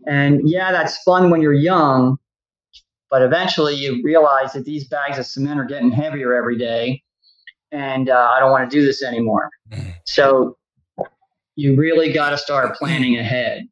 And 0.08 0.50
yeah, 0.50 0.72
that's 0.72 1.02
fun 1.04 1.30
when 1.30 1.42
you're 1.42 1.54
young, 1.54 2.18
but 3.10 3.22
eventually 3.22 3.76
you 3.76 4.02
realize 4.04 4.54
that 4.54 4.64
these 4.64 4.88
bags 4.88 5.18
of 5.18 5.26
cement 5.26 5.60
are 5.60 5.66
getting 5.66 5.92
heavier 5.92 6.34
every 6.34 6.58
day 6.58 7.04
and 7.72 8.10
uh, 8.10 8.30
I 8.34 8.40
don't 8.40 8.52
want 8.52 8.70
to 8.70 8.76
do 8.76 8.86
this 8.86 9.04
anymore. 9.04 9.50
Mm. 9.72 9.94
So 10.06 10.58
you 11.56 11.76
really 11.76 12.14
got 12.14 12.30
to 12.32 12.38
start 12.38 12.76
planning 12.76 13.18
ahead. 13.18 13.68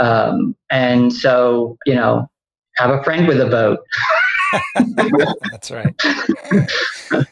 Um, 0.00 0.56
and 0.70 1.12
so, 1.12 1.76
you 1.86 1.94
know, 1.94 2.28
have 2.76 2.90
a 2.90 3.02
friend 3.02 3.26
with 3.26 3.40
a 3.40 3.46
boat. 3.46 3.80
That's 5.50 5.70
right. 5.70 5.94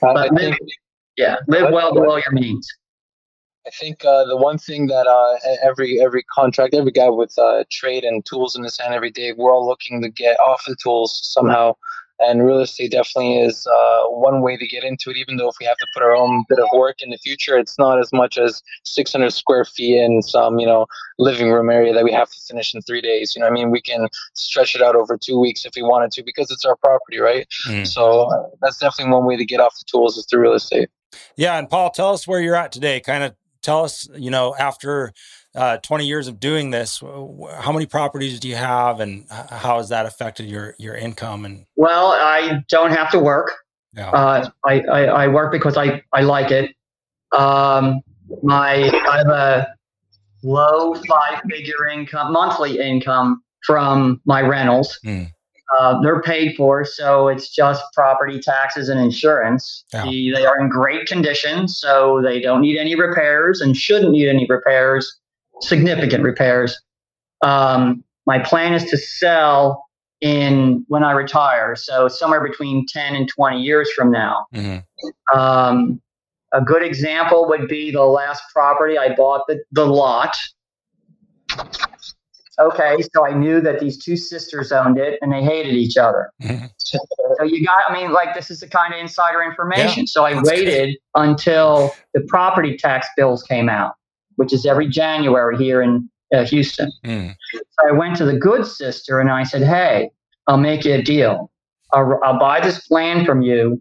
live, 0.02 0.56
yeah, 1.16 1.36
live 1.48 1.72
well 1.72 1.94
below 1.94 2.16
your 2.16 2.32
means. 2.32 2.68
I 3.66 3.70
think 3.80 4.04
uh, 4.04 4.24
the 4.26 4.36
one 4.36 4.58
thing 4.58 4.86
that 4.86 5.06
uh, 5.08 5.38
every 5.62 6.00
every 6.00 6.22
contract, 6.24 6.74
every 6.74 6.92
guy 6.92 7.08
with 7.08 7.36
uh, 7.36 7.64
trade 7.70 8.04
and 8.04 8.24
tools 8.24 8.54
in 8.54 8.62
his 8.62 8.78
hand 8.78 8.94
every 8.94 9.10
day, 9.10 9.32
we're 9.32 9.52
all 9.52 9.66
looking 9.66 10.00
to 10.02 10.08
get 10.08 10.38
off 10.40 10.62
the 10.66 10.76
tools 10.80 11.20
somehow 11.24 11.74
and 12.18 12.44
real 12.44 12.60
estate 12.60 12.90
definitely 12.90 13.38
is 13.38 13.66
uh, 13.66 14.04
one 14.04 14.40
way 14.40 14.56
to 14.56 14.66
get 14.66 14.84
into 14.84 15.10
it 15.10 15.16
even 15.16 15.36
though 15.36 15.48
if 15.48 15.56
we 15.60 15.66
have 15.66 15.76
to 15.76 15.86
put 15.94 16.02
our 16.02 16.14
own 16.14 16.44
bit 16.48 16.58
of 16.58 16.68
work 16.74 17.02
in 17.02 17.10
the 17.10 17.18
future 17.18 17.58
it's 17.58 17.78
not 17.78 17.98
as 17.98 18.12
much 18.12 18.38
as 18.38 18.62
600 18.84 19.30
square 19.30 19.64
feet 19.64 19.96
in 19.96 20.22
some 20.22 20.58
you 20.58 20.66
know 20.66 20.86
living 21.18 21.50
room 21.50 21.70
area 21.70 21.92
that 21.92 22.04
we 22.04 22.12
have 22.12 22.30
to 22.30 22.38
finish 22.46 22.74
in 22.74 22.82
three 22.82 23.00
days. 23.00 23.34
You 23.34 23.40
know 23.40 23.48
i 23.48 23.50
mean? 23.50 23.70
We 23.70 23.80
can 23.80 24.08
stretch 24.34 24.74
it 24.74 24.82
out 24.82 24.96
over 24.96 25.16
two 25.16 25.38
weeks 25.38 25.64
if 25.64 25.72
we 25.76 25.82
wanted 25.82 26.10
to 26.12 26.22
because 26.22 26.50
it's 26.50 26.64
our 26.64 26.76
property 26.76 27.18
right? 27.18 27.46
Mm. 27.68 27.86
so 27.86 28.30
uh, 28.30 28.48
that's 28.60 28.78
definitely 28.78 29.12
one 29.12 29.26
way 29.26 29.36
to 29.36 29.44
get 29.44 29.60
off 29.60 29.74
the 29.78 29.84
tools 29.86 30.16
is 30.16 30.26
through 30.28 30.42
real 30.42 30.54
estate. 30.54 30.88
Yeah 31.36 31.58
and 31.58 31.68
paul 31.68 31.90
tell 31.90 32.12
us 32.12 32.26
where 32.26 32.40
you're 32.40 32.56
at 32.56 32.72
today. 32.72 33.00
Kind 33.00 33.24
of 33.24 33.34
tell 33.62 33.84
us 33.84 34.08
you 34.16 34.30
know 34.30 34.54
after 34.58 35.12
uh, 35.56 35.78
20 35.78 36.06
years 36.06 36.28
of 36.28 36.38
doing 36.38 36.70
this, 36.70 37.00
how 37.00 37.72
many 37.72 37.86
properties 37.86 38.38
do 38.38 38.48
you 38.48 38.56
have, 38.56 39.00
and 39.00 39.26
how 39.30 39.78
has 39.78 39.88
that 39.88 40.06
affected 40.06 40.46
your 40.46 40.74
your 40.78 40.94
income? 40.94 41.44
And 41.44 41.66
well, 41.76 42.12
I 42.12 42.62
don't 42.68 42.92
have 42.92 43.10
to 43.12 43.18
work. 43.18 43.52
Yeah. 43.94 44.10
Uh, 44.10 44.48
I, 44.64 44.80
I, 44.82 45.04
I 45.04 45.28
work 45.28 45.50
because 45.52 45.76
I 45.76 46.02
I 46.12 46.20
like 46.20 46.50
it. 46.50 46.74
Um, 47.36 48.02
my 48.42 48.90
I 49.08 49.16
have 49.16 49.28
a 49.28 49.68
low 50.42 50.94
five 51.08 51.42
figure 51.50 51.88
income 51.88 52.32
monthly 52.32 52.78
income 52.78 53.42
from 53.64 54.20
my 54.26 54.42
rentals. 54.42 54.98
Mm. 55.04 55.30
Uh, 55.76 56.00
they're 56.00 56.22
paid 56.22 56.54
for, 56.56 56.84
so 56.84 57.26
it's 57.26 57.52
just 57.52 57.82
property 57.92 58.38
taxes 58.38 58.88
and 58.88 59.00
insurance. 59.00 59.84
Yeah. 59.92 60.04
The, 60.04 60.32
they 60.36 60.46
are 60.46 60.60
in 60.60 60.68
great 60.68 61.08
condition, 61.08 61.66
so 61.66 62.22
they 62.22 62.40
don't 62.40 62.60
need 62.60 62.78
any 62.78 62.94
repairs 62.94 63.60
and 63.60 63.76
shouldn't 63.76 64.12
need 64.12 64.28
any 64.28 64.46
repairs 64.48 65.18
significant 65.62 66.22
repairs. 66.22 66.80
Um, 67.42 68.04
my 68.26 68.38
plan 68.38 68.74
is 68.74 68.84
to 68.86 68.96
sell 68.96 69.84
in 70.20 70.84
when 70.88 71.04
I 71.04 71.12
retire, 71.12 71.76
so 71.76 72.08
somewhere 72.08 72.46
between 72.46 72.86
10 72.86 73.14
and 73.14 73.28
20 73.28 73.60
years 73.60 73.90
from 73.92 74.10
now. 74.10 74.46
Mm-hmm. 74.54 75.38
Um, 75.38 76.00
a 76.52 76.60
good 76.62 76.82
example 76.82 77.46
would 77.48 77.68
be 77.68 77.90
the 77.90 78.02
last 78.02 78.42
property 78.52 78.96
I 78.98 79.14
bought, 79.14 79.42
the, 79.46 79.62
the 79.72 79.84
lot. 79.84 80.34
Okay, 82.58 82.96
so 83.14 83.26
I 83.26 83.34
knew 83.34 83.60
that 83.60 83.80
these 83.80 84.02
two 84.02 84.16
sisters 84.16 84.72
owned 84.72 84.98
it 84.98 85.18
and 85.20 85.30
they 85.30 85.42
hated 85.42 85.74
each 85.74 85.98
other. 85.98 86.30
Mm-hmm. 86.42 86.66
So 86.78 87.44
you 87.44 87.64
got, 87.66 87.90
I 87.90 87.92
mean, 87.92 88.12
like 88.12 88.34
this 88.34 88.50
is 88.50 88.60
the 88.60 88.68
kind 88.68 88.94
of 88.94 89.00
insider 89.00 89.42
information. 89.42 90.04
Yeah, 90.04 90.06
so 90.06 90.24
I 90.24 90.40
waited 90.42 90.94
good. 90.94 90.96
until 91.14 91.94
the 92.14 92.22
property 92.22 92.78
tax 92.78 93.06
bills 93.16 93.42
came 93.42 93.68
out 93.68 93.92
which 94.36 94.52
is 94.52 94.64
every 94.64 94.88
January 94.88 95.56
here 95.56 95.82
in 95.82 96.08
uh, 96.34 96.44
Houston. 96.44 96.90
Mm. 97.04 97.34
So 97.52 97.88
I 97.88 97.92
went 97.92 98.16
to 98.16 98.24
the 98.24 98.36
good 98.36 98.66
sister 98.66 99.20
and 99.20 99.30
I 99.30 99.42
said, 99.42 99.62
Hey, 99.62 100.10
I'll 100.46 100.56
make 100.58 100.84
you 100.84 100.94
a 100.94 101.02
deal. 101.02 101.50
I'll, 101.92 102.18
I'll 102.22 102.38
buy 102.38 102.60
this 102.60 102.90
land 102.90 103.26
from 103.26 103.42
you 103.42 103.80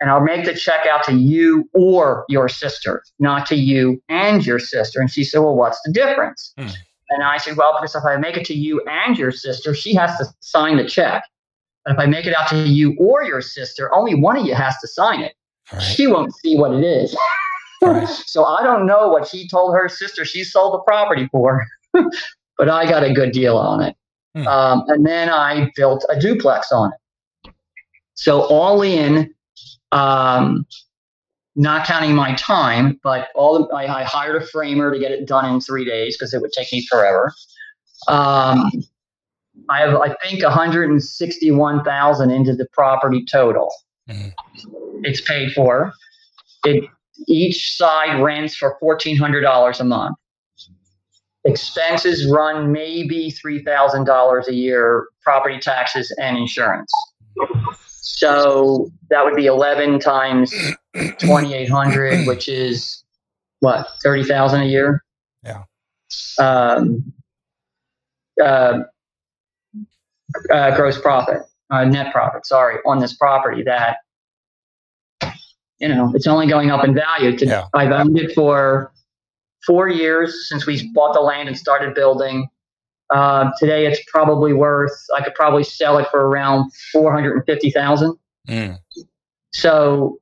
and 0.00 0.10
I'll 0.10 0.20
make 0.20 0.44
the 0.44 0.54
check 0.54 0.86
out 0.86 1.04
to 1.04 1.14
you 1.14 1.68
or 1.72 2.24
your 2.28 2.48
sister, 2.48 3.02
not 3.18 3.46
to 3.46 3.56
you 3.56 4.02
and 4.08 4.44
your 4.44 4.58
sister. 4.58 5.00
And 5.00 5.10
she 5.10 5.24
said, 5.24 5.40
Well, 5.40 5.56
what's 5.56 5.80
the 5.84 5.92
difference? 5.92 6.52
Mm. 6.58 6.74
And 7.10 7.22
I 7.22 7.36
said, 7.38 7.56
Well, 7.56 7.76
because 7.78 7.94
if 7.94 8.04
I 8.04 8.16
make 8.16 8.36
it 8.36 8.44
to 8.46 8.54
you 8.54 8.82
and 8.88 9.16
your 9.16 9.32
sister, 9.32 9.74
she 9.74 9.94
has 9.94 10.16
to 10.18 10.26
sign 10.40 10.76
the 10.76 10.84
check. 10.84 11.22
But 11.84 11.94
if 11.94 11.98
I 12.00 12.06
make 12.06 12.26
it 12.26 12.34
out 12.34 12.48
to 12.48 12.66
you 12.66 12.96
or 12.98 13.22
your 13.22 13.40
sister, 13.40 13.94
only 13.94 14.14
one 14.14 14.36
of 14.36 14.44
you 14.44 14.54
has 14.54 14.76
to 14.80 14.88
sign 14.88 15.20
it. 15.20 15.34
Right. 15.72 15.80
She 15.80 16.06
won't 16.06 16.34
see 16.34 16.56
what 16.56 16.72
it 16.72 16.84
is. 16.84 17.16
Right. 17.82 18.08
so 18.26 18.44
I 18.44 18.62
don't 18.62 18.86
know 18.86 19.08
what 19.08 19.28
she 19.28 19.48
told 19.48 19.74
her 19.74 19.88
sister 19.88 20.24
she 20.24 20.44
sold 20.44 20.74
the 20.74 20.78
property 20.80 21.28
for, 21.30 21.64
but 22.58 22.68
I 22.68 22.88
got 22.88 23.04
a 23.04 23.12
good 23.12 23.32
deal 23.32 23.56
on 23.56 23.82
it. 23.82 23.96
Hmm. 24.34 24.46
Um, 24.46 24.84
and 24.88 25.06
then 25.06 25.30
I 25.30 25.70
built 25.76 26.04
a 26.08 26.18
duplex 26.18 26.72
on 26.72 26.92
it. 26.92 27.52
So 28.14 28.42
all 28.42 28.82
in, 28.82 29.32
um, 29.92 30.66
not 31.54 31.86
counting 31.86 32.14
my 32.14 32.34
time, 32.34 33.00
but 33.02 33.28
all 33.34 33.58
the, 33.58 33.74
I, 33.74 34.00
I, 34.00 34.04
hired 34.04 34.42
a 34.42 34.46
framer 34.46 34.92
to 34.92 34.98
get 34.98 35.10
it 35.10 35.26
done 35.26 35.54
in 35.54 35.60
three 35.60 35.86
days 35.86 36.16
because 36.16 36.34
it 36.34 36.42
would 36.42 36.52
take 36.52 36.70
me 36.70 36.84
forever. 36.86 37.32
Um, 38.08 38.70
I 39.70 39.80
have, 39.80 39.94
I 39.94 40.14
think, 40.22 40.42
161,000 40.42 42.30
into 42.30 42.54
the 42.54 42.66
property 42.72 43.24
total. 43.30 43.72
Mm. 44.08 44.32
It's 45.02 45.22
paid 45.22 45.52
for. 45.52 45.92
It 46.64 46.84
each 47.26 47.76
side 47.76 48.20
rents 48.22 48.56
for 48.56 48.76
$1,400 48.82 49.80
a 49.80 49.84
month. 49.84 50.16
Expenses 51.44 52.26
run 52.30 52.72
maybe 52.72 53.32
$3,000 53.32 54.48
a 54.48 54.54
year, 54.54 55.06
property 55.22 55.58
taxes 55.60 56.14
and 56.20 56.36
insurance. 56.36 56.92
So 58.00 58.90
that 59.10 59.24
would 59.24 59.36
be 59.36 59.46
11 59.46 60.00
times 60.00 60.50
2,800, 60.94 62.26
which 62.26 62.48
is 62.48 63.04
what, 63.60 63.88
30,000 64.02 64.62
a 64.62 64.64
year? 64.64 65.04
Yeah. 65.44 65.62
Um, 66.38 67.12
uh, 68.42 68.80
uh, 70.52 70.76
gross 70.76 71.00
profit, 71.00 71.42
uh, 71.70 71.84
net 71.84 72.12
profit, 72.12 72.46
sorry, 72.46 72.78
on 72.86 72.98
this 72.98 73.16
property 73.16 73.62
that 73.62 73.98
you 75.78 75.88
know, 75.88 76.12
it's 76.14 76.26
only 76.26 76.46
going 76.46 76.70
up 76.70 76.84
in 76.84 76.94
value. 76.94 77.36
To, 77.38 77.46
yeah. 77.46 77.66
I've 77.74 77.92
owned 77.92 78.18
it 78.18 78.32
for 78.34 78.92
four 79.66 79.88
years 79.88 80.48
since 80.48 80.66
we 80.66 80.90
bought 80.94 81.14
the 81.14 81.20
land 81.20 81.48
and 81.48 81.56
started 81.56 81.94
building. 81.94 82.48
Uh, 83.10 83.50
today, 83.58 83.86
it's 83.86 84.00
probably 84.10 84.52
worth. 84.52 84.92
I 85.16 85.22
could 85.22 85.34
probably 85.34 85.62
sell 85.64 85.98
it 85.98 86.08
for 86.10 86.28
around 86.28 86.72
four 86.92 87.12
hundred 87.12 87.36
and 87.36 87.44
fifty 87.46 87.70
thousand. 87.70 88.16
Mm. 88.48 88.78
So, 89.52 90.18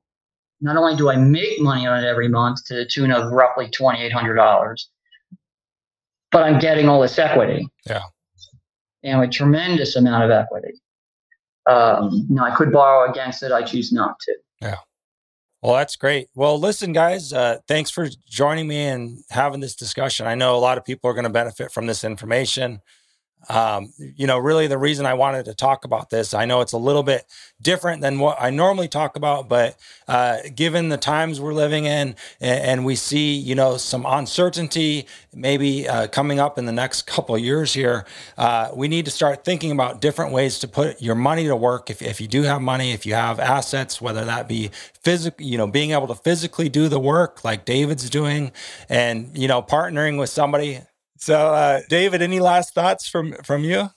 not 0.61 0.77
only 0.77 0.95
do 0.95 1.09
I 1.09 1.15
make 1.15 1.59
money 1.59 1.87
on 1.87 2.03
it 2.03 2.07
every 2.07 2.27
month 2.27 2.63
to 2.65 2.75
the 2.75 2.85
tune 2.85 3.11
of 3.11 3.31
roughly 3.31 3.69
twenty 3.69 4.01
eight 4.03 4.13
hundred 4.13 4.35
dollars, 4.35 4.89
but 6.31 6.43
I'm 6.43 6.59
getting 6.59 6.87
all 6.87 7.01
this 7.01 7.17
equity. 7.17 7.67
Yeah, 7.87 8.03
and 9.03 9.23
a 9.23 9.27
tremendous 9.27 9.95
amount 9.95 10.23
of 10.25 10.31
equity. 10.31 10.73
Um, 11.67 12.27
now, 12.29 12.45
I 12.45 12.55
could 12.55 12.71
borrow 12.71 13.09
against 13.09 13.41
it. 13.41 13.51
I 13.51 13.63
choose 13.63 13.91
not 13.91 14.19
to. 14.19 14.35
Yeah. 14.61 14.75
Well, 15.65 15.73
that's 15.73 15.95
great. 15.95 16.27
Well, 16.35 16.59
listen, 16.59 16.93
guys, 16.93 17.33
uh, 17.33 17.57
thanks 17.67 17.89
for 17.89 18.07
joining 18.29 18.67
me 18.67 18.83
and 18.83 19.23
having 19.31 19.61
this 19.61 19.75
discussion. 19.75 20.27
I 20.27 20.35
know 20.35 20.55
a 20.55 20.61
lot 20.61 20.77
of 20.77 20.85
people 20.85 21.09
are 21.09 21.15
going 21.15 21.23
to 21.23 21.31
benefit 21.31 21.71
from 21.71 21.87
this 21.87 22.03
information 22.03 22.81
um, 23.49 23.93
you 23.97 24.27
know, 24.27 24.37
really 24.37 24.67
the 24.67 24.77
reason 24.77 25.05
I 25.05 25.13
wanted 25.13 25.45
to 25.45 25.53
talk 25.53 25.85
about 25.85 26.09
this, 26.09 26.33
I 26.33 26.45
know 26.45 26.61
it's 26.61 26.73
a 26.73 26.77
little 26.77 27.03
bit 27.03 27.25
different 27.61 28.01
than 28.01 28.19
what 28.19 28.37
I 28.39 28.49
normally 28.49 28.87
talk 28.87 29.15
about, 29.15 29.47
but 29.47 29.77
uh, 30.07 30.37
given 30.55 30.89
the 30.89 30.97
times 30.97 31.39
we're 31.39 31.53
living 31.53 31.85
in 31.85 32.15
and, 32.39 32.65
and, 32.65 32.85
we 32.85 32.95
see, 32.95 33.33
you 33.33 33.55
know, 33.55 33.77
some 33.77 34.05
uncertainty 34.05 35.07
maybe 35.33 35.87
uh, 35.87 36.07
coming 36.07 36.39
up 36.39 36.57
in 36.57 36.65
the 36.65 36.71
next 36.71 37.07
couple 37.07 37.37
years 37.37 37.73
here, 37.73 38.05
uh, 38.37 38.69
we 38.73 38.87
need 38.87 39.05
to 39.05 39.11
start 39.11 39.43
thinking 39.43 39.71
about 39.71 40.01
different 40.01 40.31
ways 40.31 40.59
to 40.59 40.67
put 40.67 41.01
your 41.01 41.15
money 41.15 41.45
to 41.45 41.55
work. 41.55 41.89
If, 41.89 42.01
if 42.01 42.21
you 42.21 42.27
do 42.27 42.43
have 42.43 42.61
money, 42.61 42.91
if 42.91 43.05
you 43.05 43.13
have 43.13 43.39
assets, 43.39 43.99
whether 43.99 44.25
that 44.25 44.47
be 44.47 44.69
physical, 45.01 45.45
you 45.45 45.57
know, 45.57 45.67
being 45.67 45.91
able 45.91 46.07
to 46.07 46.15
physically 46.15 46.69
do 46.69 46.87
the 46.87 46.99
work 46.99 47.43
like 47.43 47.65
David's 47.65 48.09
doing 48.09 48.51
and, 48.89 49.35
you 49.37 49.47
know, 49.47 49.61
partnering 49.61 50.19
with 50.19 50.29
somebody 50.29 50.81
so, 51.17 51.53
uh, 51.53 51.81
David, 51.89 52.21
any 52.21 52.39
last 52.39 52.73
thoughts 52.73 53.07
from 53.07 53.33
from 53.43 53.63
you? 53.63 53.89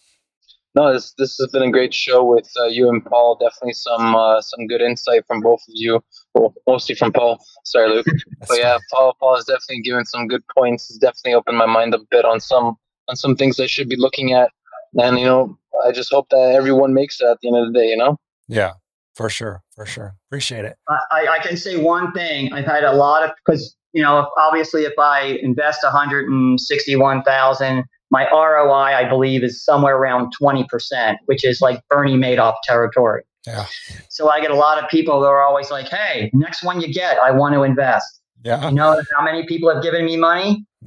No, 0.75 0.93
this 0.93 1.13
this 1.19 1.37
has 1.39 1.51
been 1.51 1.63
a 1.63 1.71
great 1.71 1.93
show 1.93 2.23
with 2.25 2.49
uh, 2.61 2.67
you 2.67 2.89
and 2.89 3.05
Paul. 3.05 3.37
Definitely 3.37 3.73
some 3.73 4.15
uh, 4.15 4.41
some 4.41 4.67
good 4.67 4.81
insight 4.81 5.27
from 5.27 5.41
both 5.41 5.61
of 5.63 5.75
you. 5.75 6.01
Well, 6.35 6.55
mostly 6.67 6.95
from 6.95 7.13
Paul. 7.13 7.39
Sorry, 7.65 7.89
Luke. 7.89 8.07
but 8.49 8.59
yeah, 8.59 8.79
Paul 8.93 9.17
Paul 9.19 9.37
has 9.37 9.45
definitely 9.47 9.81
given 9.81 10.05
some 10.05 10.29
good 10.29 10.43
points. 10.57 10.89
He's 10.89 10.99
definitely 10.99 11.35
opened 11.35 11.59
my 11.59 11.67
mind 11.67 11.95
a 11.95 11.99
bit 12.11 12.25
on 12.25 12.39
some 12.39 12.77
on 13.09 13.17
some 13.17 13.35
things 13.35 13.59
I 13.59 13.67
should 13.67 13.89
be 13.89 13.97
looking 13.97 14.33
at. 14.33 14.51
And 14.95 15.19
you 15.19 15.25
know, 15.25 15.59
I 15.85 15.91
just 15.91 16.13
hope 16.13 16.29
that 16.31 16.55
everyone 16.55 16.95
makes 16.95 17.21
it 17.21 17.27
at 17.27 17.39
the 17.41 17.49
end 17.49 17.57
of 17.57 17.73
the 17.73 17.79
day. 17.79 17.89
You 17.89 17.97
know. 17.97 18.17
Yeah, 18.47 18.75
for 19.17 19.29
sure, 19.29 19.63
for 19.75 19.85
sure. 19.85 20.15
Appreciate 20.29 20.65
it. 20.65 20.77
I, 20.89 21.27
I 21.29 21.39
can 21.41 21.57
say 21.57 21.77
one 21.77 22.13
thing. 22.13 22.53
I've 22.53 22.67
had 22.67 22.85
a 22.85 22.93
lot 22.93 23.25
of 23.25 23.31
because 23.45 23.75
you 23.93 24.03
know, 24.03 24.31
obviously, 24.39 24.85
if 24.85 24.99
I 24.99 25.39
invest 25.43 25.83
161,000, 25.83 27.85
my 28.11 28.29
ROI, 28.31 28.95
I 28.95 29.09
believe, 29.09 29.43
is 29.43 29.65
somewhere 29.65 29.97
around 29.97 30.33
20%, 30.41 31.17
which 31.27 31.45
is 31.45 31.61
like 31.61 31.81
Bernie 31.89 32.17
Madoff 32.17 32.55
territory. 32.65 33.23
Yeah. 33.47 33.67
So 34.11 34.31
I 34.31 34.41
get 34.41 34.51
a 34.51 34.57
lot 34.57 34.83
of 34.83 34.89
people 34.91 35.21
that 35.21 35.27
are 35.27 35.43
always 35.43 35.71
like, 35.71 35.89
"Hey, 35.89 36.31
next 36.35 36.63
one 36.63 36.81
you 36.81 36.93
get, 36.93 37.19
I 37.19 37.31
want 37.31 37.55
to 37.55 37.63
invest." 37.63 38.21
Yeah. 38.45 38.69
You 38.69 38.75
know 38.75 39.01
how 39.17 39.25
many 39.25 39.47
people 39.47 39.73
have 39.73 39.83
given 39.83 40.05
me 40.05 40.17
money? 40.17 40.67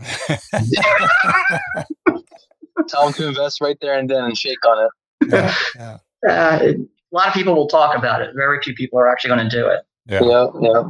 Tell 2.88 3.06
them 3.06 3.14
to 3.14 3.28
invest 3.30 3.62
right 3.62 3.78
there 3.82 3.98
and 3.98 4.10
then 4.10 4.24
and 4.24 4.38
shake 4.38 4.64
on 4.66 4.86
it. 4.86 4.92
Yeah. 5.32 5.56
yeah. 5.76 5.98
Uh, 6.28 6.60
a 6.64 6.76
lot 7.12 7.28
of 7.28 7.34
people 7.34 7.56
will 7.56 7.68
talk 7.68 7.98
about 7.98 8.22
it. 8.22 8.32
Very 8.36 8.60
few 8.62 8.74
people 8.74 9.00
are 9.00 9.08
actually 9.08 9.30
going 9.30 9.50
to 9.50 9.56
do 9.56 9.68
it. 9.68 9.82
Yeah. 10.08 10.24
Yeah. 10.24 10.48
yeah. 10.62 10.84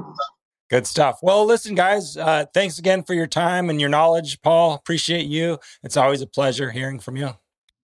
Good 0.72 0.88
stuff. 0.88 1.20
Well, 1.22 1.46
listen, 1.46 1.76
guys, 1.76 2.16
uh, 2.16 2.46
thanks 2.54 2.80
again 2.80 3.04
for 3.04 3.14
your 3.14 3.28
time 3.28 3.70
and 3.70 3.82
your 3.82 3.90
knowledge, 3.90 4.42
Paul. 4.42 4.74
Appreciate 4.74 5.26
you. 5.26 5.60
It's 5.84 5.98
always 5.98 6.22
a 6.22 6.26
pleasure 6.26 6.72
hearing 6.72 6.98
from 6.98 7.18
you. 7.18 7.32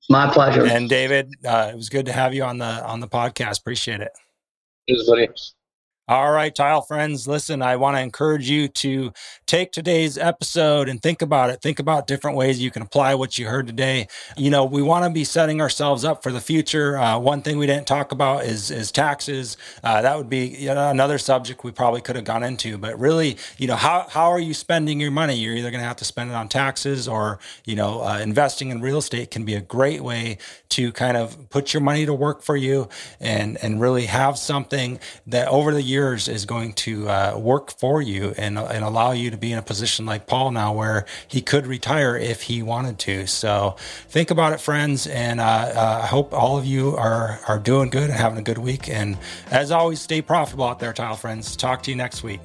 My 0.10 0.32
pleasure. 0.32 0.66
And 0.66 0.88
David, 0.88 1.34
uh, 1.46 1.72
it 1.74 1.76
was 1.76 1.90
good 1.90 2.06
to 2.06 2.14
have 2.14 2.34
you 2.34 2.44
on 2.44 2.60
the 2.60 2.66
on 2.66 3.02
the 3.02 3.08
podcast. 3.10 3.60
Appreciate 3.60 4.00
it. 4.00 4.14
Cheers, 4.88 5.06
buddy. 5.06 5.28
All 6.10 6.32
right, 6.32 6.56
tile 6.56 6.80
friends, 6.84 7.28
listen, 7.28 7.62
I 7.62 7.76
want 7.76 7.98
to 7.98 8.02
encourage 8.02 8.50
you 8.50 8.70
to 8.70 9.12
take 9.46 9.74
today's 9.74 10.18
episode 10.18 10.88
and 10.88 11.02
think 11.02 11.22
about 11.22 11.50
it. 11.50 11.62
Think 11.62 11.80
about 11.80 12.08
different 12.08 12.38
ways 12.38 12.62
you 12.62 12.72
can 12.72 12.82
apply 12.82 13.16
what 13.16 13.38
you 13.38 13.48
heard 13.48 13.68
today. 13.68 14.08
You 14.38 14.50
know, 14.50 14.64
we 14.64 14.82
want 14.82 15.04
to 15.04 15.10
be 15.10 15.26
setting 15.26 15.60
ourselves 15.60 16.06
up 16.06 16.24
for 16.24 16.32
the 16.32 16.40
future. 16.40 16.98
Uh, 16.98 17.20
one 17.20 17.42
thing 17.42 17.58
we 17.58 17.68
didn't 17.68 17.88
talk 17.88 18.14
about 18.14 18.46
is 18.46 18.72
is 18.72 18.90
taxes. 18.90 19.58
Uh, 19.84 20.02
that 20.02 20.18
would 20.18 20.30
be 20.30 20.48
you 20.48 20.74
know, 20.74 20.90
another 20.90 21.18
subject 21.18 21.66
we 21.66 21.72
probably 21.72 22.00
could 22.00 22.16
have 22.16 22.24
gone 22.24 22.42
into. 22.42 22.78
But 22.78 22.98
really, 22.98 23.36
you 23.58 23.68
know, 23.68 23.76
how 23.76 24.08
how 24.10 24.32
are 24.32 24.40
you 24.40 24.54
spending 24.54 25.02
your 25.02 25.12
money? 25.12 25.36
You're 25.36 25.56
either 25.58 25.72
going 25.72 25.82
to 25.82 25.88
have 25.90 25.98
to 25.98 26.06
spend 26.06 26.30
it 26.32 26.36
on 26.36 26.48
taxes 26.48 27.10
or 27.10 27.40
you 27.66 27.76
know, 27.76 28.02
uh, 28.02 28.20
investing 28.20 28.70
in 28.70 28.80
real 28.80 29.00
estate 29.00 29.30
can 29.30 29.44
be 29.44 29.56
a 29.56 29.62
great 29.62 30.02
way 30.02 30.38
to 30.70 30.94
kind 30.94 31.18
of 31.18 31.50
put 31.50 31.74
your 31.74 31.82
money 31.82 32.06
to 32.06 32.14
work 32.14 32.44
for 32.44 32.56
you 32.56 32.88
and 33.20 33.58
and 33.62 33.82
really 33.82 34.06
have 34.06 34.38
something 34.38 35.02
that 35.26 35.50
over 35.50 35.74
the 35.74 35.82
years 35.82 35.97
years 35.98 36.28
is 36.28 36.46
going 36.46 36.74
to 36.74 37.10
uh, 37.10 37.38
work 37.38 37.72
for 37.72 38.02
you 38.02 38.34
and, 38.38 38.60
and 38.60 38.84
allow 38.86 39.12
you 39.14 39.32
to 39.32 39.38
be 39.38 39.52
in 39.52 39.58
a 39.58 39.64
position 39.64 40.06
like 40.06 40.28
Paul 40.28 40.52
now 40.52 40.72
where 40.74 41.06
he 41.28 41.42
could 41.42 41.66
retire 41.66 42.16
if 42.16 42.44
he 42.44 42.62
wanted 42.62 43.00
to. 43.00 43.26
So 43.26 43.76
think 44.10 44.30
about 44.30 44.54
it, 44.54 44.62
friends. 44.62 45.08
And 45.08 45.40
uh, 45.40 45.44
uh, 45.44 46.00
I 46.04 46.08
hope 46.08 46.34
all 46.34 46.58
of 46.58 46.66
you 46.66 46.96
are, 46.96 47.40
are 47.48 47.58
doing 47.58 47.90
good 47.90 48.10
and 48.12 48.20
having 48.20 48.38
a 48.38 48.44
good 48.44 48.60
week. 48.60 48.90
And 48.90 49.18
as 49.50 49.72
always, 49.72 50.00
stay 50.00 50.22
profitable 50.22 50.66
out 50.66 50.80
there, 50.80 50.94
tile 50.94 51.16
friends. 51.16 51.56
Talk 51.56 51.82
to 51.84 51.92
you 51.92 51.98
next 51.98 52.22
week. 52.24 52.42